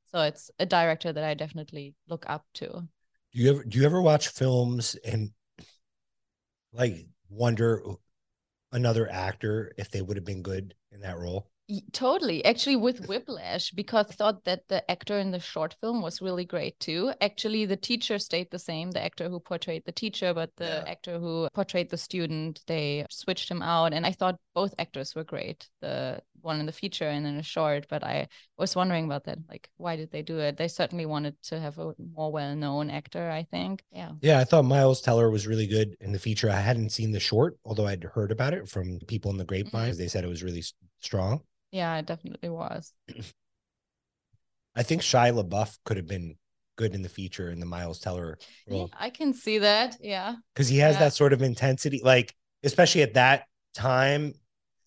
So 0.05 0.21
it's 0.21 0.49
a 0.59 0.65
director 0.65 1.11
that 1.11 1.23
I 1.23 1.33
definitely 1.33 1.95
look 2.07 2.25
up 2.27 2.45
to. 2.55 2.67
do 2.67 2.87
you 3.41 3.49
ever 3.51 3.63
do 3.63 3.79
you 3.79 3.85
ever 3.85 4.01
watch 4.01 4.29
films 4.29 4.95
and 5.03 5.31
like 6.71 7.07
wonder 7.29 7.83
another 8.71 9.09
actor 9.09 9.73
if 9.77 9.91
they 9.91 10.01
would 10.01 10.17
have 10.17 10.25
been 10.25 10.41
good 10.41 10.73
in 10.91 11.01
that 11.01 11.17
role 11.17 11.49
Totally. 11.93 12.45
Actually, 12.45 12.75
with 12.75 13.07
Whiplash, 13.07 13.71
because 13.71 14.07
I 14.11 14.13
thought 14.13 14.43
that 14.43 14.67
the 14.67 14.89
actor 14.89 15.17
in 15.17 15.31
the 15.31 15.39
short 15.39 15.75
film 15.81 16.03
was 16.03 16.21
really 16.21 16.45
great 16.45 16.79
too. 16.79 17.11
Actually, 17.21 17.65
the 17.65 17.75
teacher 17.75 18.19
stayed 18.19 18.51
the 18.51 18.59
same, 18.59 18.91
the 18.91 19.03
actor 19.03 19.29
who 19.29 19.39
portrayed 19.39 19.83
the 19.85 19.91
teacher, 19.91 20.31
but 20.31 20.55
the 20.57 20.65
Yeah. 20.65 20.83
actor 20.85 21.17
who 21.17 21.47
portrayed 21.55 21.89
the 21.89 21.97
student, 21.97 22.61
they 22.67 23.05
switched 23.09 23.49
him 23.49 23.63
out. 23.63 23.93
And 23.93 24.05
I 24.05 24.11
thought 24.11 24.39
both 24.53 24.75
actors 24.77 25.15
were 25.15 25.23
great, 25.23 25.67
the 25.81 26.21
one 26.41 26.59
in 26.59 26.67
the 26.67 26.71
feature 26.71 27.09
and 27.09 27.25
in 27.25 27.35
the 27.35 27.41
short. 27.41 27.87
But 27.89 28.03
I 28.03 28.27
was 28.59 28.75
wondering 28.75 29.05
about 29.05 29.23
that. 29.23 29.39
Like, 29.49 29.71
why 29.77 29.95
did 29.95 30.11
they 30.11 30.21
do 30.21 30.37
it? 30.37 30.57
They 30.57 30.67
certainly 30.67 31.07
wanted 31.07 31.41
to 31.45 31.59
have 31.59 31.79
a 31.79 31.95
more 31.97 32.31
well 32.31 32.55
known 32.55 32.91
actor, 32.91 33.31
I 33.31 33.41
think. 33.41 33.83
Yeah. 33.91 34.11
Yeah, 34.21 34.39
I 34.39 34.43
thought 34.43 34.65
Miles 34.65 35.01
Teller 35.01 35.31
was 35.31 35.47
really 35.47 35.65
good 35.65 35.97
in 35.99 36.11
the 36.11 36.19
feature. 36.19 36.51
I 36.51 36.61
hadn't 36.61 36.91
seen 36.91 37.11
the 37.11 37.19
short, 37.19 37.57
although 37.65 37.87
I'd 37.87 38.03
heard 38.03 38.31
about 38.31 38.53
it 38.53 38.69
from 38.69 38.99
people 39.07 39.31
in 39.31 39.37
the 39.37 39.45
grapevine. 39.45 39.71
Mm-hmm. 39.71 39.85
Because 39.85 39.97
they 39.97 40.07
said 40.07 40.23
it 40.23 40.27
was 40.27 40.43
really 40.43 40.63
strong. 41.01 41.41
Yeah, 41.75 41.97
it 41.97 42.05
definitely 42.05 42.47
was. 42.47 42.93
I 44.75 44.83
think 44.83 45.01
Shia 45.01 45.33
LaBeouf 45.43 45.77
could 45.83 45.97
have 45.97 46.07
been 46.07 46.35
good 46.77 46.93
in 46.95 47.01
the 47.01 47.09
feature 47.09 47.49
in 47.51 47.59
the 47.59 47.65
Miles 47.65 47.99
Teller 47.99 48.37
Yeah, 48.65 48.87
I 48.93 49.09
can 49.09 49.33
see 49.33 49.57
that. 49.59 49.97
Yeah. 49.99 50.35
because 50.53 50.69
he 50.69 50.77
has 50.77 50.95
Yeah. 50.95 50.99
that 51.01 51.13
sort 51.13 51.33
of 51.33 51.41
intensity, 51.41 51.99
like 52.03 52.33
especially 52.63 53.01
at 53.01 53.13
that 53.15 53.47
time, 53.73 54.33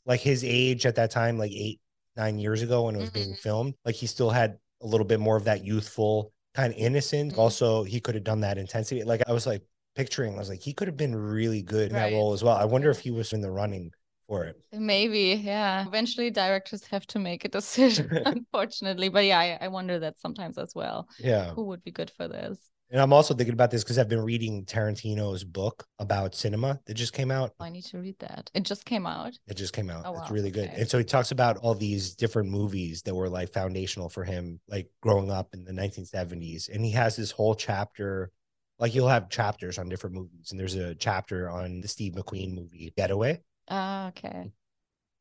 like 0.07 0.21
his 0.21 0.45
age 0.45 0.87
at 0.87 0.95
that 0.97 1.11
time, 1.11 1.37
like 1.39 1.53
eight, 1.53 1.79
nine 2.17 2.39
years 2.39 2.63
ago 2.63 2.85
when 2.87 2.97
it 2.97 3.01
was 3.01 3.11
being 3.11 3.33
Mhm. 3.35 3.39
filmed, 3.39 3.75
like 3.85 3.95
he 3.95 4.07
still 4.07 4.31
had 4.31 4.59
a 4.81 4.87
little 4.87 5.07
bit 5.07 5.21
more 5.21 5.37
of 5.37 5.45
that 5.45 5.63
youthful 5.65 6.33
kind 6.55 6.73
of 6.73 6.79
innocent. 6.79 7.35
Mhm. 7.35 7.39
Also, 7.39 7.85
he 7.85 8.01
could 8.01 8.15
have 8.15 8.25
done 8.25 8.41
that 8.41 8.57
intensity. 8.57 9.05
Like 9.05 9.23
I 9.29 9.33
was 9.33 9.47
like 9.47 9.63
picturing, 9.95 10.35
I 10.35 10.39
was 10.39 10.49
like, 10.49 10.63
he 10.63 10.73
could 10.73 10.89
have 10.89 10.97
been 10.97 11.15
really 11.15 11.61
good 11.63 11.91
in 11.91 11.97
Right. 11.97 12.11
that 12.11 12.17
role 12.17 12.33
as 12.33 12.43
well. 12.43 12.57
I 12.57 12.65
wonder 12.65 12.89
if 12.91 13.01
he 13.01 13.11
was 13.11 13.33
in 13.35 13.43
the 13.43 13.51
running 13.51 13.93
for 14.29 14.45
it. 14.45 14.57
Maybe, 14.73 15.41
yeah. 15.43 15.85
Eventually, 15.87 16.31
directors 16.31 16.85
have 16.87 17.07
to 17.09 17.19
make 17.19 17.45
a 17.45 17.49
decision, 17.59 18.11
unfortunately. 18.27 19.09
But 19.09 19.25
yeah, 19.25 19.39
I, 19.39 19.59
I 19.63 19.69
wonder 19.69 19.99
that 19.99 20.19
sometimes 20.19 20.59
as 20.59 20.75
well. 20.75 21.09
Yeah. 21.19 21.53
Who 21.55 21.65
would 21.65 21.83
be 21.83 21.91
good 21.91 22.13
for 22.17 22.29
this? 22.29 22.59
And 22.91 23.01
I'm 23.03 23.13
also 23.13 23.35
thinking 23.35 23.53
about 23.53 23.71
this 23.71 23.85
because 23.85 23.99
I've 23.99 24.09
been 24.09 24.23
reading 24.23 24.65
Tarantino's 24.65 25.45
book 25.45 25.85
about 25.99 26.35
cinema 26.35 26.81
that 26.87 26.95
just 26.95 27.13
came 27.13 27.31
out. 27.31 27.53
Oh, 27.61 27.65
I 27.65 27.69
need 27.69 27.85
to 27.87 27.99
read 27.99 28.19
that. 28.21 28.51
It 28.55 28.63
just 28.63 28.87
came 28.87 29.07
out. 29.07 29.35
It 29.47 29.59
just 29.59 29.75
came 29.75 29.91
out. 29.91 30.05
Oh, 30.07 30.13
wow. 30.13 30.23
It's 30.23 30.31
really 30.31 30.51
good. 30.51 30.71
Okay. 30.71 30.81
And 30.81 30.89
so 30.89 30.97
he 30.97 31.05
talks 31.05 31.31
about 31.31 31.59
all 31.59 31.75
these 31.75 32.15
different 32.15 32.49
movies 32.49 33.03
that 33.03 33.15
were 33.15 33.29
like 33.29 33.53
foundational 33.53 34.09
for 34.09 34.25
him, 34.25 34.59
like 34.69 34.89
growing 35.03 35.31
up 35.31 35.49
in 35.53 35.65
the 35.65 35.73
1970s. 35.73 36.71
And 36.71 36.83
he 36.83 36.93
has 36.93 37.15
this 37.15 37.31
whole 37.31 37.55
chapter, 37.55 38.31
like 38.79 38.95
you'll 38.95 39.09
have 39.09 39.29
chapters 39.29 39.77
on 39.79 39.91
different 39.91 40.17
movies. 40.17 40.51
And 40.51 40.59
there's 40.59 40.77
a 40.77 40.95
chapter 40.95 41.51
on 41.51 41.83
the 41.83 41.89
Steve 41.89 42.15
McQueen 42.15 42.55
movie, 42.55 42.91
Getaway. 42.97 43.43
Ah, 43.69 44.09
okay. 44.09 44.53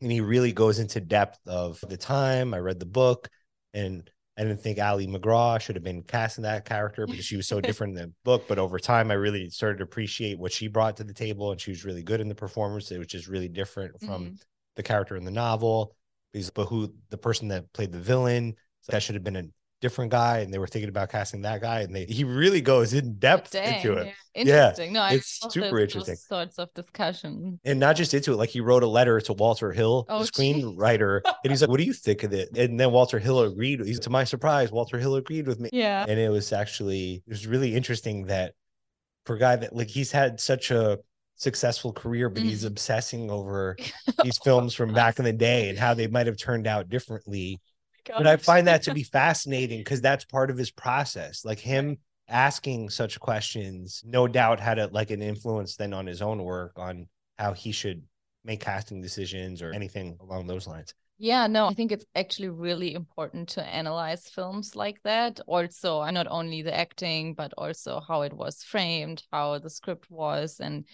And 0.01 0.11
he 0.11 0.21
really 0.21 0.51
goes 0.51 0.79
into 0.79 0.99
depth 1.01 1.39
of 1.47 1.79
the 1.87 1.97
time. 1.97 2.53
I 2.53 2.59
read 2.59 2.79
the 2.79 2.85
book 2.85 3.29
and 3.73 4.09
I 4.37 4.43
didn't 4.43 4.61
think 4.61 4.79
Ali 4.79 5.07
MacGraw 5.07 5.59
should 5.59 5.75
have 5.75 5.83
been 5.83 6.03
cast 6.03 6.37
in 6.37 6.43
that 6.43 6.65
character 6.65 7.07
because 7.07 7.25
she 7.25 7.35
was 7.35 7.47
so 7.47 7.59
different 7.61 7.97
in 7.97 8.03
the 8.03 8.13
book. 8.23 8.47
But 8.47 8.59
over 8.59 8.77
time, 8.77 9.09
I 9.09 9.15
really 9.15 9.49
started 9.49 9.79
to 9.79 9.83
appreciate 9.83 10.37
what 10.37 10.51
she 10.51 10.67
brought 10.67 10.97
to 10.97 11.03
the 11.03 11.13
table. 11.13 11.51
And 11.51 11.59
she 11.59 11.71
was 11.71 11.83
really 11.83 12.03
good 12.03 12.21
in 12.21 12.29
the 12.29 12.35
performance. 12.35 12.91
It 12.91 12.99
was 12.99 13.07
just 13.07 13.27
really 13.27 13.47
different 13.49 13.99
from 13.99 14.23
Mhm. 14.23 14.37
the 14.75 14.83
character 14.83 15.15
in 15.15 15.25
the 15.25 15.31
novel. 15.31 15.95
Because, 16.31 16.51
but 16.51 16.65
who 16.65 16.93
the 17.09 17.17
person 17.17 17.47
that 17.47 17.73
played 17.73 17.91
the 17.91 17.99
villain 17.99 18.55
that 18.89 19.01
should 19.01 19.15
have 19.15 19.23
been 19.23 19.35
a 19.37 19.45
different 19.79 20.11
guy, 20.11 20.39
and 20.39 20.53
they 20.53 20.57
were 20.57 20.67
thinking 20.67 20.89
about 20.89 21.09
casting 21.11 21.41
that 21.43 21.61
guy, 21.61 21.81
and 21.81 21.95
they 21.95 22.05
he 22.05 22.23
really 22.23 22.61
goes 22.61 22.93
in 22.93 23.17
depth 23.19 23.53
into 23.55 23.93
it, 23.93 24.13
yeah. 24.35 24.41
Interesting. 24.69 24.93
no, 24.93 25.01
I 25.01 25.13
it's 25.13 25.39
super 25.51 25.79
interesting. 25.79 26.15
Sorts 26.15 26.57
of 26.57 26.73
discussion. 26.73 27.59
and 27.63 27.79
not 27.79 27.95
just 27.95 28.13
into 28.13 28.33
it. 28.33 28.37
Like 28.37 28.49
he 28.49 28.59
wrote 28.61 28.83
a 28.83 28.87
letter 28.87 29.19
to 29.21 29.33
Walter 29.33 29.71
Hill, 29.71 30.05
Oh, 30.09 30.19
the 30.23 30.25
screenwriter, 30.25 31.21
and 31.43 31.51
he's 31.51 31.61
like, 31.61 31.69
"What 31.69 31.77
do 31.77 31.83
you 31.83 31.93
think 31.93 32.23
of 32.23 32.33
it?" 32.33 32.57
And 32.57 32.79
then 32.79 32.91
Walter 32.91 33.19
Hill 33.19 33.39
agreed. 33.41 33.79
He's 33.85 33.99
to 34.01 34.09
my 34.09 34.23
surprise, 34.23 34.71
Walter 34.71 34.97
Hill 34.99 35.15
agreed 35.15 35.47
with 35.47 35.59
me, 35.59 35.69
Yeah. 35.73 36.05
and 36.07 36.19
it 36.19 36.29
was 36.29 36.51
actually 36.53 37.23
it 37.25 37.29
was 37.29 37.45
really 37.47 37.75
interesting 37.75 38.25
that 38.27 38.53
for 39.25 39.35
a 39.35 39.39
guy 39.39 39.55
that 39.57 39.75
like 39.75 39.89
he's 39.89 40.11
had 40.11 40.39
such 40.39 40.71
a 40.71 40.97
successful 41.35 41.93
career, 41.93 42.29
but 42.29 42.41
he's 42.41 42.63
Mhm. 42.63 42.67
obsessing 42.67 43.29
over 43.29 43.75
these 44.23 44.39
films 44.43 44.73
from 44.73 44.91
back 44.93 45.19
in 45.19 45.25
the 45.25 45.33
day 45.33 45.69
and 45.69 45.77
how 45.77 45.93
they 45.93 46.07
might 46.15 46.25
have 46.25 46.37
turned 46.37 46.65
out 46.65 46.89
differently. 46.89 47.59
But 48.15 48.27
I 48.27 48.37
find 48.37 48.67
that 48.67 48.83
to 48.83 48.93
be 48.93 49.03
fascinating 49.19 49.79
because 49.79 50.01
that's 50.01 50.25
part 50.25 50.49
of 50.49 50.57
his 50.57 50.71
process. 50.71 51.43
Like 51.43 51.59
him 51.59 51.97
asking 52.27 52.89
such 52.89 53.19
questions, 53.19 54.03
no 54.05 54.27
doubt 54.27 54.59
had 54.59 54.79
a 54.79 54.87
like 54.87 55.11
an 55.11 55.21
influence 55.21 55.75
then 55.75 55.93
on 55.93 56.05
his 56.05 56.21
own 56.21 56.43
work 56.43 56.73
on 56.77 57.07
how 57.37 57.53
he 57.53 57.71
should 57.71 58.03
make 58.43 58.61
casting 58.61 59.01
decisions 59.01 59.61
or 59.61 59.71
anything 59.71 60.17
along 60.21 60.47
those 60.47 60.67
lines. 60.67 60.93
Yeah, 61.19 61.47
no, 61.47 61.65
I 61.65 61.73
think 61.73 61.91
it's 61.91 62.05
actually 62.13 62.49
really 62.49 62.93
important 62.93 63.49
to 63.49 63.63
analyze 63.63 64.29
films 64.29 64.75
like 64.75 65.01
that. 65.01 65.39
Also, 65.47 66.03
not 66.11 66.27
only 66.29 66.61
the 66.61 66.75
acting, 66.75 67.33
but 67.33 67.53
also 67.57 67.99
how 68.07 68.21
it 68.21 68.33
was 68.33 68.63
framed, 68.63 69.23
how 69.31 69.57
the 69.57 69.69
script 69.69 70.11
was. 70.11 70.59
And 70.59 70.85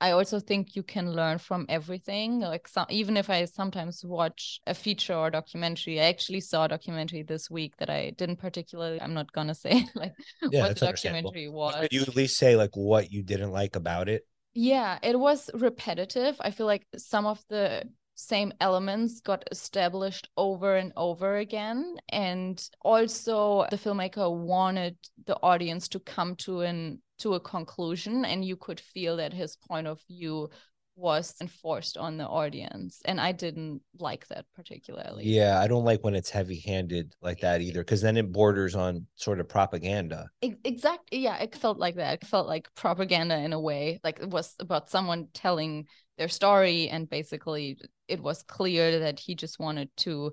I 0.00 0.12
also 0.12 0.40
think 0.40 0.74
you 0.74 0.82
can 0.82 1.12
learn 1.12 1.38
from 1.38 1.66
everything. 1.68 2.40
Like, 2.40 2.66
some, 2.66 2.86
even 2.88 3.16
if 3.16 3.28
I 3.28 3.44
sometimes 3.44 4.02
watch 4.04 4.60
a 4.66 4.74
feature 4.74 5.14
or 5.14 5.30
documentary, 5.30 6.00
I 6.00 6.04
actually 6.04 6.40
saw 6.40 6.64
a 6.64 6.68
documentary 6.68 7.22
this 7.22 7.50
week 7.50 7.76
that 7.76 7.90
I 7.90 8.10
didn't 8.10 8.36
particularly, 8.36 9.00
I'm 9.00 9.12
not 9.12 9.30
gonna 9.32 9.54
say 9.54 9.86
like 9.94 10.14
Yeah, 10.50 10.62
what 10.62 10.76
the 10.76 10.86
documentary 10.86 11.48
was. 11.48 11.74
Could 11.74 11.92
you 11.92 12.02
at 12.02 12.16
least 12.16 12.38
say 12.38 12.56
like 12.56 12.74
what 12.74 13.12
you 13.12 13.22
didn't 13.22 13.52
like 13.52 13.76
about 13.76 14.08
it? 14.08 14.26
Yeah, 14.54 14.98
it 15.02 15.18
was 15.18 15.50
repetitive. 15.54 16.36
I 16.40 16.50
feel 16.50 16.66
like 16.66 16.86
some 16.96 17.26
of 17.26 17.44
the 17.48 17.84
same 18.14 18.52
elements 18.60 19.20
got 19.20 19.44
established 19.50 20.28
over 20.36 20.76
and 20.76 20.92
over 20.96 21.36
again. 21.36 21.96
And 22.08 22.62
also 22.82 23.66
the 23.70 23.76
filmmaker 23.76 24.30
wanted 24.34 24.96
the 25.26 25.36
audience 25.42 25.88
to 25.88 26.00
come 26.00 26.36
to 26.36 26.60
an 26.60 27.00
to 27.20 27.34
a 27.34 27.40
conclusion 27.40 28.24
and 28.24 28.44
you 28.44 28.56
could 28.56 28.80
feel 28.80 29.16
that 29.16 29.32
his 29.32 29.56
point 29.56 29.86
of 29.86 30.00
view 30.08 30.50
was 30.96 31.34
enforced 31.40 31.96
on 31.96 32.18
the 32.18 32.26
audience. 32.26 33.00
And 33.04 33.20
I 33.20 33.32
didn't 33.32 33.80
like 33.98 34.28
that 34.28 34.44
particularly. 34.54 35.24
Yeah, 35.24 35.58
I 35.58 35.66
don't 35.66 35.84
like 35.84 36.04
when 36.04 36.14
it's 36.14 36.30
heavy 36.30 36.60
handed 36.60 37.14
like 37.22 37.40
that 37.40 37.62
either, 37.62 37.80
because 37.80 38.02
then 38.02 38.16
it 38.16 38.32
borders 38.32 38.74
on 38.74 39.06
sort 39.14 39.40
of 39.40 39.48
propaganda. 39.48 40.28
exactly 40.42 41.20
Yeah, 41.20 41.38
it 41.38 41.56
felt 41.56 41.78
like 41.78 41.96
that. 41.96 42.22
It 42.22 42.26
felt 42.26 42.46
like 42.46 42.72
propaganda 42.74 43.38
in 43.38 43.52
a 43.52 43.60
way. 43.60 44.00
Like 44.04 44.20
it 44.20 44.28
was 44.28 44.54
about 44.60 44.90
someone 44.90 45.28
telling 45.32 45.86
their 46.18 46.28
story, 46.28 46.88
and 46.90 47.08
basically 47.08 47.78
it 48.06 48.20
was 48.20 48.42
clear 48.42 48.98
that 49.00 49.18
he 49.18 49.34
just 49.34 49.58
wanted 49.58 49.88
to 49.98 50.32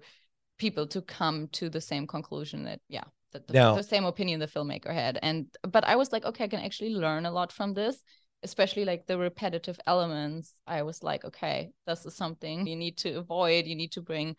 people 0.58 0.88
to 0.88 1.02
come 1.02 1.48
to 1.50 1.70
the 1.70 1.80
same 1.80 2.08
conclusion 2.08 2.66
that 2.66 2.82
yeah, 2.90 3.04
the, 3.48 3.54
Now- 3.54 3.76
the 3.76 3.84
same 3.84 4.06
opinion 4.06 4.40
the 4.40 4.48
filmmaker 4.48 4.94
had. 4.94 5.20
And 5.22 5.48
but 5.64 5.86
I 5.86 5.96
was 5.96 6.12
like, 6.12 6.26
okay, 6.26 6.46
I 6.46 6.48
can 6.48 6.62
actually 6.62 6.96
learn 6.96 7.26
a 7.26 7.32
lot 7.32 7.52
from 7.52 7.74
this. 7.74 8.02
Especially 8.44 8.86
like 8.86 9.08
the 9.08 9.18
repetitive 9.18 9.80
elements. 9.88 10.54
I 10.68 10.84
was 10.84 11.02
like, 11.02 11.26
okay, 11.26 11.72
this 11.88 12.06
is 12.06 12.16
something 12.16 12.68
you 12.68 12.76
need 12.76 12.98
to 13.00 13.16
avoid. 13.16 13.66
You 13.66 13.76
need 13.76 13.94
to 13.94 14.02
bring 14.02 14.36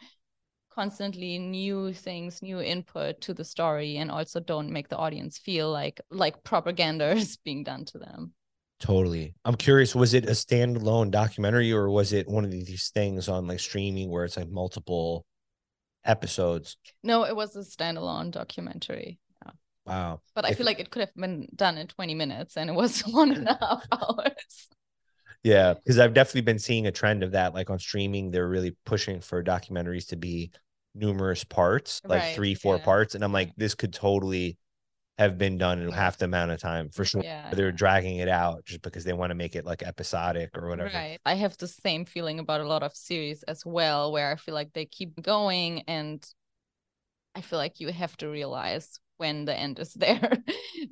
constantly 0.71 1.39
new 1.39 1.93
things 1.93 2.41
new 2.41 2.61
input 2.61 3.21
to 3.21 3.35
the 3.35 3.43
story 3.43 3.97
and 3.97 4.13
also 4.13 4.39
don't 4.39 4.71
make 4.71 4.89
the 4.89 4.97
audience 4.97 5.37
feel 5.37 5.73
like 5.73 6.01
like 6.11 6.45
propaganda 6.45 7.11
is 7.17 7.37
being 7.39 7.65
done 7.65 7.85
to 7.85 7.99
them 7.99 8.33
Totally. 8.81 9.35
I'm 9.45 9.57
curious, 9.57 9.95
was 9.95 10.15
it 10.15 10.27
a 10.27 10.33
standalone 10.33 11.11
documentary 11.11 11.73
or 11.73 11.91
was 11.91 12.13
it 12.13 12.29
one 12.29 12.45
of 12.45 12.51
these 12.53 12.91
things 12.95 13.29
on 13.29 13.49
like 13.49 13.59
streaming 13.61 14.09
where 14.09 14.25
it's 14.25 14.37
like 14.37 14.49
multiple 14.49 15.27
episodes? 16.09 16.77
no 17.05 17.25
it 17.25 17.37
was 17.37 17.55
a 17.57 17.61
standalone 17.61 18.31
documentary 18.33 19.19
Wow. 19.87 20.21
but 20.35 20.45
i 20.45 20.51
If- 20.51 20.59
feel 20.59 20.67
like 20.67 20.81
it 20.81 20.91
could 20.91 21.01
have 21.01 21.15
been 21.15 21.49
done 21.55 21.79
in 21.79 21.87
20 21.87 22.15
minutes 22.15 22.57
and 22.59 22.69
it 22.69 22.75
was 22.75 23.01
one 23.07 23.33
and 23.33 23.49
a 23.49 23.55
half 23.61 23.87
hours 23.93 24.69
Yeah, 25.45 25.75
because 25.75 25.99
I've 25.99 26.15
definitely 26.15 26.43
been 26.43 26.59
seeing 26.59 26.87
a 26.89 26.93
trend 26.93 27.23
of 27.23 27.33
that. 27.33 27.55
Like 27.55 27.71
on 27.71 27.79
streaming, 27.79 28.31
they're 28.31 28.49
really 28.49 28.77
pushing 28.85 29.21
for 29.21 29.43
documentaries 29.43 30.09
to 30.09 30.17
be 30.17 30.51
numerous 30.97 31.45
parts, 31.45 32.03
like 32.05 32.23
Right, 32.23 32.35
three, 32.35 32.55
four 32.55 32.77
yeah. 32.77 32.85
parts. 32.85 33.15
And 33.15 33.23
I'm 33.25 33.33
like, 33.33 33.53
this 33.57 33.75
could 33.77 33.95
totally 33.95 34.59
have 35.19 35.37
been 35.37 35.59
done 35.59 35.81
in 35.81 35.91
half 35.91 36.17
the 36.19 36.27
amount 36.27 36.53
of 36.53 36.61
time 36.61 36.89
for 36.91 37.05
sure. 37.05 37.23
yeah 37.25 37.53
They're 37.53 37.73
dragging 37.73 38.19
it 38.19 38.29
out 38.29 38.65
just 38.65 38.83
because 38.83 39.05
they 39.05 39.13
want 39.13 39.31
to 39.31 39.35
make 39.35 39.57
it 39.57 39.65
like 39.65 39.83
episodic 39.83 40.57
or 40.57 40.69
whatever. 40.69 40.91
Right. 40.95 41.19
I 41.27 41.35
have 41.35 41.57
the 41.57 41.67
same 41.67 42.05
feeling 42.05 42.39
about 42.39 42.61
a 42.61 42.69
lot 42.69 42.83
of 42.85 42.95
series 42.95 43.43
as 43.45 43.67
well, 43.67 44.13
where 44.13 44.31
I 44.31 44.37
feel 44.37 44.55
like 44.55 44.73
they 44.73 44.87
keep 44.87 45.21
going 45.21 45.83
and 45.89 46.25
I 47.35 47.41
feel 47.41 47.59
like 47.59 47.81
you 47.81 47.89
have 47.89 48.17
to 48.19 48.29
realize 48.29 49.01
when 49.17 49.45
the 49.45 49.57
end 49.57 49.81
is 49.81 49.95
there 49.95 50.33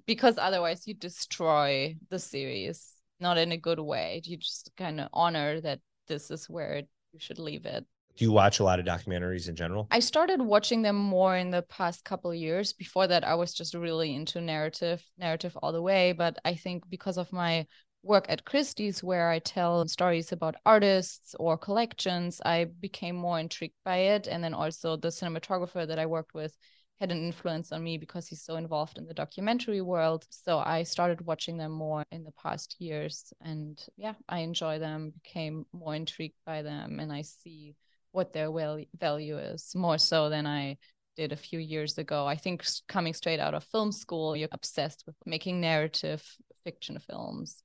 because 0.06 0.38
otherwise 0.38 0.86
you 0.86 0.94
destroy 0.94 1.96
the 2.10 2.18
series, 2.18 2.94
not 3.20 3.38
in 3.38 3.52
a 3.52 3.56
good 3.56 3.80
way. 3.80 4.22
You 4.24 4.36
just 4.36 4.70
kind 4.76 5.00
of 5.00 5.08
honor 5.12 5.60
that 5.60 5.80
this 6.08 6.30
is 6.30 6.50
where 6.50 6.82
you 7.12 7.18
should 7.20 7.38
leave 7.38 7.64
it. 7.66 7.86
Do 8.16 8.24
you 8.24 8.32
watch 8.32 8.60
a 8.60 8.64
lot 8.64 8.80
of 8.80 8.86
documentaries 8.86 9.48
in 9.48 9.56
general? 9.56 9.88
I 9.90 10.00
started 10.00 10.40
watching 10.40 10.80
them 10.80 10.96
more 10.96 11.36
in 11.36 11.50
the 11.50 11.62
past 11.62 12.04
couple 12.04 12.34
years. 12.34 12.72
Before 12.72 13.06
that, 13.06 13.24
I 13.24 13.34
was 13.34 13.52
just 13.52 13.74
really 13.74 14.14
into 14.14 14.40
narrative, 14.40 15.02
narrative 15.18 15.56
all 15.62 15.70
the 15.70 15.82
way. 15.82 16.12
But 16.12 16.38
I 16.44 16.54
think 16.54 16.88
because 16.88 17.18
of 17.18 17.30
my 17.30 17.66
work 18.02 18.24
at 18.30 18.46
Christie's, 18.46 19.02
where 19.02 19.28
I 19.28 19.40
tell 19.40 19.86
stories 19.86 20.32
about 20.32 20.54
artists 20.64 21.34
or 21.38 21.58
collections, 21.58 22.40
I 22.42 22.64
became 22.64 23.16
more 23.16 23.38
intrigued 23.38 23.74
by 23.84 23.96
it. 23.96 24.28
And 24.28 24.42
then 24.42 24.54
also 24.54 24.96
the 24.96 25.08
cinematographer 25.08 25.86
that 25.86 25.98
I 25.98 26.06
worked 26.06 26.32
with 26.32 26.56
had 26.98 27.12
an 27.12 27.22
influence 27.22 27.72
on 27.72 27.84
me 27.84 27.98
because 27.98 28.26
he's 28.26 28.42
so 28.42 28.56
involved 28.56 28.96
in 28.96 29.04
the 29.04 29.12
documentary 29.12 29.82
world. 29.82 30.24
So 30.30 30.58
I 30.58 30.84
started 30.84 31.20
watching 31.20 31.58
them 31.58 31.72
more 31.72 32.04
in 32.10 32.24
the 32.24 32.32
past 32.32 32.76
years. 32.78 33.34
And 33.42 33.78
yeah, 33.98 34.14
I 34.26 34.38
enjoy 34.38 34.78
them, 34.78 35.12
became 35.22 35.66
more 35.74 35.94
intrigued 35.94 36.38
by 36.46 36.62
them, 36.62 36.98
and 36.98 37.12
I 37.12 37.20
see 37.20 37.74
what 38.12 38.32
their 38.32 38.50
wel- 38.50 38.84
value 38.98 39.38
is 39.38 39.72
more 39.74 39.98
so 39.98 40.28
than 40.28 40.46
I 40.46 40.78
did 41.16 41.32
a 41.32 41.36
few 41.36 41.58
years 41.58 41.98
ago. 41.98 42.26
I 42.26 42.36
think 42.36 42.64
coming 42.88 43.14
straight 43.14 43.40
out 43.40 43.54
of 43.54 43.64
film 43.64 43.92
school, 43.92 44.36
you're 44.36 44.48
obsessed 44.52 45.04
with 45.06 45.16
making 45.24 45.60
narrative 45.60 46.22
fiction 46.64 46.98
films. 46.98 47.62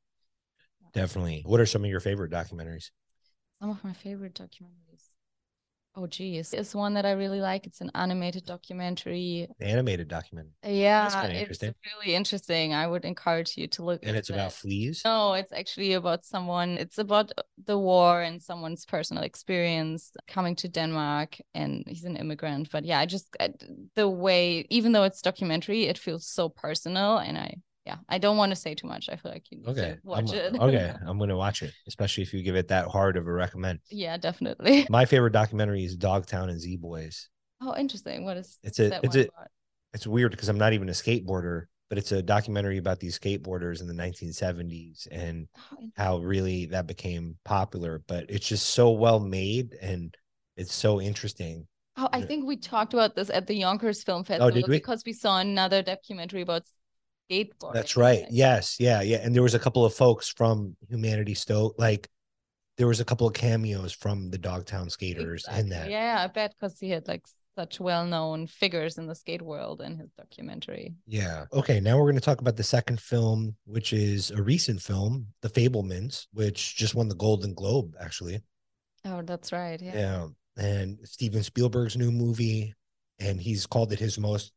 Definitely. 0.93 1.43
What 1.45 1.59
are 1.59 1.65
some 1.65 1.83
of 1.83 1.89
your 1.89 1.99
favorite 1.99 2.31
documentaries? 2.31 2.91
Some 3.59 3.69
of 3.69 3.83
my 3.83 3.93
favorite 3.93 4.33
documentaries. 4.33 5.09
Oh, 5.93 6.07
geez. 6.07 6.53
It's 6.53 6.73
one 6.73 6.93
that 6.93 7.05
I 7.05 7.11
really 7.11 7.41
like. 7.41 7.67
It's 7.67 7.81
an 7.81 7.91
animated 7.93 8.45
documentary. 8.45 9.49
Animated 9.59 10.07
documentary. 10.07 10.53
Yeah, 10.63 11.09
kinda 11.09 11.27
it's 11.33 11.41
interesting. 11.41 11.75
really 11.85 12.15
interesting. 12.15 12.73
I 12.73 12.87
would 12.87 13.03
encourage 13.03 13.57
you 13.57 13.67
to 13.67 13.83
look 13.83 14.05
And 14.05 14.15
it's 14.15 14.29
about 14.29 14.53
fleas. 14.53 15.01
No, 15.03 15.33
it's 15.33 15.51
actually 15.51 15.93
about 15.93 16.23
someone, 16.23 16.77
it's 16.77 16.97
about 16.97 17.31
the 17.65 17.77
war 17.77 18.21
and 18.21 18.41
someone's 18.41 18.85
personal 18.85 19.23
experience 19.23 20.13
coming 20.27 20.55
to 20.57 20.69
Denmark 20.69 21.37
and 21.53 21.83
he's 21.87 22.05
an 22.05 22.15
immigrant. 22.15 22.71
But 22.71 22.85
yeah, 22.85 22.99
I 22.99 23.05
just, 23.05 23.35
I, 23.39 23.49
the 23.95 24.07
way, 24.07 24.65
even 24.69 24.93
though 24.93 25.03
it's 25.03 25.21
documentary, 25.21 25.83
it 25.83 25.97
feels 25.97 26.25
so 26.25 26.47
personal. 26.47 27.17
And 27.17 27.37
I, 27.37 27.55
yeah, 27.85 27.97
I 28.07 28.17
don't 28.17 28.37
want 28.37 28.51
to 28.51 28.55
say 28.55 28.75
too 28.75 28.87
much. 28.87 29.09
I 29.09 29.15
feel 29.15 29.31
like 29.31 29.45
you 29.51 29.57
need 29.59 29.67
Okay. 29.69 29.91
to 29.93 29.99
watch 30.03 30.29
I'm, 30.31 30.35
it. 30.35 30.55
okay. 30.59 30.93
I'm 31.05 31.17
gonna 31.17 31.37
watch 31.37 31.61
it, 31.63 31.73
especially 31.87 32.23
if 32.23 32.33
you 32.33 32.43
give 32.43 32.55
it 32.55 32.67
that 32.69 32.87
hard 32.87 33.17
of 33.17 33.27
a 33.27 33.31
recommend. 33.31 33.79
yeah, 33.89 34.17
definitely. 34.17 34.85
My 34.89 35.05
favorite 35.13 35.33
documentary 35.33 35.83
is 35.83 35.95
Dogtown 35.95 36.49
and 36.49 36.59
Z 36.59 36.77
Boys. 36.77 37.29
Oh, 37.61 37.75
interesting. 37.77 38.25
What 38.25 38.37
is 38.37 38.57
It's 38.63 38.79
a- 38.79 38.99
it's 39.03 39.15
a- 39.15 39.21
about? 39.21 39.47
It's 39.93 40.07
weird 40.07 40.31
because 40.31 40.47
I'm 40.47 40.57
not 40.57 40.71
even 40.73 40.87
a 40.87 40.93
skateboarder, 40.93 41.63
but 41.89 41.97
it's 41.97 42.13
a 42.13 42.21
documentary 42.21 42.77
about 42.77 42.99
these 43.01 43.19
skateboarders 43.19 43.81
in 43.81 43.87
the 43.87 43.93
1970s 43.93 45.05
and 45.11 45.47
Oh, 45.73 45.77
how 45.97 46.19
really 46.19 46.67
that 46.67 46.87
became 46.87 47.35
popular. 47.43 48.01
But 48.07 48.29
it's 48.29 48.47
just 48.47 48.69
so 48.69 48.91
well 48.91 49.19
made 49.19 49.73
and 49.81 50.15
it's 50.55 50.73
so 50.73 51.01
interesting. 51.01 51.67
Oh, 51.97 52.07
I 52.13 52.21
think 52.21 52.45
we 52.45 52.55
talked 52.55 52.93
about 52.93 53.15
this 53.15 53.29
at 53.29 53.47
the 53.47 53.53
Yonkers 53.55 54.01
Film 54.01 54.21
oh, 54.21 54.23
Festival 54.23 54.47
Oh, 54.47 54.51
did 54.51 54.67
we? 54.69 54.77
because 54.77 55.03
we 55.05 55.11
saw 55.11 55.39
another 55.39 55.81
documentary 55.83 56.41
about 56.41 56.63
skateboarding. 57.31 57.73
That's 57.73 57.95
right. 57.95 58.25
Yes. 58.29 58.77
Yeah. 58.79 59.01
Yeah. 59.01 59.17
And 59.23 59.33
there 59.33 59.43
was 59.43 59.55
a 59.55 59.59
couple 59.59 59.85
of 59.85 59.93
folks 59.93 60.27
from 60.27 60.75
Humanity 60.89 61.33
Stoke, 61.33 61.75
like 61.77 62.09
there 62.77 62.87
was 62.87 62.99
a 62.99 63.05
couple 63.05 63.27
of 63.27 63.33
cameos 63.33 63.93
from 63.93 64.29
the 64.29 64.37
Dogtown 64.37 64.89
skaters 64.89 65.45
in 65.55 65.69
that. 65.69 65.89
Yeah, 65.89 66.17
I 66.19 66.27
bet 66.27 66.55
because 66.59 66.79
he 66.79 66.89
had 66.89 67.07
like 67.07 67.23
such 67.55 67.79
well-known 67.79 68.47
figures 68.47 68.97
in 68.97 69.07
the 69.07 69.13
skate 69.13 69.41
world 69.41 69.81
in 69.81 69.97
his 69.97 70.09
documentary. 70.17 70.95
Yeah. 71.05 71.45
Okay. 71.53 71.79
Now 71.79 71.97
we're 71.97 72.05
going 72.05 72.15
to 72.15 72.21
talk 72.21 72.41
about 72.41 72.55
the 72.55 72.63
second 72.63 73.01
film, 73.01 73.55
which 73.65 73.93
is 73.93 74.31
a 74.31 74.41
recent 74.41 74.81
film, 74.81 75.27
The 75.41 75.49
Fabelmans, 75.49 76.27
which 76.33 76.75
just 76.75 76.95
won 76.95 77.09
the 77.09 77.15
Golden 77.15 77.53
Globe, 77.53 77.95
actually. 77.99 78.39
Oh, 79.05 79.21
that's 79.21 79.51
right. 79.51 79.81
Yeah. 79.81 79.93
Yeah. 79.93 80.27
And 80.57 80.99
Steven 81.03 81.43
Spielberg's 81.43 81.97
new 81.97 82.11
movie, 82.11 82.73
and 83.19 83.39
he's 83.39 83.65
called 83.65 83.91
it 83.91 83.99
his 83.99 84.17
most 84.17 84.53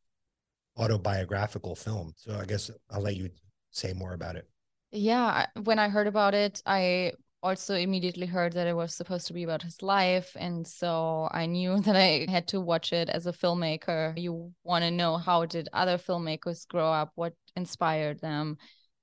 autobiographical 0.77 1.75
film. 1.75 2.13
So 2.17 2.39
I 2.39 2.45
guess 2.45 2.71
I'll 2.91 3.03
let 3.03 3.17
you 3.17 3.31
say 3.71 3.93
more 3.93 4.15
about 4.15 4.37
it. 4.37 4.49
Yeah, 4.91 5.47
when 5.63 5.79
I 5.79 5.89
heard 5.89 6.07
about 6.07 6.35
it, 6.35 6.63
I 6.67 7.13
also 7.43 7.75
immediately 7.75 8.27
heard 8.27 8.55
that 8.55 8.67
it 8.67 8.75
was 8.75 8.95
supposed 8.95 9.27
to 9.27 9.35
be 9.35 9.43
about 9.43 9.63
his 9.63 9.83
life. 9.83 10.35
And 10.35 10.67
so 10.67 11.29
I 11.31 11.47
knew 11.47 11.79
that 11.83 11.95
I 11.95 12.27
had 12.29 12.49
to 12.49 12.61
watch 12.61 12.93
it 12.93 13.09
as 13.09 13.27
a 13.27 13.33
filmmaker. 13.33 14.19
You 14.19 14.53
want 14.65 14.83
to 14.85 14.91
know 14.91 15.19
how 15.19 15.45
did 15.45 15.69
other 15.73 15.99
filmmakers 15.99 16.67
grow 16.67 16.91
up, 16.91 17.13
what 17.15 17.35
inspired 17.55 18.21
them. 18.21 18.57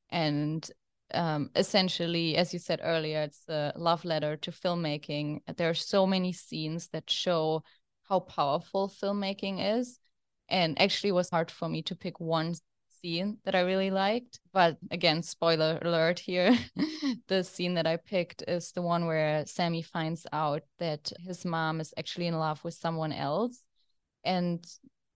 And 0.09 0.69
um, 1.13 1.51
essentially, 1.55 2.35
as 2.37 2.53
you 2.53 2.59
said 2.59 2.79
earlier, 2.83 3.21
it's 3.21 3.47
a 3.47 3.73
love 3.75 4.05
letter 4.05 4.37
to 4.37 4.51
filmmaking. 4.51 5.41
There 5.57 5.69
are 5.69 5.75
so 5.75 6.07
many 6.07 6.33
scenes 6.33 6.87
that 6.89 7.09
show 7.09 7.63
how 8.09 8.21
powerful 8.21 8.89
filmmaking 8.89 9.77
is. 9.79 9.99
And 10.51 10.79
actually, 10.79 11.09
it 11.09 11.13
was 11.13 11.29
hard 11.29 11.49
for 11.49 11.67
me 11.67 11.81
to 11.83 11.95
pick 11.95 12.19
one 12.19 12.55
scene 13.01 13.37
that 13.45 13.55
I 13.55 13.61
really 13.61 13.89
liked. 13.89 14.39
But 14.53 14.77
again, 14.91 15.23
spoiler 15.23 15.79
alert 15.81 16.19
here. 16.19 16.55
the 17.27 17.43
scene 17.43 17.73
that 17.75 17.87
I 17.87 17.97
picked 17.97 18.43
is 18.47 18.71
the 18.73 18.81
one 18.81 19.05
where 19.07 19.45
Sammy 19.45 19.81
finds 19.81 20.27
out 20.31 20.63
that 20.77 21.11
his 21.25 21.45
mom 21.45 21.79
is 21.79 21.93
actually 21.97 22.27
in 22.27 22.37
love 22.37 22.63
with 22.63 22.73
someone 22.73 23.13
else. 23.13 23.57
And 24.23 24.63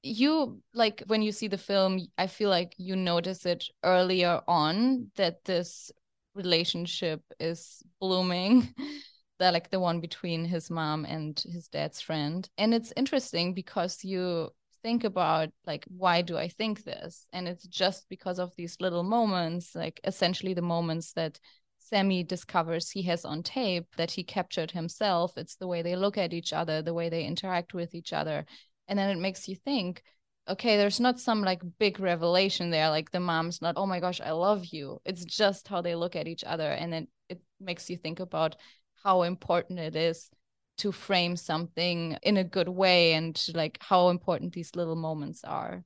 you 0.02 0.62
like 0.74 1.04
when 1.08 1.22
you 1.22 1.32
see 1.32 1.48
the 1.48 1.58
film, 1.58 2.00
I 2.18 2.28
feel 2.28 2.50
like 2.50 2.74
you 2.78 2.96
notice 2.96 3.46
it 3.46 3.66
earlier 3.84 4.42
on 4.48 5.12
that 5.18 5.44
this 5.46 5.92
relationship 6.34 7.22
is 7.40 7.84
blooming. 8.00 8.74
that 9.40 9.54
like 9.54 9.70
the 9.70 9.80
one 9.82 10.00
between 10.00 10.46
his 10.46 10.70
mom 10.70 11.04
and 11.04 11.44
his 11.52 11.68
dad's 11.68 12.00
friend. 12.00 12.48
And 12.58 12.74
it's 12.74 12.94
interesting 12.96 13.54
because 13.54 14.02
you 14.04 14.52
think 14.86 15.04
about 15.04 15.50
like 15.66 15.84
why 15.88 16.22
do 16.22 16.38
i 16.38 16.48
think 16.48 16.84
this? 16.84 17.28
And 17.34 17.48
it's 17.48 17.66
just 17.66 18.08
because 18.08 18.38
of 18.38 18.56
these 18.56 18.78
little 18.80 19.02
moments 19.02 19.74
like 19.74 20.00
essentially 20.04 20.54
the 20.54 20.62
moments 20.62 21.14
that 21.14 21.40
sammy 21.80 22.24
discovers 22.24 22.92
he 22.92 23.02
has 23.02 23.26
on 23.26 23.42
tape 23.42 23.88
that 23.98 24.12
he 24.12 24.24
captured 24.24 24.70
himself. 24.70 25.32
It's 25.38 25.56
the 25.56 25.66
way 25.66 25.82
they 25.82 25.96
look 25.96 26.20
at 26.20 26.34
each 26.34 26.54
other 26.54 26.84
the 26.84 26.94
way 26.94 27.10
they 27.10 27.24
interact 27.26 27.74
with 27.74 27.96
each 27.96 28.14
other. 28.14 28.46
And 28.88 29.00
then 29.00 29.10
it 29.10 29.20
makes 29.20 29.48
you 29.48 29.56
think 29.56 30.04
okay 30.48 30.78
there's 30.78 31.00
not 31.00 31.20
some 31.20 31.42
like 31.42 31.64
big 31.80 32.00
revelation 32.00 32.70
there 32.70 32.92
like 32.92 33.10
the 33.10 33.20
mom's 33.20 33.64
not 33.64 33.74
oh 33.78 33.88
my 33.88 34.00
gosh 34.00 34.22
i 34.22 34.34
love 34.34 34.66
you. 34.66 35.02
It's 35.04 35.26
just 35.26 35.68
how 35.68 35.82
they 35.82 35.96
look 35.96 36.16
at 36.16 36.28
each 36.28 36.44
other. 36.44 36.70
And 36.70 36.94
then 36.94 37.08
it 37.28 37.42
makes 37.60 37.90
you 37.90 37.98
think 37.98 38.20
about 38.20 38.56
how 39.04 39.24
important 39.24 39.80
it 39.80 39.96
is 39.96 40.30
to 40.78 40.92
frame 40.92 41.36
something 41.36 42.18
in 42.24 42.38
a 42.38 42.44
good 42.44 42.70
way 42.70 43.14
and 43.14 43.42
like 43.54 43.78
how 43.82 44.10
important 44.10 44.54
these 44.54 44.76
little 44.76 44.96
moments 44.96 45.44
are. 45.44 45.84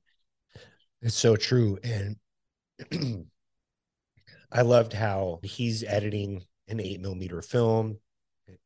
It's 1.02 1.14
so 1.14 1.36
true. 1.36 1.78
And 1.82 2.16
I 4.52 4.62
loved 4.62 4.92
how 4.92 5.40
he's 5.42 5.84
editing 5.84 6.42
an 6.68 6.80
eight 6.80 7.00
millimeter 7.00 7.42
film. 7.42 7.98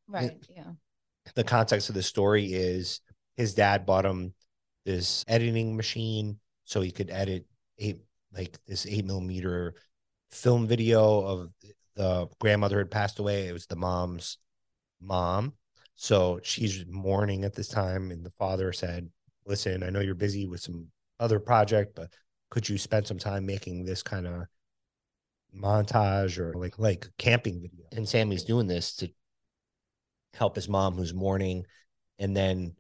Right. 0.09 0.33
Yeah. 0.55 0.73
The 1.35 1.45
context 1.45 1.89
of 1.89 1.95
the 1.95 2.03
story 2.03 2.53
is 2.53 3.01
his 3.37 3.55
dad 3.55 3.87
bought 3.87 4.05
him 4.05 4.35
this 4.85 5.25
editing 5.27 5.77
machine 5.77 6.39
so 6.65 6.81
he 6.81 6.91
could 6.91 7.11
edit 7.11 7.47
eight 7.79 8.01
like 8.33 8.59
this 8.67 8.87
eight 8.87 9.05
millimeter 9.05 9.75
film 10.31 10.67
video 10.67 11.21
of 11.21 11.51
the 11.97 12.29
grandmother 12.41 12.79
had 12.79 12.91
passed 12.91 13.19
away. 13.19 13.47
It 13.49 13.53
was 13.53 13.67
the 13.67 13.77
mom's 13.77 14.39
mom. 15.01 15.55
So 15.95 16.41
she's 16.43 16.85
mourning 16.89 17.45
at 17.45 17.55
this 17.55 17.69
time. 17.69 18.11
And 18.11 18.25
the 18.25 18.33
father 18.39 18.73
said, 18.73 19.09
Listen, 19.47 19.83
I 19.83 19.91
know 19.91 20.01
you're 20.01 20.15
busy 20.15 20.47
with 20.47 20.61
some 20.61 20.89
other 21.21 21.39
project, 21.39 21.95
but 21.95 22.11
could 22.51 22.69
you 22.69 22.79
spend 22.79 23.07
some 23.07 23.19
time 23.19 23.45
making 23.45 23.85
this 23.85 24.03
kind 24.03 24.27
of 24.27 24.45
montage 25.55 26.39
or 26.39 26.55
like 26.55 26.79
like 26.79 27.09
camping 27.19 27.61
video? 27.61 27.87
And 27.93 28.09
Sammy's 28.09 28.45
doing 28.45 28.67
this 28.67 28.97
to 28.97 29.09
help 30.35 30.57
his 30.57 30.69
mom 30.69 30.95
who's 30.95 31.15
mourning. 31.15 31.65
And 32.19 32.37
then 32.37 32.75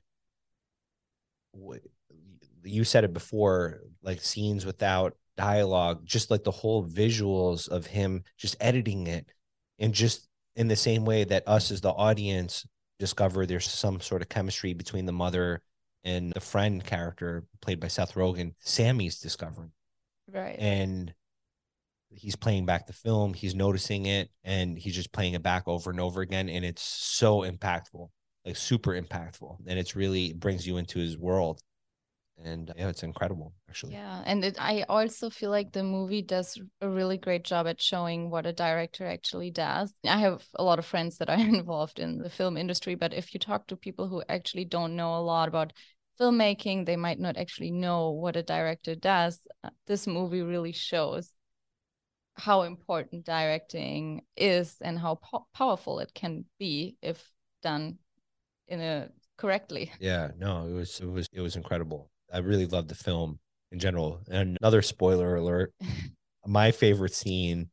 you 2.62 2.84
said 2.84 3.04
it 3.04 3.12
before, 3.12 3.80
like 4.02 4.20
scenes 4.20 4.64
without 4.64 5.16
dialogue, 5.36 6.04
just 6.04 6.30
like 6.30 6.44
the 6.44 6.50
whole 6.50 6.86
visuals 6.86 7.68
of 7.68 7.86
him 7.86 8.22
just 8.36 8.56
editing 8.60 9.06
it 9.06 9.26
and 9.78 9.92
just 9.92 10.28
in 10.56 10.68
the 10.68 10.76
same 10.76 11.04
way 11.04 11.24
that 11.24 11.46
us 11.46 11.70
as 11.70 11.80
the 11.80 11.90
audience 11.90 12.66
discover 12.98 13.46
there's 13.46 13.68
some 13.68 14.00
sort 14.00 14.22
of 14.22 14.28
chemistry 14.28 14.74
between 14.74 15.06
the 15.06 15.12
mother 15.12 15.62
and 16.04 16.32
the 16.32 16.40
friend 16.40 16.84
character 16.84 17.44
played 17.60 17.80
by 17.80 17.88
Seth 17.88 18.14
Rogen, 18.14 18.54
Sammy's 18.60 19.20
discovering. 19.20 19.72
Right. 20.30 20.56
And 20.58 21.12
he's 22.10 22.36
playing 22.36 22.66
back 22.66 22.86
the 22.86 22.92
film, 22.92 23.34
he's 23.34 23.54
noticing 23.54 24.06
it, 24.06 24.30
and 24.44 24.78
he's 24.78 24.94
just 24.94 25.12
playing 25.12 25.34
it 25.34 25.42
back 25.42 25.66
over 25.66 25.90
and 25.90 26.00
over 26.00 26.20
again. 26.20 26.48
And 26.48 26.64
it's 26.64 26.82
so 26.82 27.40
impactful, 27.40 28.08
like 28.44 28.56
super 28.56 29.00
impactful. 29.00 29.58
And 29.66 29.78
it's 29.78 29.96
really 29.96 30.26
it 30.26 30.40
brings 30.40 30.66
you 30.66 30.76
into 30.76 30.98
his 30.98 31.18
world. 31.18 31.60
And 32.42 32.72
yeah, 32.76 32.88
it's 32.88 33.02
incredible, 33.02 33.52
actually. 33.68 33.92
Yeah, 33.92 34.22
and 34.24 34.44
it, 34.44 34.56
I 34.58 34.82
also 34.88 35.30
feel 35.30 35.50
like 35.50 35.72
the 35.72 35.82
movie 35.82 36.22
does 36.22 36.58
a 36.80 36.88
really 36.88 37.18
great 37.18 37.44
job 37.44 37.66
at 37.66 37.80
showing 37.80 38.30
what 38.30 38.46
a 38.46 38.52
director 38.52 39.06
actually 39.06 39.50
does. 39.50 39.92
I 40.04 40.18
have 40.18 40.44
a 40.54 40.64
lot 40.64 40.78
of 40.78 40.86
friends 40.86 41.18
that 41.18 41.28
are 41.28 41.38
involved 41.38 41.98
in 41.98 42.18
the 42.18 42.30
film 42.30 42.56
industry, 42.56 42.94
but 42.94 43.12
if 43.14 43.34
you 43.34 43.40
talk 43.40 43.66
to 43.68 43.76
people 43.76 44.08
who 44.08 44.22
actually 44.28 44.64
don't 44.64 44.96
know 44.96 45.16
a 45.16 45.20
lot 45.20 45.48
about 45.48 45.72
filmmaking, 46.18 46.86
they 46.86 46.96
might 46.96 47.18
not 47.20 47.36
actually 47.36 47.70
know 47.70 48.10
what 48.10 48.36
a 48.36 48.42
director 48.42 48.94
does. 48.94 49.46
Uh, 49.62 49.70
This 49.86 50.06
movie 50.06 50.42
really 50.42 50.72
shows 50.72 51.30
how 52.36 52.62
important 52.62 53.24
directing 53.24 54.22
is 54.36 54.76
and 54.80 54.98
how 54.98 55.16
po- 55.16 55.46
powerful 55.54 56.00
it 56.00 56.12
can 56.14 56.44
be 56.58 56.96
if 57.00 57.30
done 57.62 57.98
in 58.68 58.80
a 58.80 59.08
correctly. 59.36 59.92
Yeah, 60.00 60.30
no, 60.36 60.66
it 60.66 60.72
was 60.72 61.00
it 61.00 61.06
was 61.06 61.26
it 61.32 61.40
was 61.40 61.56
incredible. 61.56 62.10
I 62.34 62.38
really 62.38 62.66
love 62.66 62.88
the 62.88 62.96
film 62.96 63.38
in 63.70 63.78
general. 63.78 64.20
And 64.28 64.58
another 64.60 64.82
spoiler 64.82 65.36
alert, 65.36 65.72
my 66.46 66.72
favorite 66.72 67.14
scene 67.14 67.70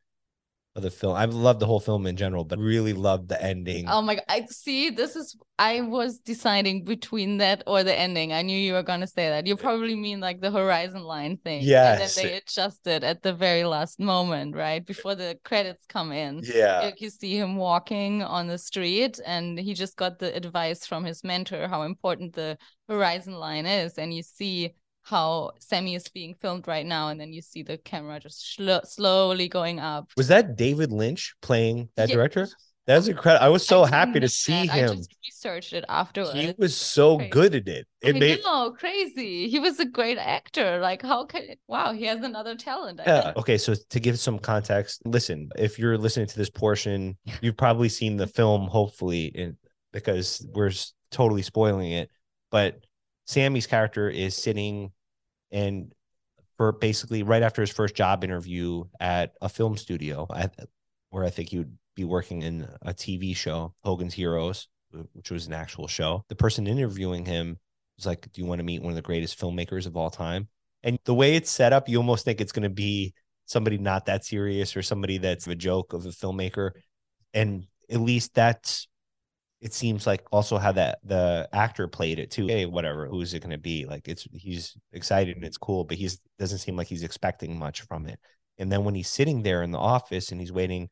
of 0.75 0.83
the 0.83 0.89
film. 0.91 1.15
I 1.15 1.25
love 1.25 1.59
the 1.59 1.65
whole 1.65 1.79
film 1.79 2.05
in 2.05 2.15
general, 2.15 2.45
but 2.45 2.57
really 2.59 2.93
loved 2.93 3.27
the 3.27 3.41
ending. 3.41 3.85
Oh 3.89 4.01
my 4.01 4.15
god! 4.15 4.23
I 4.29 4.45
see. 4.49 4.89
This 4.89 5.15
is. 5.15 5.35
I 5.59 5.81
was 5.81 6.17
deciding 6.17 6.85
between 6.85 7.37
that 7.37 7.61
or 7.67 7.83
the 7.83 7.93
ending. 7.93 8.33
I 8.33 8.41
knew 8.41 8.57
you 8.57 8.73
were 8.73 8.83
gonna 8.83 9.05
say 9.07 9.29
that. 9.29 9.45
You 9.45 9.55
probably 9.55 9.95
mean 9.95 10.19
like 10.19 10.39
the 10.39 10.49
horizon 10.49 11.03
line 11.03 11.37
thing. 11.37 11.61
Yes. 11.63 12.17
And 12.17 12.25
then 12.25 12.31
they 12.31 12.37
adjusted 12.37 13.03
at 13.03 13.21
the 13.21 13.33
very 13.33 13.63
last 13.63 13.99
moment, 13.99 14.55
right 14.55 14.85
before 14.85 15.15
the 15.15 15.37
credits 15.43 15.83
come 15.87 16.11
in. 16.11 16.41
yeah. 16.43 16.79
Like 16.79 17.01
you 17.01 17.09
see 17.09 17.37
him 17.37 17.57
walking 17.57 18.23
on 18.23 18.47
the 18.47 18.57
street, 18.57 19.19
and 19.25 19.59
he 19.59 19.73
just 19.73 19.97
got 19.97 20.19
the 20.19 20.33
advice 20.35 20.85
from 20.85 21.03
his 21.03 21.23
mentor 21.23 21.67
how 21.67 21.83
important 21.83 22.33
the 22.33 22.57
horizon 22.87 23.33
line 23.33 23.65
is, 23.65 23.97
and 23.97 24.13
you 24.13 24.23
see 24.23 24.73
how 25.11 25.51
Sammy 25.59 25.93
is 25.93 26.07
being 26.07 26.33
filmed 26.41 26.67
right 26.67 26.85
now, 26.85 27.09
and 27.09 27.19
then 27.21 27.31
you 27.31 27.41
see 27.43 27.61
the 27.61 27.77
camera 27.77 28.19
just 28.19 28.43
shlo- 28.43 28.85
slowly 28.87 29.47
going 29.47 29.79
up. 29.79 30.09
Was 30.17 30.29
that 30.29 30.55
David 30.55 30.91
Lynch 30.91 31.35
playing 31.41 31.89
that 31.97 32.09
Yeah. 32.09 32.15
director? 32.15 32.47
That 32.87 32.95
was 32.95 33.07
incredible. 33.07 33.45
I 33.45 33.49
was 33.49 33.65
so 33.65 33.83
I 33.83 33.89
happy 33.89 34.19
to 34.19 34.27
see 34.27 34.65
that. 34.65 34.73
I 34.73 34.77
him. 34.79 34.97
just 34.97 35.15
researched 35.23 35.73
it 35.73 35.85
afterwards. 35.87 36.33
He 36.33 36.53
was 36.57 36.75
so 36.75 37.17
Crazy. 37.17 37.29
good 37.29 37.55
at 37.55 37.67
it. 37.67 37.87
It 38.01 38.15
I 38.15 38.19
made 38.19 38.41
know, 38.43 38.71
crazy. 38.71 39.47
He 39.49 39.59
was 39.59 39.79
a 39.79 39.85
great 39.85 40.17
actor. 40.17 40.79
Like, 40.79 41.03
how 41.03 41.25
can 41.25 41.43
wow, 41.67 41.93
he 41.93 42.05
has 42.05 42.23
another 42.23 42.55
talent. 42.55 42.99
I 42.99 43.03
Yeah. 43.05 43.33
Okay. 43.37 43.59
So 43.59 43.75
to 43.75 43.99
give 43.99 44.17
some 44.19 44.39
context, 44.39 45.03
listen, 45.05 45.49
if 45.57 45.77
you're 45.77 45.97
listening 45.97 46.25
to 46.27 46.37
this 46.37 46.49
portion, 46.49 47.17
you've 47.41 47.55
probably 47.55 47.87
seen 47.87 48.17
the 48.17 48.27
film, 48.27 48.67
hopefully, 48.67 49.25
in, 49.25 49.57
because 49.93 50.43
we're 50.51 50.71
totally 51.11 51.43
spoiling 51.43 51.91
it. 51.91 52.09
But 52.49 52.79
Sammy's 53.27 53.67
character 53.67 54.09
is 54.09 54.35
sitting 54.35 54.91
and 55.51 55.93
for 56.57 56.71
basically 56.71 57.23
right 57.23 57.43
after 57.43 57.61
his 57.61 57.71
first 57.71 57.95
job 57.95 58.23
interview 58.23 58.83
at 58.99 59.33
a 59.41 59.49
film 59.49 59.77
studio, 59.77 60.27
at, 60.33 60.53
where 61.09 61.23
I 61.23 61.29
think 61.29 61.49
he 61.49 61.57
would 61.57 61.77
be 61.95 62.03
working 62.03 62.41
in 62.41 62.67
a 62.81 62.93
TV 62.93 63.35
show, 63.35 63.73
Hogan's 63.83 64.13
Heroes, 64.13 64.67
which 65.13 65.31
was 65.31 65.47
an 65.47 65.53
actual 65.53 65.87
show. 65.87 66.23
The 66.29 66.35
person 66.35 66.67
interviewing 66.67 67.25
him 67.25 67.57
was 67.97 68.05
like, 68.05 68.31
Do 68.31 68.41
you 68.41 68.47
want 68.47 68.59
to 68.59 68.65
meet 68.65 68.81
one 68.81 68.91
of 68.91 68.95
the 68.95 69.01
greatest 69.01 69.39
filmmakers 69.39 69.85
of 69.85 69.97
all 69.97 70.09
time? 70.09 70.47
And 70.83 70.97
the 71.05 71.13
way 71.13 71.35
it's 71.35 71.51
set 71.51 71.73
up, 71.73 71.87
you 71.87 71.97
almost 71.97 72.25
think 72.25 72.41
it's 72.41 72.51
going 72.51 72.63
to 72.63 72.69
be 72.69 73.13
somebody 73.45 73.77
not 73.77 74.05
that 74.05 74.25
serious 74.25 74.75
or 74.75 74.81
somebody 74.81 75.17
that's 75.17 75.47
a 75.47 75.55
joke 75.55 75.93
of 75.93 76.05
a 76.05 76.09
filmmaker. 76.09 76.71
And 77.33 77.67
at 77.89 77.99
least 77.99 78.33
that's 78.33 78.87
it 79.61 79.73
seems 79.73 80.07
like 80.07 80.23
also 80.31 80.57
how 80.57 80.71
that 80.71 80.99
the 81.03 81.47
actor 81.53 81.87
played 81.87 82.17
it 82.17 82.31
too. 82.31 82.47
Hey, 82.47 82.65
whatever, 82.65 83.05
who's 83.05 83.33
it 83.33 83.41
going 83.41 83.51
to 83.51 83.59
be? 83.59 83.85
Like 83.85 84.07
it's 84.07 84.27
he's 84.33 84.75
excited 84.91 85.35
and 85.35 85.45
it's 85.45 85.57
cool, 85.57 85.83
but 85.83 85.97
he's 85.97 86.19
doesn't 86.39 86.57
seem 86.57 86.75
like 86.75 86.87
he's 86.87 87.03
expecting 87.03 87.57
much 87.57 87.81
from 87.81 88.07
it. 88.07 88.19
And 88.57 88.71
then 88.71 88.83
when 88.83 88.95
he's 88.95 89.07
sitting 89.07 89.43
there 89.43 89.61
in 89.61 89.71
the 89.71 89.77
office 89.77 90.31
and 90.31 90.41
he's 90.41 90.51
waiting 90.51 90.89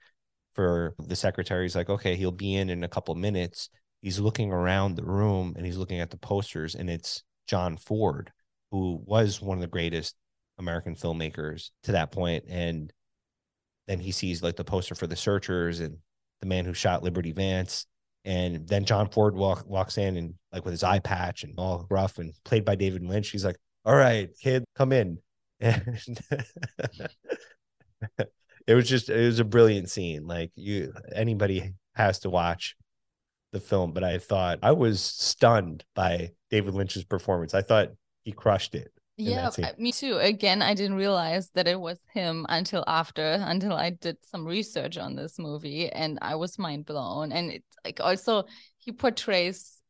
for 0.53 0.93
the 0.99 1.15
secretary, 1.15 1.63
he's 1.65 1.75
like, 1.75 1.89
okay, 1.89 2.15
he'll 2.15 2.31
be 2.31 2.55
in 2.55 2.69
in 2.69 2.83
a 2.83 2.89
couple 2.89 3.15
minutes. 3.15 3.69
He's 4.01 4.19
looking 4.19 4.51
around 4.51 4.95
the 4.95 5.03
room 5.03 5.53
and 5.57 5.65
he's 5.65 5.77
looking 5.77 5.99
at 5.99 6.11
the 6.11 6.17
posters, 6.17 6.75
and 6.75 6.89
it's 6.89 7.23
John 7.47 7.75
Ford, 7.75 8.31
who 8.71 9.01
was 9.03 9.41
one 9.41 9.57
of 9.57 9.61
the 9.61 9.67
greatest 9.67 10.15
American 10.59 10.95
filmmakers 10.95 11.71
to 11.83 11.93
that 11.93 12.11
point. 12.11 12.45
And 12.47 12.93
then 13.87 13.99
he 13.99 14.11
sees 14.11 14.43
like 14.43 14.55
the 14.55 14.63
poster 14.63 14.93
for 14.93 15.07
The 15.07 15.15
Searchers 15.15 15.79
and 15.79 15.97
the 16.41 16.47
man 16.47 16.65
who 16.65 16.73
shot 16.75 17.01
Liberty 17.01 17.31
Vance. 17.31 17.87
And 18.25 18.67
then 18.67 18.85
John 18.85 19.09
Ford 19.09 19.35
walk, 19.35 19.65
walks 19.67 19.97
in 19.97 20.17
and 20.17 20.33
like 20.51 20.65
with 20.65 20.73
his 20.73 20.83
eye 20.83 20.99
patch 20.99 21.43
and 21.43 21.53
all 21.57 21.87
rough 21.89 22.17
and 22.17 22.33
played 22.43 22.65
by 22.65 22.75
David 22.75 23.03
Lynch. 23.03 23.29
He's 23.29 23.45
like, 23.45 23.57
all 23.85 23.95
right, 23.95 24.29
kid, 24.41 24.65
come 24.75 24.91
in. 24.91 25.19
And 25.61 26.21
it 28.67 28.75
was 28.75 28.87
just, 28.87 29.09
it 29.09 29.25
was 29.25 29.39
a 29.39 29.43
brilliant 29.43 29.89
scene. 29.89 30.25
Like 30.25 30.51
you, 30.55 30.93
anybody 31.13 31.73
has 31.95 32.19
to 32.19 32.29
watch 32.29 32.77
the 33.51 33.59
film, 33.59 33.91
but 33.91 34.03
I 34.03 34.19
thought 34.19 34.59
I 34.63 34.71
was 34.71 35.01
stunned 35.01 35.83
by 35.95 36.29
David 36.49 36.75
Lynch's 36.75 37.03
performance. 37.03 37.53
I 37.53 37.61
thought 37.61 37.89
he 38.23 38.31
crushed 38.31 38.73
it. 38.75 38.91
Yeah. 39.19 39.51
Me 39.77 39.91
too. 39.91 40.17
Again, 40.17 40.61
I 40.61 40.73
didn't 40.73 40.95
realize 40.95 41.49
that 41.53 41.67
it 41.67 41.79
was 41.79 41.99
him 42.13 42.45
until 42.47 42.83
after, 42.87 43.37
until 43.39 43.73
I 43.73 43.89
did 43.91 44.17
some 44.23 44.45
research 44.45 44.97
on 44.97 45.15
this 45.15 45.37
movie, 45.37 45.89
and 45.89 46.17
I 46.21 46.35
was 46.35 46.57
mind 46.57 46.85
blown. 46.85 47.31
And 47.31 47.51
it's 47.51 47.77
like 47.83 47.99
also 47.99 48.45
he 48.77 48.91
portrays 48.93 49.81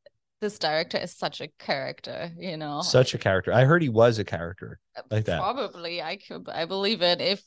this 0.41 0.57
director 0.57 0.97
as 0.97 1.15
such 1.15 1.41
a 1.41 1.49
character, 1.59 2.31
you 2.37 2.57
know. 2.57 2.81
Such 2.81 3.13
a 3.13 3.17
character. 3.17 3.53
I 3.53 3.65
heard 3.65 3.81
he 3.81 3.89
was 3.89 4.19
a 4.19 4.23
character. 4.23 4.79
Uh, 4.97 5.01
like 5.11 5.25
that. 5.25 5.39
Probably, 5.39 6.01
I 6.01 6.17
could, 6.17 6.49
I 6.49 6.65
believe 6.65 7.01
it. 7.01 7.21
If 7.21 7.43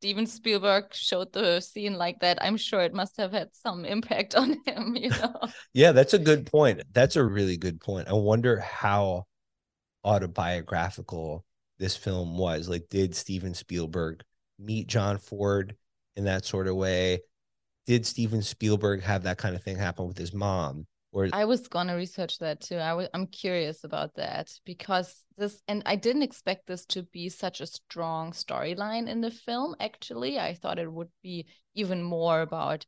Steven 0.00 0.26
Spielberg 0.26 0.92
showed 0.92 1.32
the 1.32 1.60
scene 1.60 1.94
like 1.94 2.20
that, 2.20 2.38
I'm 2.40 2.56
sure 2.56 2.80
it 2.80 2.94
must 2.94 3.16
have 3.18 3.32
had 3.32 3.50
some 3.52 3.84
impact 3.84 4.34
on 4.36 4.56
him, 4.66 4.96
you 4.96 5.10
know. 5.10 5.34
Yeah, 5.72 5.92
that's 5.92 6.14
a 6.14 6.18
good 6.18 6.46
point. 6.46 6.82
That's 6.92 7.16
a 7.16 7.24
really 7.24 7.56
good 7.56 7.80
point. 7.80 8.08
I 8.08 8.14
wonder 8.14 8.58
how 8.60 9.26
autobiographical 10.06 11.44
this 11.78 11.96
film 11.96 12.38
was. 12.38 12.68
Like, 12.68 12.88
did 12.88 13.14
Steven 13.14 13.52
Spielberg 13.52 14.22
meet 14.58 14.86
John 14.86 15.18
Ford 15.18 15.76
in 16.14 16.24
that 16.24 16.44
sort 16.44 16.68
of 16.68 16.76
way? 16.76 17.20
Did 17.86 18.06
Steven 18.06 18.42
Spielberg 18.42 19.02
have 19.02 19.24
that 19.24 19.38
kind 19.38 19.54
of 19.54 19.62
thing 19.62 19.76
happen 19.76 20.06
with 20.06 20.16
his 20.16 20.32
mom? 20.32 20.86
Or 21.12 21.28
I 21.32 21.44
was 21.44 21.68
gonna 21.68 21.96
research 21.96 22.38
that 22.38 22.60
too. 22.60 22.78
I'm 22.78 23.26
curious 23.28 23.84
about 23.84 24.16
that 24.16 24.52
because 24.64 25.14
this 25.38 25.62
and 25.66 25.82
I 25.86 25.96
didn't 25.96 26.22
expect 26.22 26.66
this 26.66 26.84
to 26.86 27.04
be 27.04 27.28
such 27.28 27.60
a 27.60 27.66
strong 27.66 28.32
storyline 28.32 29.08
in 29.08 29.20
the 29.20 29.30
film. 29.30 29.76
Actually, 29.80 30.38
I 30.38 30.54
thought 30.54 30.78
it 30.78 30.92
would 30.92 31.08
be 31.22 31.46
even 31.74 32.02
more 32.02 32.40
about 32.40 32.84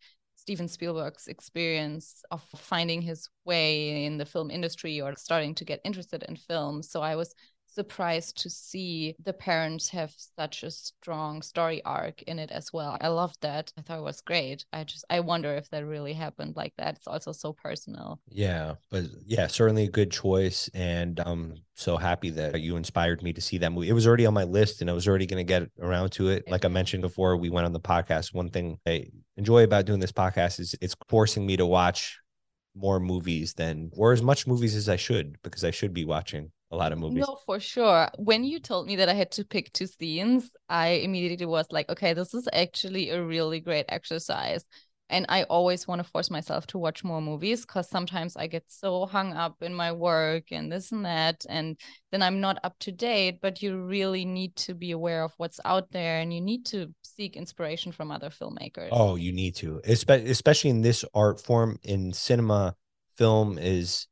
Steven 0.49 0.67
Spielberg's 0.67 1.29
experience 1.29 2.25
of 2.31 2.43
finding 2.57 3.03
his 3.03 3.29
way 3.45 4.07
in 4.07 4.17
the 4.17 4.25
film 4.25 4.51
industry 4.51 4.99
or 4.99 5.15
starting 5.15 5.55
to 5.57 5.63
get 5.63 5.79
interested 5.85 6.23
in 6.23 6.37
film. 6.37 6.83
So 6.83 7.03
I 7.03 7.17
was 7.17 7.35
surprised 7.79 8.37
to 8.43 8.51
see 8.51 9.15
the 9.25 9.33
parents 9.33 9.89
have 9.91 10.13
such 10.37 10.65
a 10.65 10.71
strong 10.71 11.43
story 11.43 11.81
arc 11.85 12.23
in 12.23 12.41
it 12.41 12.51
as 12.51 12.73
well. 12.73 12.99
I 13.01 13.07
loved 13.07 13.39
that. 13.43 13.73
I 13.79 13.83
thought 13.83 14.01
it 14.01 14.03
was 14.03 14.21
great. 14.21 14.65
I 14.73 14.83
just 14.83 15.05
I 15.09 15.21
wonder 15.21 15.55
if 15.55 15.71
that 15.71 15.87
really 15.87 16.13
happened 16.13 16.57
like 16.57 16.73
that. 16.79 16.97
It's 16.97 17.07
also 17.07 17.31
so 17.31 17.53
personal. 17.53 18.21
yeah, 18.29 18.75
but 18.91 19.05
yeah, 19.25 19.47
certainly 19.47 19.85
a 19.85 19.91
good 19.91 20.11
choice. 20.11 20.69
And 20.75 21.21
I'm 21.25 21.55
so 21.75 21.97
happy 21.97 22.31
that 22.31 22.61
you 22.61 22.75
inspired 22.75 23.23
me 23.23 23.33
to 23.33 23.41
see 23.41 23.59
that 23.59 23.71
movie. 23.71 23.89
It 23.89 23.93
was 23.93 24.09
already 24.09 24.27
on 24.27 24.35
my 24.35 24.45
list 24.45 24.81
and 24.81 24.91
I 24.91 24.93
was 24.93 25.07
already 25.07 25.27
going 25.27 25.47
to 25.47 25.53
get 25.55 25.71
around 25.81 26.11
to 26.13 26.31
it. 26.31 26.51
Like 26.51 26.65
I 26.65 26.69
mentioned 26.69 27.03
before 27.03 27.37
we 27.37 27.49
went 27.49 27.67
on 27.67 27.73
the 27.73 27.81
podcast, 27.81 28.35
one 28.35 28.51
thing 28.51 28.81
I 28.87 29.07
enjoy 29.37 29.63
about 29.63 29.87
doing 29.87 30.01
this 30.01 30.11
podcast 30.11 30.59
is 30.59 30.75
it's 30.81 30.97
forcing 31.09 31.47
me 31.47 31.57
to 31.57 31.67
watch 31.67 32.19
more 32.75 32.99
movies 32.99 33.55
than 33.55 33.91
or 33.97 34.13
as 34.13 34.23
much 34.23 34.49
movies 34.49 34.75
as 34.75 34.89
I 34.89 34.97
should 34.97 35.37
because 35.43 35.65
I 35.65 35.71
should 35.71 35.95
be 35.95 36.05
watching 36.05 36.51
a 36.71 36.77
lot 36.77 36.93
of 36.93 36.99
movies. 36.99 37.25
No, 37.27 37.39
for 37.47 37.61
sure. 37.61 38.09
When 38.19 38.45
you 38.45 38.61
told 38.61 38.87
me 38.87 38.97
that 38.97 39.09
I 39.09 39.15
had 39.15 39.31
to 39.33 39.45
pick 39.45 39.73
two 39.73 39.87
scenes, 39.87 40.51
I 40.69 40.89
immediately 40.89 41.47
was 41.47 41.67
like, 41.71 41.89
okay, 41.89 42.13
this 42.13 42.35
is 42.35 42.49
actually 42.53 43.11
a 43.11 43.23
really 43.25 43.61
great 43.61 43.87
exercise. 43.89 44.65
And 45.11 45.25
I 45.31 45.45
always 45.45 45.89
want 45.89 46.01
to 46.01 46.11
force 46.11 46.31
myself 46.31 46.67
to 46.67 46.79
watch 46.79 47.03
more 47.03 47.23
movies 47.23 47.63
because 47.63 47.89
sometimes 47.89 48.37
I 48.37 48.47
get 48.47 48.65
so 48.69 49.07
hung 49.07 49.33
up 49.33 49.63
in 49.63 49.73
my 49.73 49.93
work 49.93 50.53
and 50.53 50.71
this 50.71 50.93
and 50.93 51.07
that. 51.07 51.47
And 51.49 51.79
then 52.13 52.21
I'm 52.21 52.43
not 52.43 52.59
up 52.63 52.79
to 52.81 52.93
date. 52.93 53.41
But 53.41 53.63
you 53.63 53.83
really 53.83 54.27
need 54.27 54.55
to 54.57 54.75
be 54.75 54.91
aware 54.91 55.25
of 55.25 55.33
what's 55.39 55.61
out 55.65 55.91
there 55.93 56.21
and 56.21 56.35
you 56.35 56.43
need 56.43 56.67
to 56.67 56.93
seek 57.03 57.37
inspiration 57.37 57.91
from 57.91 58.11
other 58.11 58.29
filmmakers. 58.29 58.91
Oh, 58.93 59.17
you 59.17 59.33
need 59.33 59.55
to, 59.57 59.81
Espe- 59.89 60.29
especially 60.29 60.69
in 60.69 60.83
this 60.83 61.07
art 61.15 61.41
form 61.41 61.79
in 61.83 62.13
cinema. 62.13 62.77
Film 63.17 63.57
is 63.59 64.09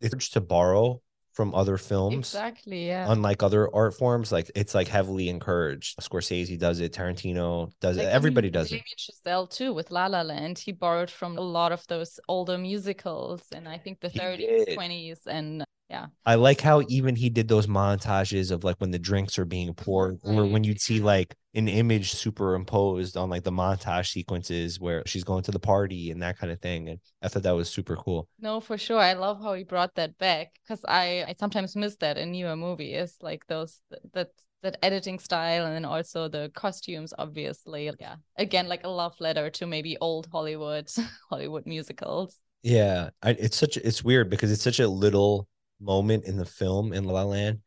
it's 0.00 0.28
to 0.30 0.40
borrow 0.40 1.02
from 1.34 1.54
other 1.54 1.76
films. 1.76 2.34
exactly. 2.34 2.86
Yeah. 2.86 3.10
Unlike 3.10 3.42
other 3.42 3.68
art 3.74 3.94
forms, 3.94 4.32
like 4.32 4.50
it's 4.54 4.74
like 4.74 4.88
heavily 4.88 5.28
encouraged. 5.28 5.98
Scorsese 6.00 6.58
does 6.58 6.80
it, 6.80 6.92
Tarantino 6.92 7.72
does 7.80 7.98
Like, 7.98 8.06
it, 8.06 8.08
I 8.08 8.12
everybody 8.12 8.46
mean, 8.48 8.52
does 8.52 8.72
it. 8.72 8.82
Damien 8.82 8.84
Chazelle 8.98 9.50
too 9.50 9.72
with 9.74 9.90
La 9.90 10.06
La 10.06 10.22
Land. 10.22 10.58
He 10.58 10.72
borrowed 10.72 11.10
from 11.10 11.36
a 11.36 11.40
lot 11.40 11.72
of 11.72 11.86
those 11.88 12.18
older 12.28 12.56
musicals 12.58 13.42
and 13.52 13.68
I 13.68 13.78
think 13.78 14.00
the 14.00 14.10
30s, 14.10 14.66
did. 14.66 14.78
20s, 14.78 15.26
and 15.26 15.64
yeah. 15.94 16.06
I 16.26 16.34
like 16.34 16.60
how 16.60 16.82
even 16.88 17.14
he 17.14 17.30
did 17.30 17.46
those 17.46 17.68
montages 17.68 18.50
of 18.50 18.64
like 18.64 18.76
when 18.78 18.90
the 18.90 18.98
drinks 18.98 19.38
are 19.38 19.44
being 19.44 19.72
poured, 19.74 20.18
or 20.24 20.44
when 20.44 20.64
you'd 20.64 20.80
see 20.80 20.96
mm-hmm. 20.96 21.06
like 21.06 21.36
an 21.54 21.68
image 21.68 22.12
superimposed 22.12 23.16
on 23.16 23.30
like 23.30 23.44
the 23.44 23.52
montage 23.52 24.08
sequences 24.08 24.80
where 24.80 25.04
she's 25.06 25.22
going 25.22 25.44
to 25.44 25.52
the 25.52 25.60
party 25.60 26.10
and 26.10 26.20
that 26.20 26.36
kind 26.36 26.52
of 26.52 26.60
thing. 26.60 26.88
And 26.88 26.98
I 27.22 27.28
thought 27.28 27.44
that 27.44 27.54
was 27.54 27.70
super 27.70 27.94
cool. 27.94 28.28
No, 28.40 28.60
for 28.60 28.76
sure. 28.76 28.98
I 28.98 29.12
love 29.12 29.40
how 29.40 29.54
he 29.54 29.62
brought 29.62 29.94
that 29.94 30.18
back 30.18 30.48
because 30.62 30.84
I 30.88 31.24
I 31.28 31.34
sometimes 31.38 31.76
miss 31.76 31.96
that 31.98 32.18
in 32.18 32.32
newer 32.32 32.56
movies, 32.56 33.16
like 33.20 33.46
those 33.46 33.80
that 34.14 34.30
that 34.62 34.78
editing 34.82 35.18
style 35.18 35.66
and 35.66 35.74
then 35.74 35.84
also 35.84 36.26
the 36.26 36.50
costumes 36.54 37.12
obviously 37.18 37.90
yeah 38.00 38.16
again 38.38 38.66
like 38.66 38.82
a 38.82 38.88
love 38.88 39.14
letter 39.20 39.50
to 39.50 39.66
maybe 39.66 39.94
old 40.00 40.26
hollywood 40.32 40.90
hollywood 41.28 41.66
musicals 41.66 42.38
Yeah, 42.64 43.10
I, 43.22 43.30
it's 43.32 43.58
such 43.58 43.76
it's 43.76 44.02
weird 44.02 44.30
because 44.30 44.50
it's 44.50 44.62
such 44.62 44.80
a 44.80 44.88
little 44.88 45.46
moment 45.84 46.24
in 46.24 46.36
the 46.36 46.44
film 46.44 46.92
in 46.92 47.04
La 47.04 47.14
La 47.14 47.24
Land, 47.24 47.60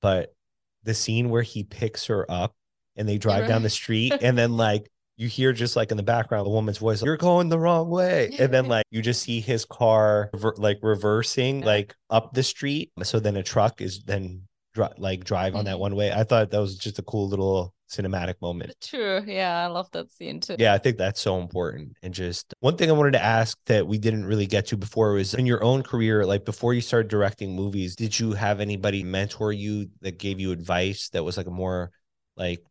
but 0.00 0.34
the 0.82 0.94
scene 0.94 1.28
where 1.28 1.42
he 1.42 1.62
picks 1.62 2.06
her 2.06 2.30
up 2.30 2.54
and 2.96 3.08
they 3.08 3.18
drive 3.18 3.46
down 3.46 3.62
the 3.62 3.70
street 3.70 4.12
and 4.22 4.36
then 4.36 4.56
like 4.56 4.90
you 5.16 5.28
hear 5.28 5.52
just 5.52 5.76
like 5.76 5.90
in 5.90 5.98
the 5.98 6.02
background 6.02 6.46
the 6.46 6.50
woman's 6.50 6.78
voice, 6.78 7.02
you're 7.02 7.18
going 7.18 7.50
the 7.50 7.58
wrong 7.58 7.90
way. 7.90 8.34
And 8.38 8.50
then 8.52 8.68
like 8.68 8.86
you 8.90 9.02
just 9.02 9.22
see 9.22 9.40
his 9.40 9.66
car 9.66 10.30
rever- 10.32 10.54
like 10.56 10.78
reversing 10.82 11.60
like 11.60 11.94
up 12.08 12.32
the 12.32 12.42
street. 12.42 12.90
So 13.02 13.20
then 13.20 13.36
a 13.36 13.42
truck 13.42 13.82
is 13.82 14.02
then 14.04 14.48
dri- 14.74 14.88
like 14.98 15.24
drive 15.24 15.54
on 15.54 15.64
that 15.66 15.76
Mhm. 15.76 15.80
one 15.80 15.96
way. 15.96 16.12
I 16.12 16.24
thought 16.24 16.50
that 16.50 16.58
was 16.60 16.76
just 16.76 16.98
a 16.98 17.02
cool 17.02 17.28
little 17.28 17.74
cinematic 17.90 18.34
moment. 18.40 18.72
True. 18.80 19.20
Yeah, 19.26 19.64
I 19.64 19.66
love 19.66 19.90
that 19.92 20.12
scene 20.12 20.38
too. 20.40 20.54
Yeah, 20.58 20.72
I 20.74 20.78
think 20.78 20.96
that's 20.96 21.20
so 21.20 21.40
important. 21.40 21.96
And 22.02 22.14
just 22.14 22.54
one 22.60 22.76
thing 22.76 22.88
I 22.88 22.92
wanted 22.92 23.12
to 23.14 23.22
ask 23.22 23.58
that 23.66 23.86
we 23.86 23.98
didn't 23.98 24.24
really 24.26 24.46
get 24.46 24.66
to 24.66 24.76
before 24.76 25.12
was 25.14 25.34
in 25.34 25.44
your 25.44 25.62
own 25.64 25.82
career, 25.82 26.24
like 26.24 26.44
before 26.44 26.72
you 26.72 26.80
started 26.80 27.08
directing 27.08 27.56
movies, 27.56 27.96
did 27.96 28.18
you 28.18 28.32
have 28.32 28.60
anybody 28.60 29.02
mentor 29.02 29.52
you 29.52 29.90
that 30.02 30.18
gave 30.18 30.38
you 30.38 30.52
advice 30.52 31.08
that 31.08 31.24
was 31.24 31.36
like 31.36 31.48
a 31.48 31.50
more 31.50 31.90
like 32.36 32.62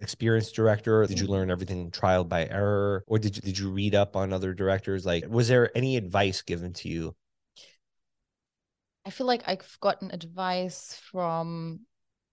experienced 0.00 0.56
director? 0.56 1.06
Did 1.06 1.20
you 1.20 1.28
learn 1.28 1.50
everything 1.52 1.90
trial 1.92 2.24
by 2.24 2.46
error? 2.48 3.04
Or 3.06 3.18
did 3.20 3.36
you 3.36 3.42
did 3.42 3.56
you 3.56 3.70
read 3.70 3.94
up 3.94 4.16
on 4.16 4.32
other 4.32 4.54
directors? 4.54 5.06
Like 5.06 5.24
was 5.28 5.46
there 5.46 5.70
any 5.76 5.96
advice 5.96 6.42
given 6.42 6.72
to 6.74 6.88
you? 6.88 7.14
I 9.06 9.10
feel 9.10 9.26
like 9.26 9.42
I've 9.46 9.78
gotten 9.80 10.10
advice 10.10 11.00
from 11.10 11.80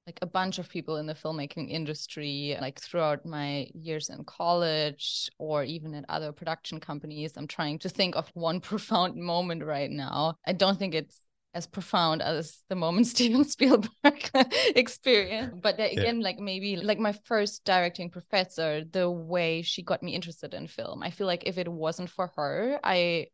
like 0.08 0.20
a 0.22 0.26
bunch 0.26 0.58
of 0.58 0.70
people 0.70 0.98
in 0.98 1.06
the 1.06 1.14
filmmaking 1.14 1.70
industry, 1.70 2.58
like 2.60 2.80
throughout 2.80 3.26
my 3.26 3.68
years 3.74 4.10
in 4.10 4.24
college 4.24 5.30
or 5.38 5.64
even 5.64 5.94
at 5.94 6.06
other 6.10 6.32
production 6.32 6.80
companies. 6.80 7.34
I'm 7.38 7.48
trying 7.48 7.80
to 7.80 7.90
think 7.90 8.16
of 8.16 8.30
one 8.34 8.60
profound 8.72 9.16
moment 9.16 9.64
right 9.64 9.92
now. 9.92 10.36
I 10.46 10.54
don't 10.54 10.80
think 10.80 10.96
it's 10.96 11.22
as 11.54 11.68
profound 11.68 12.22
as 12.22 12.64
the 12.70 12.76
moment 12.76 13.08
Steven 13.14 13.44
Spielberg 13.44 14.30
experienced. 14.76 15.62
But 15.62 15.80
again, 15.80 16.22
like 16.22 16.40
maybe 16.40 16.78
like 16.78 17.00
my 17.00 17.14
first 17.26 17.64
directing 17.66 18.10
professor, 18.10 18.84
the 18.90 19.10
way 19.10 19.62
she 19.62 19.84
got 19.84 20.02
me 20.02 20.16
interested 20.16 20.54
in 20.54 20.68
film. 20.68 21.04
I 21.04 21.12
feel 21.12 21.28
like 21.28 21.44
if 21.46 21.58
it 21.58 21.68
wasn't 21.68 22.10
for 22.10 22.32
her, 22.38 22.80
I 22.84 23.28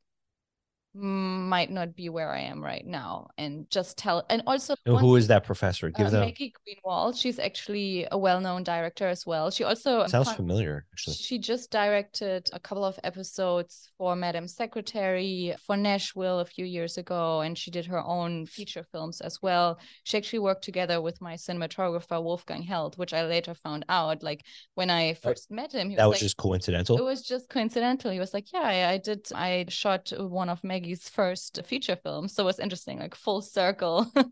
might 0.97 1.69
not 1.69 1.95
be 1.95 2.09
where 2.09 2.31
I 2.31 2.39
am 2.41 2.63
right 2.63 2.85
now. 2.85 3.27
And 3.37 3.69
just 3.69 3.97
tell 3.97 4.25
and 4.29 4.43
also 4.47 4.75
Who 4.85 5.15
is 5.15 5.27
that 5.27 5.43
professor? 5.43 5.89
Give 5.89 6.07
uh, 6.07 6.09
them 6.09 6.21
Maggie 6.21 6.53
Greenwald. 6.67 7.19
She's 7.19 7.39
actually 7.39 8.07
a 8.11 8.17
well-known 8.17 8.63
director 8.63 9.07
as 9.07 9.25
well. 9.25 9.51
She 9.51 9.63
also 9.63 10.07
sounds 10.07 10.27
fun- 10.27 10.35
familiar 10.35 10.85
actually. 10.93 11.15
She 11.15 11.37
just 11.37 11.71
directed 11.71 12.49
a 12.53 12.59
couple 12.59 12.83
of 12.83 12.99
episodes 13.03 13.89
for 13.97 14.15
Madam 14.15 14.47
Secretary 14.47 15.55
for 15.65 15.77
Nashville 15.77 16.39
a 16.39 16.45
few 16.45 16.65
years 16.65 16.97
ago, 16.97 17.41
and 17.41 17.57
she 17.57 17.71
did 17.71 17.85
her 17.85 18.03
own 18.03 18.45
feature 18.45 18.85
films 18.91 19.21
as 19.21 19.41
well. 19.41 19.79
She 20.03 20.17
actually 20.17 20.39
worked 20.39 20.63
together 20.63 21.01
with 21.01 21.21
my 21.21 21.35
cinematographer 21.35 22.21
Wolfgang 22.23 22.63
Held, 22.63 22.97
which 22.97 23.13
I 23.13 23.25
later 23.25 23.53
found 23.53 23.85
out. 23.89 24.23
Like 24.23 24.43
when 24.75 24.89
I 24.89 25.13
first 25.13 25.51
met 25.51 25.73
him, 25.73 25.89
he 25.89 25.95
That 25.95 26.07
was 26.07 26.15
like, 26.15 26.21
just 26.21 26.37
coincidental. 26.37 26.97
it 26.97 27.03
was 27.03 27.21
just 27.21 27.49
coincidental. 27.49 28.11
He 28.11 28.19
was 28.19 28.33
like, 28.33 28.51
"Yeah, 28.53 28.61
I, 28.63 28.91
I 28.93 28.97
did. 28.97 29.27
I 29.33 29.65
shot 29.69 30.11
one 30.17 30.49
of 30.49 30.63
Maggie's 30.87 31.09
first 31.09 31.59
feature 31.65 31.95
films, 31.95 32.33
so 32.33 32.47
it's 32.47 32.59
interesting, 32.59 32.99
like 32.99 33.15
full 33.15 33.41
circle." 33.41 34.11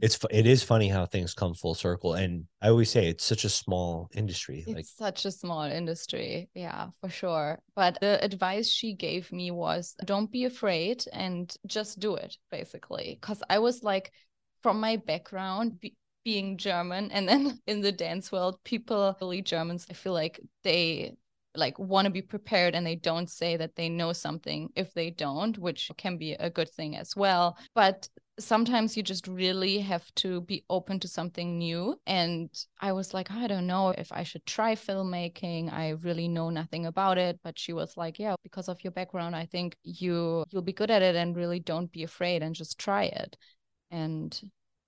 It's 0.00 0.18
it 0.30 0.46
is 0.46 0.62
funny 0.62 0.88
how 0.88 1.06
things 1.06 1.34
come 1.34 1.54
full 1.54 1.74
circle. 1.74 2.14
And 2.14 2.46
I 2.60 2.68
always 2.68 2.90
say 2.90 3.08
it's 3.08 3.24
such 3.24 3.44
a 3.44 3.48
small 3.48 4.08
industry. 4.14 4.64
It's 4.66 4.74
Like 4.74 4.86
such 4.86 5.24
a 5.24 5.30
small 5.30 5.62
industry. 5.62 6.48
Yeah, 6.54 6.88
for 7.00 7.08
sure. 7.08 7.58
But 7.76 7.98
the 8.00 8.22
advice 8.24 8.68
she 8.68 8.94
gave 8.94 9.30
me 9.30 9.50
was 9.50 9.94
don't 10.04 10.30
be 10.30 10.44
afraid 10.44 11.04
and 11.12 11.54
just 11.66 12.00
do 12.00 12.16
it, 12.16 12.36
basically. 12.50 13.18
Because 13.20 13.42
I 13.48 13.58
was 13.58 13.82
like, 13.82 14.10
from 14.62 14.80
my 14.80 14.96
background, 14.96 15.80
be- 15.80 15.96
being 16.24 16.56
German, 16.56 17.12
and 17.12 17.28
then 17.28 17.60
in 17.66 17.80
the 17.80 17.92
dance 17.92 18.32
world, 18.32 18.58
people, 18.64 19.16
really 19.20 19.42
Germans, 19.42 19.86
I 19.90 19.92
feel 19.92 20.14
like 20.14 20.40
they 20.62 21.16
like 21.56 21.78
want 21.78 22.06
to 22.06 22.10
be 22.10 22.22
prepared 22.22 22.74
and 22.74 22.86
they 22.86 22.96
don't 22.96 23.30
say 23.30 23.56
that 23.56 23.76
they 23.76 23.88
know 23.88 24.12
something 24.12 24.70
if 24.74 24.92
they 24.94 25.10
don't 25.10 25.58
which 25.58 25.90
can 25.96 26.16
be 26.16 26.32
a 26.34 26.50
good 26.50 26.68
thing 26.68 26.96
as 26.96 27.14
well. 27.16 27.56
But 27.74 28.08
sometimes 28.38 28.96
you 28.96 29.02
just 29.02 29.28
really 29.28 29.78
have 29.78 30.12
to 30.16 30.40
be 30.42 30.64
open 30.68 30.98
to 31.00 31.08
something 31.08 31.58
new. 31.58 31.96
And 32.06 32.50
i 32.80 32.92
was 32.92 33.14
like 33.14 33.30
i 33.30 33.46
don't 33.46 33.66
know 33.66 33.90
if 33.90 34.10
i 34.12 34.22
should 34.22 34.44
try 34.46 34.74
filmmaking. 34.74 35.72
I 35.72 35.90
really 35.90 36.28
know 36.28 36.50
nothing 36.50 36.86
about 36.86 37.18
it. 37.18 37.38
But 37.42 37.58
she 37.58 37.72
was 37.72 37.96
like 37.96 38.18
yeah 38.18 38.34
because 38.42 38.68
of 38.68 38.82
your 38.82 38.90
background 38.90 39.36
i 39.36 39.46
think 39.46 39.76
you 39.82 40.44
you'll 40.50 40.62
be 40.62 40.72
good 40.72 40.90
at 40.90 41.02
it 41.02 41.14
and 41.16 41.36
really 41.36 41.60
don't 41.60 41.92
be 41.92 42.02
afraid 42.02 42.42
and 42.42 42.54
just 42.54 42.78
try 42.78 43.04
it. 43.04 43.36
And 43.90 44.38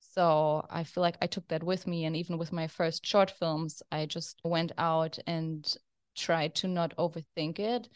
so 0.01 0.67
i 0.71 0.83
feel 0.83 1.03
like 1.03 1.17
i 1.23 1.27
took 1.27 1.47
that 1.49 1.62
with 1.62 1.87
me. 1.87 2.05
And 2.05 2.17
even 2.17 2.39
with 2.39 2.53
my 2.53 2.67
first 2.67 3.07
short 3.07 3.31
films 3.31 3.83
i 3.93 4.07
just 4.07 4.41
went 4.45 4.73
out 4.79 5.19
and 5.27 5.77
tried 6.17 6.55
to 6.55 6.69
not 6.69 6.97
overthink 6.97 7.59
it 7.59 7.89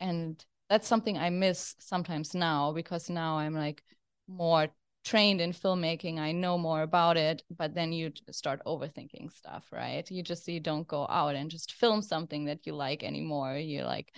and 0.00 0.44
that's 0.68 0.88
something 0.88 1.16
i 1.18 1.30
miss 1.30 1.74
sometimes 1.78 2.34
now 2.34 2.72
because 2.72 3.08
now 3.10 3.38
i'm 3.38 3.54
like 3.54 3.82
more 4.26 4.68
trained 5.04 5.40
in 5.40 5.52
filmmaking 5.52 6.18
i 6.18 6.32
know 6.32 6.58
more 6.58 6.82
about 6.82 7.16
it 7.16 7.42
but 7.56 7.74
then 7.74 7.92
you 7.92 8.12
start 8.30 8.60
overthinking 8.66 9.32
stuff 9.32 9.66
right 9.72 10.10
you 10.10 10.22
just 10.22 10.46
you 10.48 10.60
don't 10.60 10.86
go 10.88 11.06
out 11.08 11.34
and 11.34 11.50
just 11.50 11.72
film 11.72 12.02
something 12.02 12.44
that 12.44 12.66
you 12.66 12.74
like 12.74 13.02
anymore 13.02 13.56
you 13.56 13.84
like 13.84 14.12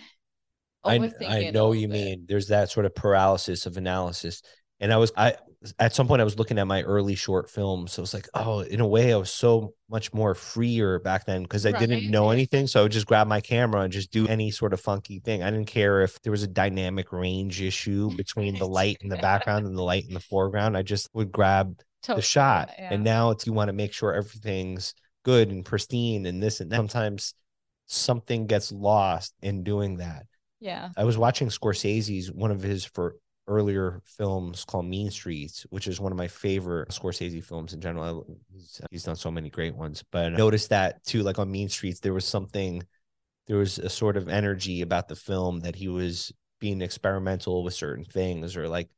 I, 0.83 1.11
I 1.27 1.51
know 1.51 1.73
you 1.73 1.87
bit. 1.87 1.93
mean. 1.93 2.25
There's 2.27 2.47
that 2.47 2.71
sort 2.71 2.85
of 2.85 2.95
paralysis 2.95 3.65
of 3.65 3.77
analysis. 3.77 4.41
And 4.81 4.91
I 4.91 4.97
was 4.97 5.11
I 5.15 5.35
at 5.77 5.93
some 5.93 6.07
point 6.07 6.21
I 6.21 6.23
was 6.23 6.39
looking 6.39 6.57
at 6.57 6.65
my 6.65 6.81
early 6.81 7.13
short 7.13 7.49
films. 7.49 7.93
So 7.93 8.01
it's 8.01 8.15
like, 8.15 8.27
oh, 8.33 8.61
in 8.61 8.81
a 8.81 8.87
way, 8.87 9.13
I 9.13 9.17
was 9.17 9.31
so 9.31 9.75
much 9.89 10.11
more 10.11 10.33
freer 10.33 10.97
back 10.97 11.25
then 11.25 11.43
because 11.43 11.67
I 11.67 11.71
didn't 11.71 12.09
know 12.09 12.31
anything. 12.31 12.65
So 12.65 12.79
I 12.79 12.83
would 12.83 12.91
just 12.91 13.05
grab 13.05 13.27
my 13.27 13.41
camera 13.41 13.81
and 13.81 13.93
just 13.93 14.11
do 14.11 14.27
any 14.27 14.49
sort 14.49 14.73
of 14.73 14.81
funky 14.81 15.19
thing. 15.19 15.43
I 15.43 15.51
didn't 15.51 15.67
care 15.67 16.01
if 16.01 16.19
there 16.23 16.31
was 16.31 16.41
a 16.41 16.47
dynamic 16.47 17.13
range 17.13 17.61
issue 17.61 18.09
between 18.17 18.57
the 18.57 18.67
light 18.67 18.97
in 19.01 19.09
the 19.09 19.17
background 19.17 19.67
and 19.67 19.77
the 19.77 19.83
light 19.83 20.07
in 20.07 20.15
the 20.15 20.19
foreground. 20.19 20.75
I 20.75 20.81
just 20.81 21.09
would 21.13 21.31
grab 21.31 21.79
the 22.07 22.21
shot. 22.21 22.71
yeah, 22.79 22.89
And 22.91 23.03
now 23.03 23.29
it's 23.29 23.45
you 23.45 23.53
want 23.53 23.69
to 23.69 23.73
make 23.73 23.93
sure 23.93 24.13
everything's 24.13 24.95
good 25.23 25.51
and 25.51 25.63
pristine 25.63 26.25
and 26.25 26.41
this 26.41 26.59
and 26.59 26.71
that. 26.71 26.77
Sometimes 26.77 27.35
something 27.85 28.47
gets 28.47 28.71
lost 28.71 29.35
in 29.43 29.63
doing 29.63 29.97
that. 29.97 30.25
yeah 30.59 30.89
I 30.97 31.03
was 31.03 31.17
watching 31.17 31.49
Scorsese's 31.49 32.31
one 32.31 32.49
of 32.49 32.61
his 32.61 32.83
for 32.85 33.17
earlier 33.47 34.01
films 34.05 34.65
called 34.65 34.85
Mean 34.85 35.11
Streets, 35.11 35.65
which 35.69 35.87
is 35.87 35.99
one 35.99 36.11
of 36.11 36.17
my 36.17 36.27
favorite 36.27 36.89
Scorsese 36.89 37.43
films 37.43 37.73
in 37.73 37.81
general. 37.81 38.25
He's, 38.53 38.81
he's 38.91 39.03
done 39.03 39.15
so 39.15 39.31
many 39.31 39.49
great 39.49 39.75
ones, 39.75 40.03
but 40.11 40.33
I 40.33 40.37
noticed 40.37 40.69
that 40.69 41.03
too. 41.03 41.23
Like 41.23 41.39
on 41.39 41.51
Mean 41.51 41.69
Streets, 41.69 41.99
there 41.99 42.13
was 42.13 42.25
something, 42.25 42.83
there 43.47 43.57
was 43.57 43.79
a 43.79 43.89
sort 43.89 44.17
of 44.17 44.29
energy 44.29 44.81
about 44.81 45.07
the 45.07 45.15
film 45.15 45.61
that 45.61 45.75
he 45.75 45.87
was 45.87 46.31
being 46.59 46.81
experimental 46.81 47.63
with 47.63 47.73
certain 47.73 48.05
things 48.05 48.55
or 48.55 48.67
like 48.67 48.89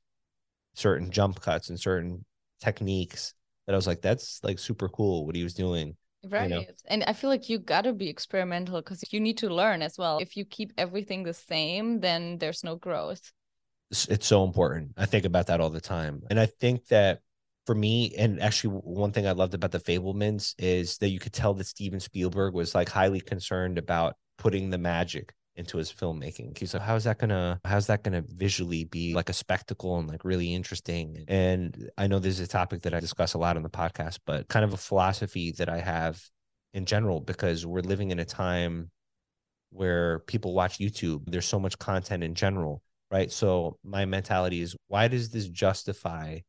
certain 0.76 1.12
jump 1.12 1.40
cuts 1.42 1.70
and 1.70 1.80
certain 1.80 2.26
techniques 2.62 3.34
that 3.66 3.74
I 3.74 3.76
was 3.76 3.88
like, 3.88 4.02
that's 4.02 4.44
like 4.44 4.60
super 4.60 4.90
cool 4.90 5.26
what 5.26 5.36
he 5.36 5.44
was 5.44 5.54
doing. 5.54 5.96
Right. 6.26 6.50
know? 6.50 6.64
And 6.88 7.04
I 7.06 7.14
feel 7.14 7.30
like 7.30 7.50
you 7.50 7.60
got 7.60 7.82
to 7.82 7.94
be 7.94 8.10
experimental 8.10 8.82
because 8.82 9.04
you 9.12 9.20
need 9.20 9.38
to 9.40 9.50
learn 9.50 9.82
as 9.82 9.98
well. 9.98 10.20
If 10.20 10.38
you 10.38 10.46
keep 10.46 10.72
everything 10.78 11.24
the 11.24 11.34
same, 11.34 12.00
then 12.00 12.38
there's 12.38 12.64
no 12.64 12.76
growth. 12.76 13.32
It's, 14.10 14.28
so 14.28 14.44
important. 14.44 14.94
I 14.98 15.06
think 15.06 15.26
about 15.26 15.48
that 15.48 15.62
all 15.62 15.70
the 15.70 15.82
time. 15.82 16.24
And 16.30 16.40
I 16.40 16.46
think 16.48 16.88
that 16.88 17.20
for 17.66 17.76
me, 17.76 18.14
and 18.18 18.42
actually 18.42 18.76
one 18.84 19.12
thing 19.12 19.28
I 19.28 19.32
loved 19.32 19.54
about 19.54 19.72
the 19.72 19.80
Fabelmans 19.80 20.54
is 20.58 20.98
that 20.98 21.10
you 21.10 21.20
could 21.20 21.34
tell 21.34 21.54
that 21.54 21.68
Steven 21.68 22.00
Spielberg 22.00 22.54
was 22.54 22.76
like 22.76 22.90
highly 22.90 23.22
concerned 23.22 23.78
about 23.78 24.16
putting 24.38 24.70
the 24.70 24.78
magic 24.78 25.34
into 25.56 25.78
his 25.78 25.92
filmmaking. 25.92 26.58
He's 26.58 26.74
like, 26.74 26.84
how's 26.84 27.04
that 27.04 27.20
gonna 27.20 27.62
how's 27.64 27.88
that 27.88 28.04
gonna 28.04 28.24
visually 28.28 28.86
be 28.86 29.14
like 29.14 29.30
a 29.30 29.34
spectacle 29.34 29.98
and 30.00 30.08
like 30.08 30.26
really 30.26 30.54
interesting? 30.54 31.26
And 31.28 31.90
I 31.98 32.08
know 32.08 32.20
this 32.20 32.40
is 32.40 32.48
a 32.48 32.52
topic 32.52 32.82
that 32.82 32.94
I 32.94 33.00
discuss 33.00 33.34
a 33.34 33.38
lot 33.38 33.56
on 33.56 33.64
the 33.64 33.70
podcast, 33.70 34.20
but 34.26 34.48
kind 34.48 34.66
of 34.66 34.74
a 34.74 34.78
philosophy 34.78 35.52
that 35.54 35.70
I 35.70 35.80
have 35.80 36.22
in 36.74 36.86
general, 36.86 37.22
because 37.22 37.66
we're 37.66 37.82
living 37.82 38.12
in 38.12 38.20
a 38.20 38.26
time 38.26 38.90
where 39.70 40.20
people 40.20 40.54
watch 40.54 40.80
YouTube. 40.80 41.24
There's 41.28 41.46
so 41.46 41.60
much 41.60 41.78
content 41.80 42.24
in 42.24 42.36
general 42.36 42.83
right? 43.14 43.32
So 43.32 43.78
my 43.84 44.06
mentality 44.06 44.62
is 44.62 44.76
why 44.88 45.08
does 45.08 45.30
this 45.30 45.48
justify 45.48 46.40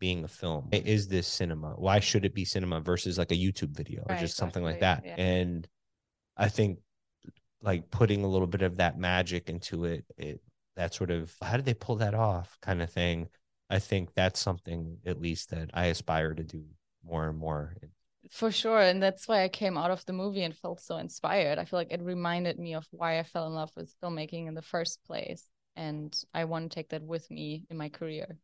being 0.00 0.24
a 0.24 0.28
film? 0.28 0.68
Is 0.72 1.08
this 1.08 1.26
cinema? 1.26 1.74
Why 1.76 2.00
should 2.00 2.24
it 2.24 2.34
be 2.34 2.44
cinema 2.44 2.80
versus 2.80 3.18
like 3.18 3.32
a 3.32 3.36
YouTube 3.36 3.76
video 3.76 4.00
or 4.00 4.14
Right, 4.14 4.20
just 4.20 4.36
something 4.36 4.64
like 4.64 4.80
that? 4.80 5.02
yeah. 5.04 5.14
And 5.18 5.68
I 6.36 6.48
think 6.48 6.78
like 7.62 7.90
putting 7.90 8.24
a 8.24 8.28
little 8.28 8.46
bit 8.46 8.62
of 8.62 8.78
that 8.78 8.98
magic 8.98 9.50
into 9.50 9.84
it, 9.84 10.04
it 10.16 10.40
that 10.76 10.94
sort 10.94 11.10
of 11.10 11.34
how 11.42 11.56
did 11.56 11.66
they 11.66 11.74
pull 11.74 11.96
that 11.96 12.14
off 12.14 12.56
kind 12.62 12.80
of 12.82 12.90
thing. 12.90 13.28
I 13.68 13.78
think 13.78 14.14
that's 14.14 14.40
something 14.40 14.98
at 15.04 15.20
least 15.20 15.50
that 15.50 15.70
I 15.74 15.86
aspire 15.86 16.32
to 16.34 16.44
do 16.44 16.64
more 17.04 17.28
and 17.28 17.38
more. 17.38 17.74
For 18.30 18.50
sure. 18.50 18.80
And 18.80 19.02
that's 19.02 19.28
why 19.28 19.44
I 19.44 19.48
came 19.48 19.76
out 19.76 19.90
of 19.90 20.04
the 20.06 20.12
movie 20.12 20.42
and 20.42 20.56
felt 20.56 20.80
so 20.80 20.96
inspired. 20.96 21.58
I 21.58 21.64
feel 21.64 21.78
like 21.78 21.92
it 21.92 22.02
reminded 22.02 22.58
me 22.58 22.74
of 22.74 22.86
why 22.90 23.18
I 23.18 23.22
fell 23.22 23.46
in 23.46 23.54
love 23.54 23.70
with 23.76 23.94
filmmaking 24.02 24.48
in 24.48 24.54
the 24.54 24.62
first 24.62 25.00
place. 25.06 25.44
And 25.76 26.16
I 26.34 26.44
want 26.44 26.70
to 26.70 26.74
take 26.74 26.88
that 26.90 27.02
with 27.02 27.30
me 27.30 27.66
in 27.70 27.76
my 27.76 27.88
career. 27.88 28.38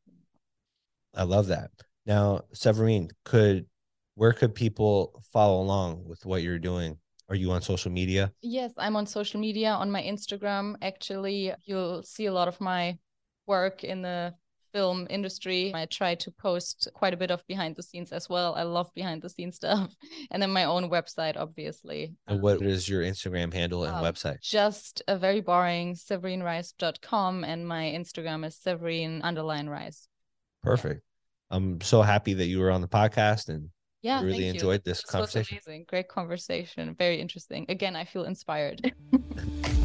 I 1.15 1.25
love 1.25 1.47
that. 1.49 1.71
Now, 2.07 2.43
Severine, 2.53 3.11
could 3.25 3.67
where 4.15 4.33
could 4.33 4.55
people 4.55 5.23
follow 5.33 5.61
along 5.61 6.05
with 6.07 6.27
what 6.27 6.43
you're 6.43 6.59
doing? 6.59 6.99
Are 7.29 7.35
you 7.35 7.51
on 7.53 7.63
social 7.63 7.91
media? 7.91 8.33
Yes, 8.43 8.73
I'm 8.77 8.97
on 8.97 9.07
social 9.07 9.41
media 9.41 9.71
on 9.71 9.91
my 9.91 10.03
Instagram. 10.03 10.75
Actually, 10.83 11.55
you'll 11.65 12.03
see 12.03 12.27
a 12.27 12.33
lot 12.33 12.49
of 12.49 12.61
my 12.61 12.99
work 13.47 13.85
in 13.85 14.03
the 14.03 14.35
film 14.73 15.07
industry. 15.11 15.73
I 15.75 15.87
try 15.87 16.15
to 16.17 16.31
post 16.31 16.89
quite 16.95 17.15
a 17.15 17.17
bit 17.17 17.31
of 17.31 17.47
behind 17.47 17.77
the 17.77 17.83
scenes 17.83 18.13
as 18.13 18.29
well. 18.29 18.55
I 18.55 18.63
love 18.63 18.91
behind 18.95 19.23
the 19.23 19.29
scenes 19.29 19.57
stuff. 19.63 19.95
And 20.31 20.43
then 20.43 20.51
my 20.51 20.65
own 20.65 20.91
website, 20.91 21.37
obviously. 21.37 22.15
And 22.27 22.41
what 22.43 22.63
is 22.63 22.89
your 22.89 23.03
Instagram 23.03 23.53
handle 23.53 23.85
and 23.85 23.95
Um, 23.97 24.03
website? 24.05 24.41
Just 24.41 25.03
a 25.09 25.17
very 25.19 25.41
boring 25.41 25.95
severinrice.com 25.95 27.45
and 27.45 27.67
my 27.69 27.85
Instagram 27.85 28.47
is 28.47 28.57
severine 28.57 29.21
underline 29.23 29.69
rice. 29.69 30.09
Perfect. 30.63 31.03
I'm 31.51 31.81
so 31.81 32.03
happy 32.03 32.35
that 32.35 32.47
you 32.47 32.61
were 32.61 32.71
on 32.71 32.81
the 32.81 32.89
podcast 32.89 33.49
and 33.49 33.71
Yeah, 34.01 34.21
really 34.23 34.33
thank 34.33 34.43
you. 34.45 34.51
enjoyed 34.55 34.85
this 34.85 34.99
This 34.99 35.05
was 35.07 35.11
conversation. 35.13 35.59
amazing. 35.67 35.85
Great 35.89 36.09
conversation. 36.09 36.95
Very 36.99 37.21
interesting. 37.21 37.67
Again, 37.69 37.95
I 37.95 38.05
feel 38.05 38.25
inspired. 38.25 38.93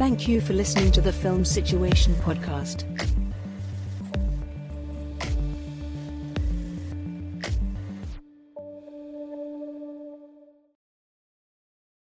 Thank 0.00 0.26
you 0.26 0.40
for 0.40 0.54
listening 0.54 0.92
to 0.92 1.02
the 1.02 1.12
Film 1.12 1.44
Situation 1.44 2.14
podcast. 2.14 2.86